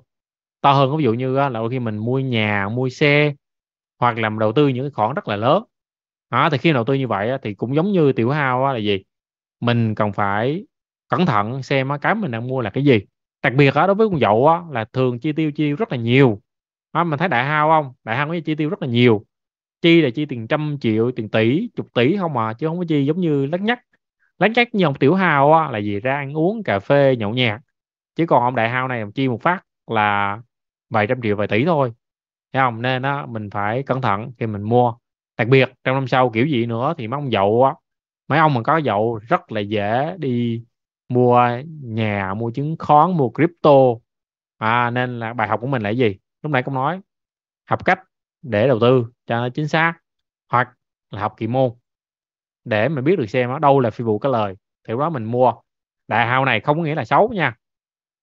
[0.60, 3.34] To hơn ví dụ như là khi mình mua nhà mua xe
[3.98, 5.64] hoặc làm đầu tư những khoản rất là lớn.
[6.30, 9.04] Đó, thì khi đầu tư như vậy thì cũng giống như tiểu hao là gì?
[9.60, 10.66] Mình cần phải
[11.08, 13.00] cẩn thận xem cái mình đang mua là cái gì.
[13.42, 15.98] Đặc biệt ở đối với con dậu là thường chi tiêu chi tiêu rất là
[15.98, 16.40] nhiều.
[16.92, 17.92] Đó, mình thấy đại hao không?
[18.04, 19.24] Đại hao có chi tiêu rất là nhiều.
[19.82, 22.84] Chi là chi tiền trăm triệu tiền tỷ chục tỷ không mà chứ không có
[22.88, 23.80] chi giống như lắc nhắc
[24.40, 27.30] lắc chắc như ông tiểu hào á, là gì ra ăn uống cà phê nhậu
[27.34, 27.60] nhạt
[28.14, 30.38] chứ còn ông đại hao này chi một phát là
[30.90, 31.92] vài trăm triệu vài tỷ thôi.
[32.52, 32.82] Thấy không?
[32.82, 34.94] Nên á mình phải cẩn thận khi mình mua.
[35.38, 37.74] Đặc biệt trong năm sau kiểu gì nữa thì mấy ông dậu á
[38.28, 40.64] mấy ông mà có dậu rất là dễ đi
[41.08, 41.48] mua
[41.82, 43.70] nhà mua chứng khoán mua crypto.
[44.58, 46.16] À, nên là bài học của mình là gì?
[46.42, 47.00] Lúc nãy cũng nói
[47.64, 48.00] học cách
[48.42, 49.94] để đầu tư cho nó chính xác
[50.48, 50.68] hoặc
[51.10, 51.70] là học kỳ môn
[52.64, 54.54] để mình biết được xem ở đâu là phi vụ cái lời.
[54.88, 55.52] Thì đó mình mua.
[56.08, 57.56] Đại hao này không có nghĩa là xấu nha.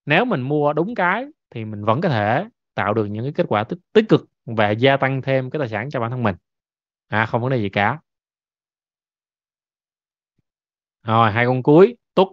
[0.05, 3.45] Nếu mình mua đúng cái thì mình vẫn có thể tạo được những cái kết
[3.49, 6.35] quả tích, tích cực và gia tăng thêm cái tài sản cho bản thân mình.
[7.07, 7.99] À không vấn đề gì cả.
[11.03, 11.97] Rồi hai con cuối.
[12.13, 12.27] Túc.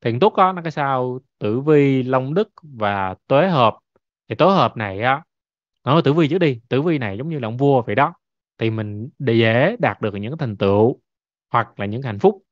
[0.00, 1.20] Thiện túc đó, nó cái sao?
[1.38, 3.76] Tử vi long đức và tuế hợp.
[4.28, 5.22] Thì tuế hợp này á
[5.84, 6.60] nói tử vi trước đi.
[6.68, 8.14] Tử vi này giống như là ông vua vậy đó.
[8.58, 11.00] Thì mình dễ đạt được những thành tựu
[11.54, 12.42] hoặc là những hạnh phúc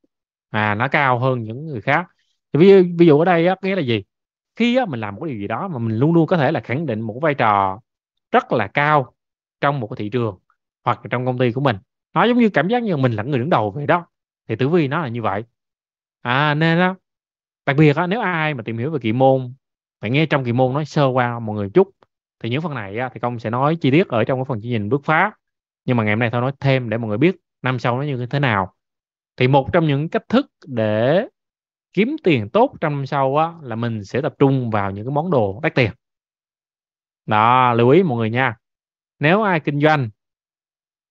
[0.52, 2.06] mà nó cao hơn những người khác.
[2.52, 4.04] Thì ví, ví dụ ở đây á nghĩa là gì?
[4.56, 6.60] Khi á, mình làm một điều gì đó mà mình luôn luôn có thể là
[6.60, 7.80] khẳng định một vai trò
[8.32, 9.14] rất là cao
[9.60, 10.38] trong một cái thị trường
[10.84, 11.76] hoặc là trong công ty của mình.
[12.14, 14.06] Nó giống như cảm giác như mình là người đứng đầu vậy đó
[14.48, 15.44] thì tử vi nó là như vậy.
[16.22, 16.94] À nên á
[17.66, 19.54] đặc biệt á, nếu ai mà tìm hiểu về kỳ môn
[20.00, 21.90] phải nghe trong kỳ môn nói sơ qua mọi người chút
[22.42, 24.60] thì những phần này á, thì công sẽ nói chi tiết ở trong cái phần
[24.62, 25.32] chương trình bước phá.
[25.84, 28.02] Nhưng mà ngày hôm nay thôi nói thêm để mọi người biết năm sau nó
[28.02, 28.74] như thế nào
[29.36, 31.26] thì một trong những cách thức để
[31.92, 35.12] kiếm tiền tốt trong năm sau á, là mình sẽ tập trung vào những cái
[35.12, 35.90] món đồ đắt tiền.
[37.26, 38.56] Đó lưu ý mọi người nha.
[39.18, 40.10] Nếu ai kinh doanh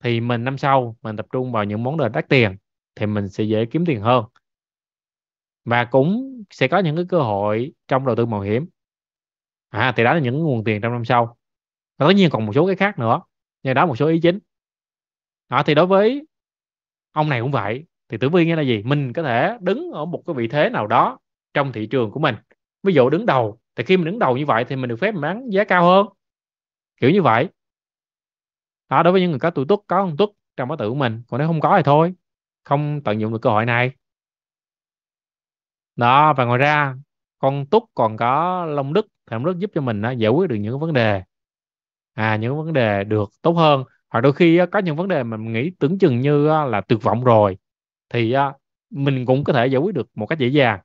[0.03, 2.57] thì mình năm sau mình tập trung vào những món đồ đắt tiền
[2.95, 4.25] thì mình sẽ dễ kiếm tiền hơn.
[5.65, 8.65] Và cũng sẽ có những cái cơ hội trong đầu tư mạo hiểm.
[9.69, 11.37] À thì đó là những nguồn tiền trong năm sau.
[11.97, 13.21] Và tất nhiên còn một số cái khác nữa
[13.63, 14.39] nhưng đó một số ý chính.
[15.49, 16.27] Đó thì đối với
[17.11, 18.83] ông này cũng vậy thì tử vi nghĩa là gì?
[18.83, 21.19] Mình có thể đứng ở một cái vị thế nào đó
[21.53, 22.35] trong thị trường của mình.
[22.83, 25.11] Ví dụ đứng đầu, thì khi mình đứng đầu như vậy thì mình được phép
[25.11, 26.07] bán giá cao hơn.
[27.01, 27.49] Kiểu như vậy.
[28.89, 30.95] Đó, đối với những người có tuổi tuất, có con tuất trong bát tự của
[30.95, 31.23] mình.
[31.27, 32.13] Còn nếu không có thì thôi,
[32.63, 33.91] không tận dụng được cơ hội này.
[35.95, 36.95] Đó, và ngoài ra,
[37.39, 39.07] con túc còn có long đức.
[39.07, 41.23] Thì long đức giúp cho mình giải quyết được những vấn đề.
[42.13, 43.83] À những vấn đề được tốt hơn.
[44.09, 47.03] Hoặc đôi khi có những vấn đề mà mình nghĩ tưởng chừng như là tuyệt
[47.03, 47.57] vọng rồi
[48.13, 48.53] thì à,
[48.89, 50.79] mình cũng có thể giải quyết được một cách dễ dàng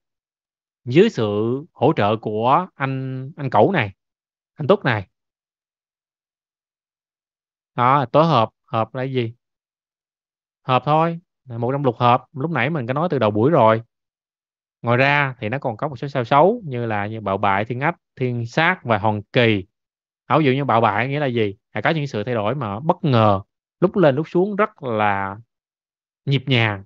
[0.84, 1.26] dưới sự
[1.72, 3.92] hỗ trợ của anh anh cẩu này,
[4.54, 5.08] anh túc này.
[7.74, 9.34] Đó tối hợp hợp là gì?
[10.62, 12.24] Hợp thôi một trong lục hợp.
[12.32, 13.82] Lúc nãy mình có nói từ đầu buổi rồi.
[14.82, 17.64] Ngoài ra thì nó còn có một số sao xấu như là như bạo bại,
[17.64, 19.66] thiên ách, thiên sát và hòn kỳ.
[20.38, 21.54] Ví dụ như bạo bại nghĩa là gì?
[21.74, 23.40] Là có những sự thay đổi mà bất ngờ,
[23.80, 25.36] lúc lên lúc xuống rất là
[26.24, 26.84] nhịp nhàng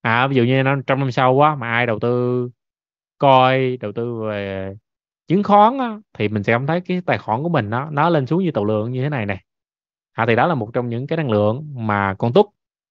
[0.00, 2.48] à ví dụ như nó trong năm sau quá mà ai đầu tư
[3.18, 4.72] coi đầu tư về
[5.28, 8.10] chứng khoán á, thì mình sẽ cảm thấy cái tài khoản của mình nó nó
[8.10, 9.44] lên xuống như tàu lượng như thế này này
[10.12, 12.46] à, thì đó là một trong những cái năng lượng mà con túc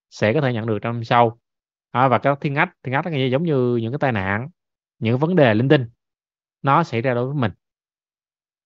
[0.10, 1.39] sẽ có thể nhận được trong năm sau.
[1.91, 4.49] À, và các thiên ách thiên ách là giống như những cái tai nạn
[4.99, 5.89] những vấn đề linh tinh
[6.62, 7.51] nó xảy ra đối với mình.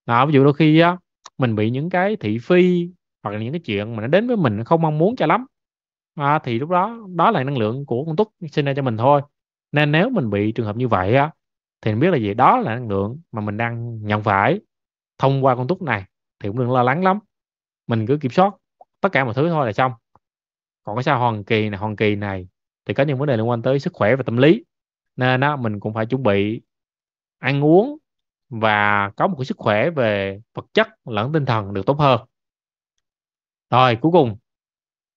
[0.06, 0.98] Đó, ví dụ đôi khi á
[1.38, 2.90] mình bị những cái thị phi
[3.24, 5.46] hoặc là những cái chuyện mà nó đến với mình không mong muốn cho lắm
[6.16, 8.98] à, thì lúc đó đó là năng lượng của con túc sinh ra cho mình
[8.98, 9.22] thôi.
[9.72, 11.32] Nên nếu mình bị trường hợp như vậy á
[11.82, 12.34] thì mình biết là gì?
[12.34, 14.60] Đó là năng lượng mà mình đang nhận phải
[15.18, 16.06] thông qua con túc này
[16.40, 17.20] thì cũng đừng lo lắng lắm.
[17.88, 18.54] Mình cứ kiểm soát
[19.02, 19.92] tất cả mọi thứ thôi là xong.
[20.84, 22.48] Còn cái sao hoàng kỳ này hoàng kỳ này
[22.86, 24.64] thì có những vấn đề liên quan tới sức khỏe và tâm lý.
[25.16, 26.62] Nên á, mình cũng phải chuẩn bị
[27.40, 27.98] ăn uống
[28.50, 32.22] và có một cái sức khỏe về vật chất lẫn tinh thần được tốt hơn.
[33.70, 34.38] Rồi cuối cùng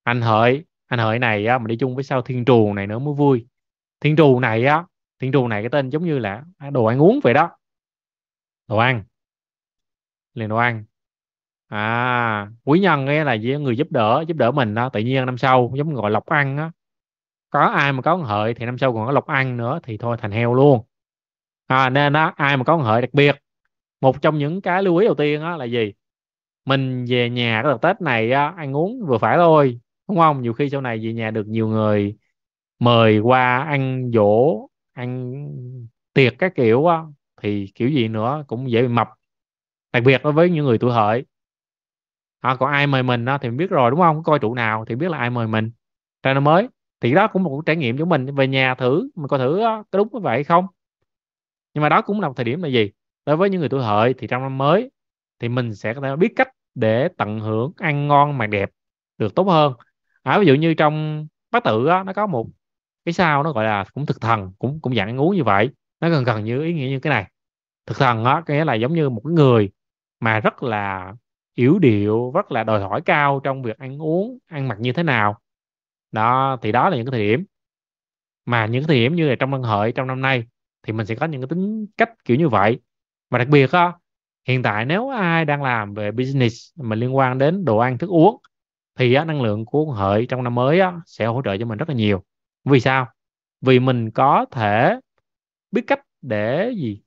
[0.03, 2.99] anh hợi anh hợi này á, mà đi chung với sao thiên trù này nữa
[2.99, 3.47] mới vui.
[4.01, 4.85] Thiên trù này á
[5.21, 7.51] thiên trù này cái tên giống như là đồ ăn uống vậy đó.
[8.69, 9.05] Đồ ăn.
[10.35, 10.85] Liền đồ ăn.
[11.69, 15.39] À quý nhân ấy là người giúp đỡ giúp đỡ mình đó tự nhiên năm
[15.39, 16.71] sau giống gọi lộc ăn á.
[17.51, 20.17] Có ai mà có hợi thì năm sau còn có lộc ăn nữa thì thôi
[20.21, 20.81] thành heo luôn.
[21.67, 23.37] À, nên đó ai mà có hợi đặc biệt
[24.01, 25.93] một trong những cái lưu ý đầu tiên á là gì?
[26.65, 30.43] Mình về nhà cái đợt tết này á, ăn uống vừa phải thôi đúng không?
[30.43, 32.17] Nhiều khi sau này về nhà được nhiều người
[32.79, 34.59] mời qua ăn dỗ
[34.93, 35.35] ăn
[36.15, 37.03] tiệc các kiểu á
[37.43, 39.09] thì kiểu gì nữa cũng dễ bị mập.
[39.93, 41.25] Đặc biệt đối với những người tuổi hợi.
[42.41, 44.23] À, còn ai mời mình á, thì mình biết rồi đúng không?
[44.23, 45.71] Coi trụ nào thì biết là ai mời mình.
[46.23, 46.69] Ra năm mới.
[47.01, 48.35] Thì đó cũng một trải nghiệm của mình.
[48.35, 50.67] Về nhà thử mình coi thử á, có đúng như vậy không?
[51.75, 52.91] Nhưng mà đó cũng là một thời điểm là gì?
[53.27, 54.91] Đối với những người tuổi hợi thì trong năm mới
[55.39, 58.71] thì mình sẽ có thể biết cách để tận hưởng ăn ngon mà đẹp
[59.19, 59.73] được tốt hơn
[60.25, 62.49] à, ví dụ như trong bát tự á, nó có một
[63.05, 65.71] cái sao nó gọi là cũng thực thần cũng cũng dạng ăn uống như vậy.
[66.01, 67.31] Nó gần gần như ý nghĩa như cái này.
[67.87, 69.71] Thực thần á nghĩa là giống như một cái người
[70.21, 71.15] mà rất là
[71.55, 75.03] yếu điệu rất là đòi hỏi cao trong việc ăn uống ăn mặc như thế
[75.03, 75.41] nào.
[76.13, 77.45] Đó thì đó là những cái thời điểm.
[78.47, 80.45] Mà những cái thời điểm như là trong năm hợi trong năm nay
[80.83, 82.81] thì mình sẽ có những cái tính cách kiểu như vậy.
[83.31, 83.93] Mà đặc biệt á
[84.49, 88.11] hiện tại nếu ai đang làm về business mà liên quan đến đồ ăn thức
[88.11, 88.41] uống
[88.99, 91.79] thì á, năng lượng của hợi trong năm mới á, sẽ hỗ trợ cho mình
[91.79, 92.25] rất là nhiều.
[92.65, 93.07] Vì sao?
[93.61, 95.01] Vì mình có thể
[95.71, 97.01] biết cách để gì?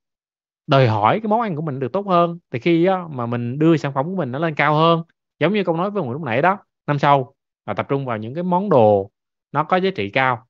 [0.67, 2.39] Đòi hỏi cái món ăn của mình được tốt hơn.
[2.51, 5.03] Thì khi á, mà mình đưa sản phẩm của mình nó lên cao hơn
[5.39, 6.57] giống như câu nói với người lúc nãy đó
[6.87, 7.35] năm sau
[7.65, 9.11] là tập trung vào những cái món đồ
[9.51, 10.47] nó có giá trị cao.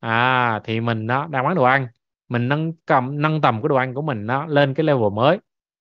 [0.00, 1.88] À thì mình đó đang bán đồ ăn
[2.28, 5.38] mình nâng cầm nâng tầm cái đồ ăn của mình nó lên cái level mới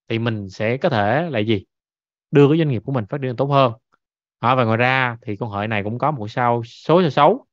[0.10, 1.66] thì mình sẽ có thể là gì?
[2.32, 3.74] Đưa cái doanh nghiệp của mình phát triển tốt hơn
[4.44, 7.46] à, và ngoài ra thì con hợi này cũng có một sao số sao xấu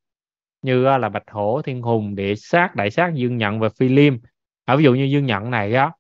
[0.63, 4.17] như là bạch hổ thiên hùng địa sát đại sát dương nhận và phi liêm.
[4.65, 5.93] À, ví dụ như dương nhận này á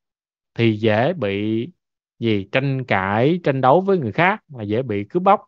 [0.54, 1.68] thì dễ bị
[2.18, 2.48] gì?
[2.52, 5.40] Tranh cãi tranh đấu với người khác là dễ bị cướp bóc.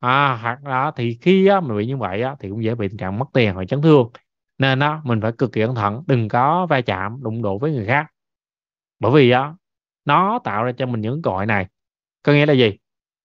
[0.00, 2.88] À, hoặc là thì khi á, mình bị như vậy á, thì cũng dễ bị
[2.88, 4.10] tình trạng mất tiền hoặc chấn thương.
[4.58, 7.72] Nên á, mình phải cực kỳ cẩn thận đừng có va chạm đụng độ với
[7.72, 8.06] người khác.
[8.98, 9.54] Bởi vì á,
[10.04, 11.66] nó tạo ra cho mình những gọi này.
[12.22, 12.78] Có nghĩa là gì?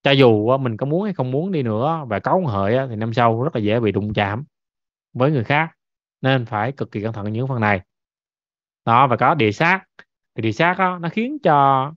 [0.05, 2.95] Cho dù mình có muốn hay không muốn đi nữa và có hợi á, thì
[2.95, 4.43] năm sau rất là dễ bị đụng chạm
[5.13, 5.71] với người khác
[6.21, 7.81] nên phải cực kỳ cẩn thận những phần này.
[8.85, 9.83] Đó và có địa sát
[10.35, 11.91] thì địa sát đó, nó khiến cho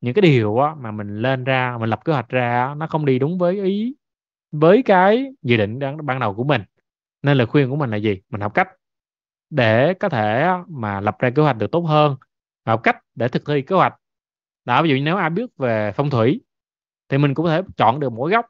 [0.00, 3.18] những cái điều mà mình lên ra mình lập kế hoạch ra nó không đi
[3.18, 3.94] đúng với ý
[4.52, 6.62] với cái dự định ban đầu của mình.
[7.22, 8.20] Nên lời khuyên của mình là gì?
[8.30, 8.68] Mình học cách
[9.50, 12.16] để có thể mà lập ra kế hoạch được tốt hơn
[12.66, 13.94] học cách để thực thi kế hoạch.
[14.64, 16.40] Đó ví dụ như nếu ai biết về phong thủy
[17.08, 18.46] thì mình cũng có thể chọn được mỗi góc,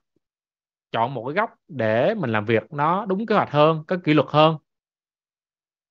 [0.93, 4.15] chọn một cái góc để mình làm việc nó đúng kế hoạch hơn, có kỷ
[4.15, 4.57] luật hơn.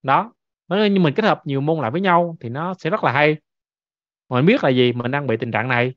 [0.03, 0.33] Đó
[0.67, 3.11] nếu như mình kết hợp nhiều môn lại với nhau thì nó sẽ rất là
[3.11, 3.37] hay.
[4.29, 4.93] Mình biết là gì?
[4.93, 5.93] Mình đang bị tình trạng này.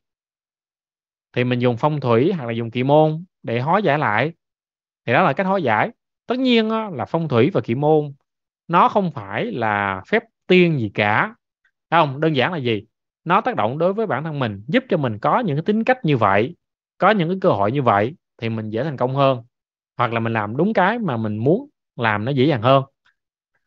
[1.32, 4.32] Thì mình dùng phong thủy hoặc là dùng kỳ môn để hóa giải lại.
[5.06, 5.90] Thì đó là cách hóa giải.
[6.26, 8.12] Tất nhiên là phong thủy và kỳ môn
[8.68, 11.34] nó không phải là phép tiên gì cả.
[11.90, 12.20] Không?
[12.20, 12.86] Đơn giản là gì?
[13.26, 15.84] Nó tác động đối với bản thân mình giúp cho mình có những cái tính
[15.84, 16.56] cách như vậy
[16.98, 19.44] có những cái cơ hội như vậy thì mình dễ thành công hơn.
[19.98, 22.84] Hoặc là mình làm đúng cái mà mình muốn làm nó dễ dàng hơn.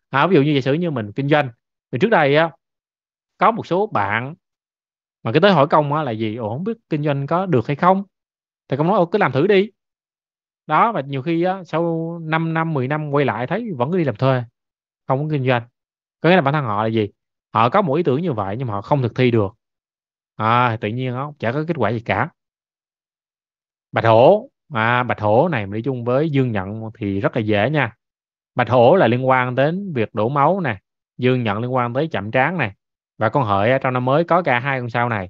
[0.09, 1.49] À, ví dụ như giả sử như mình kinh doanh
[1.91, 2.51] thì trước đây á
[3.37, 4.35] có một số bạn
[5.23, 6.35] mà cái tới hỏi công á là gì?
[6.35, 8.03] Ồ không biết kinh doanh có được hay không?
[8.69, 9.71] Thì công nói ô cứ làm thử đi.
[10.67, 13.97] Đó và nhiều khi á sau 5 năm 10 năm quay lại thấy vẫn cứ
[13.97, 14.43] đi làm thuê
[15.07, 15.63] không có kinh doanh.
[16.21, 17.09] Có nghĩa là bản thân họ là gì?
[17.53, 19.55] Họ có một ý tưởng như vậy nhưng mà họ không thực thi được.
[20.35, 22.29] À, tự nhiên không, chả có kết quả gì cả.
[23.91, 27.69] Bạch hổ à, bạch hổ này nói chung với dương nhận thì rất là dễ
[27.69, 27.95] nha.
[28.55, 30.79] Bạch hổ là liên quan đến việc đổ máu nè
[31.17, 32.73] dương nhận liên quan tới chậm tráng này
[33.17, 35.29] và con hợi trong năm mới có cả hai con sao này.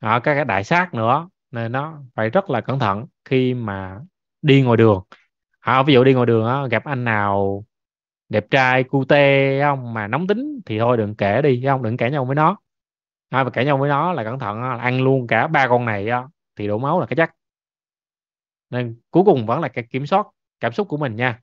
[0.00, 4.00] À, có cái đại sát nữa nên nó phải rất là cẩn thận khi mà
[4.42, 5.02] đi ngoài đường.
[5.60, 7.64] À, ví dụ đi ngoài đường á, gặp anh nào
[8.34, 9.94] đẹp trai cute không?
[9.94, 11.82] Mà nóng tính thì thôi đừng kể đi không?
[11.82, 12.56] Đừng kể nhau với nó.
[13.28, 15.84] À, và kể nhau với nó là cẩn thận là ăn luôn cả ba con
[15.84, 16.08] này
[16.56, 17.34] thì đổ máu là cái chắc.
[18.70, 20.26] Nên cuối cùng vẫn là cái kiểm soát
[20.60, 21.40] cảm xúc của mình nha.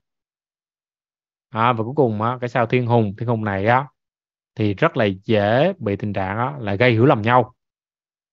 [1.50, 3.88] À, và cuối cùng á, cái sao thiên hùng thiên hùng này á
[4.56, 7.54] thì rất là dễ bị tình trạng á, là gây hiểu lầm nhau.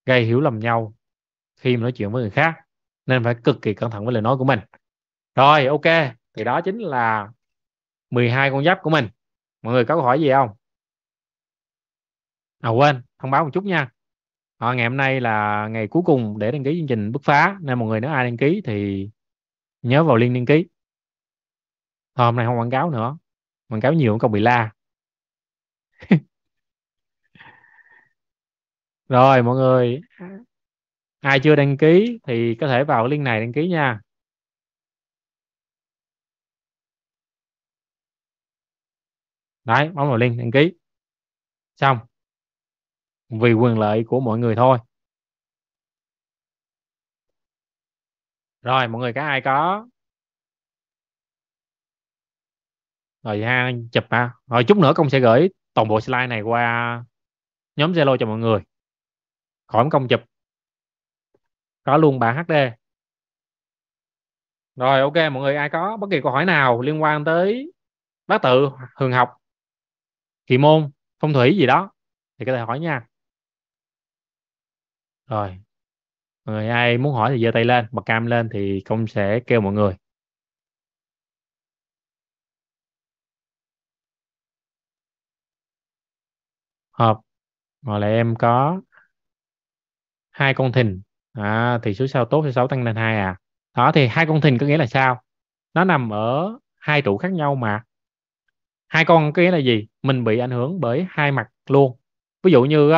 [0.06, 0.94] Gây hiểu lầm nhau
[1.56, 2.54] khi mà nói chuyện với người khác
[3.06, 4.60] nên phải cực kỳ cẩn thận với lời nói của mình.
[5.34, 7.28] Rồi ok thì đó chính là
[8.10, 9.08] 12 con giáp của mình.
[9.62, 10.48] Mọi người có câu hỏi gì không?
[12.60, 13.90] À quên thông báo một chút nha.
[14.58, 17.58] À, ngày hôm nay là ngày cuối cùng để đăng ký chương trình bứt phá
[17.60, 19.08] nên mọi người nếu ai đăng ký thì
[19.82, 20.66] nhớ vào link đăng ký.
[22.14, 23.18] À, hôm nay không quảng cáo nữa.
[23.68, 24.72] Quảng cáo nhiều cũng không bị la.
[29.08, 30.00] Rồi mọi người
[31.20, 34.00] ai chưa đăng ký thì có thể vào link này đăng ký nha.
[39.68, 40.72] Đấy, bấm vào link đăng ký.
[41.76, 41.98] Xong.
[43.28, 44.78] Vì quyền lợi của mọi người thôi.
[48.62, 49.88] Rồi, mọi người có ai có?
[53.22, 54.30] Rồi, ha, chụp ha.
[54.46, 57.04] Rồi, chút nữa công sẽ gửi toàn bộ slide này qua
[57.76, 58.60] nhóm Zalo cho mọi người.
[59.66, 60.20] Khỏi công chụp.
[61.84, 62.52] Có luôn bản HD
[64.76, 67.72] rồi, ok, mọi người, ai có bất kỳ câu hỏi nào liên quan tới
[68.26, 69.37] bác tự, hường học
[70.48, 71.90] kỳ môn phong thủy gì đó.
[72.38, 73.06] Thì có thể hỏi nha.
[75.26, 75.58] Rồi.
[76.46, 79.40] Mọi người ai muốn hỏi thì giơ tay lên bật cam lên thì công sẽ
[79.46, 79.94] kêu mọi người.
[86.92, 87.20] Hợp.
[87.82, 88.80] Hoặc là em có
[90.30, 91.02] hai con thìn.
[91.32, 93.36] À, thì số sao tốt số sáu tăng lên hai à.
[93.76, 95.22] Đó thì hai con thìn có nghĩa là sao?
[95.74, 97.82] Nó nằm ở hai trụ khác nhau mà
[98.88, 99.86] hai con cái là gì?
[100.02, 101.96] Mình bị ảnh hưởng bởi hai mặt luôn.
[102.42, 102.92] Ví dụ như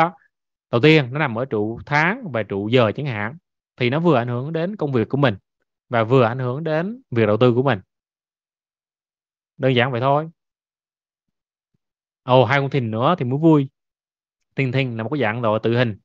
[0.71, 3.37] đầu tiên nó nằm ở trụ tháng và trụ giờ chẳng hạn
[3.77, 5.37] thì nó vừa ảnh hưởng đến công việc của mình
[5.89, 7.81] và vừa ảnh hưởng đến việc đầu tư của mình.
[9.57, 10.31] Đơn giản vậy thôi.
[12.23, 13.69] Ồ hai con thìn nữa thì mới vui.
[14.57, 15.99] Thiên thìn là một cái dạng rồi tự hình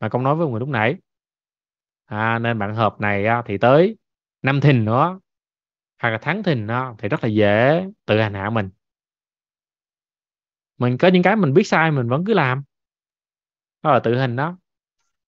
[0.00, 0.96] mà công nói với người lúc nãy.
[2.04, 3.96] À, nên bạn hợp này thì tới
[4.42, 5.20] năm thìn nữa
[6.02, 8.70] hoặc là tháng thìn đó, thì rất là dễ tự hành hạ mình
[10.84, 12.62] mình có những cái mình biết sai mình vẫn cứ làm.
[13.82, 14.58] Đó là tự hình đó.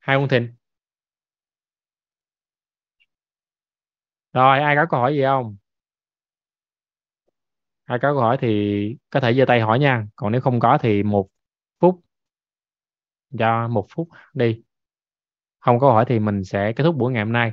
[0.00, 0.54] Hai con thìn.
[4.32, 5.56] Rồi, ai có câu hỏi gì không?
[7.84, 8.48] Ai có câu hỏi thì
[9.10, 10.06] có thể giơ tay hỏi nha.
[10.16, 11.28] Còn nếu không có thì một
[11.80, 12.00] phút.
[13.38, 14.62] Cho một phút đi.
[15.58, 17.52] Không có hỏi thì mình sẽ kết thúc buổi ngày hôm nay.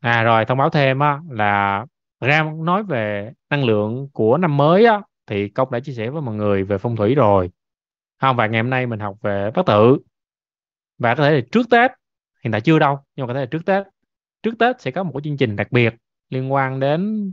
[0.00, 1.86] À rồi, thông báo thêm á, là
[2.20, 6.22] ra nói về năng lượng của năm mới á, thì công đã chia sẻ với
[6.22, 7.50] mọi người về phong thủy rồi.
[8.20, 9.98] Không, và ngày hôm nay mình học về bát tự.
[10.98, 11.90] Và có thể là trước Tết,
[12.44, 13.86] hiện tại chưa đâu, nhưng mà có thể là trước Tết.
[14.42, 15.94] Trước Tết sẽ có một cái chương trình đặc biệt
[16.28, 17.32] liên quan đến,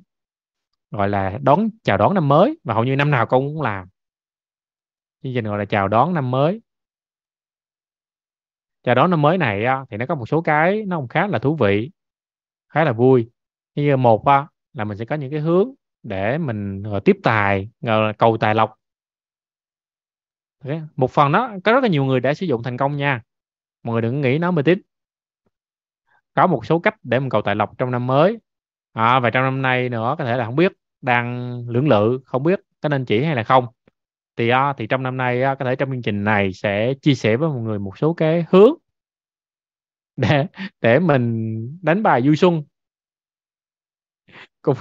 [0.91, 3.87] gọi là, đón, chào đón năm mới và hầu như năm nào con cũng làm.
[5.23, 6.61] Chương trình gọi là chào đón năm mới.
[8.83, 11.39] Chào đón năm mới này thì nó có một số cái nó cũng khá là
[11.39, 11.91] thú vị
[12.69, 13.29] khá là vui.
[13.75, 15.71] Như ờ, một á, là mình sẽ có những cái hướng
[16.03, 18.73] để mình ờ, tiếp tài ờ, cầu tài lộc.
[20.95, 23.21] Một phần đó có rất là nhiều người đã sử dụng thành công nha.
[23.83, 24.81] Mọi người đừng nghĩ nó mê tín
[26.33, 28.37] có một số cách để mình cầu tài lộc trong năm mới.
[28.93, 32.43] À, và trong năm nay nữa có thể là không biết đang lưỡng lự không
[32.43, 33.65] biết có nên chỉ hay là không.
[34.35, 37.49] Thì thì trong năm nay có thể trong chương trình này sẽ chia sẻ với
[37.49, 38.73] mọi người một số cái hướng
[40.17, 40.47] để
[40.81, 42.63] để mình đánh bài vui xuân.
[44.61, 44.77] Cũng,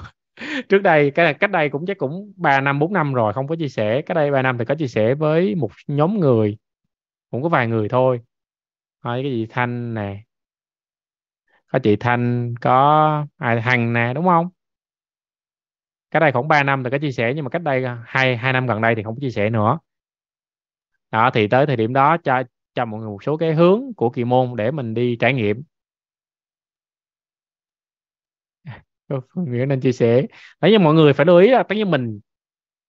[0.69, 3.57] trước đây, cái cách đây cũng chắc cũng 3 năm 4 năm rồi, không có
[3.57, 4.03] chia sẻ.
[4.03, 6.59] Cái đây 3 năm thì có chia sẻ với một nhóm người,
[7.31, 8.21] cũng có vài người thôi.
[9.05, 10.23] Thôi cái gì thanh nè,
[11.73, 14.49] có chị thanh, có ai, hằng nè, đúng không?
[16.11, 18.53] Cái đây khoảng 3 năm thì có chia sẻ, nhưng mà cách đây hai hai
[18.53, 19.79] năm gần đây thì không có chia sẻ nữa.
[21.11, 22.43] Đó, thì tới thời điểm đó, cho
[22.77, 25.65] cho mọi người một số cái hướng của kỳ môn để mình đi trải nghiệm.
[28.65, 28.83] À,
[29.35, 30.23] Nghĩa nên chia sẻ.
[30.61, 32.21] Tất nhiên mọi người phải lưu ý là tất nhiên mình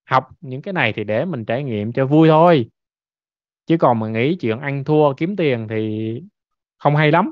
[0.05, 2.69] học những cái này thì để mình trải nghiệm cho vui thôi.
[3.65, 6.21] Chứ còn mình nghĩ chuyện ăn thua kiếm tiền thì
[6.77, 7.31] không hay lắm.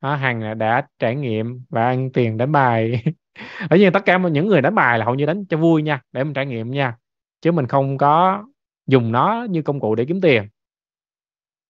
[0.00, 3.04] À, hằng đã trải nghiệm và ăn tiền đánh bài.
[3.70, 6.02] Ở nhiên tất cả những người đánh bài là hầu như đánh cho vui nha
[6.12, 6.96] để mình trải nghiệm nha.
[7.40, 8.44] Chứ mình không có
[8.86, 10.48] dùng nó như công cụ để kiếm tiền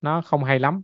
[0.01, 0.83] nó không hay lắm.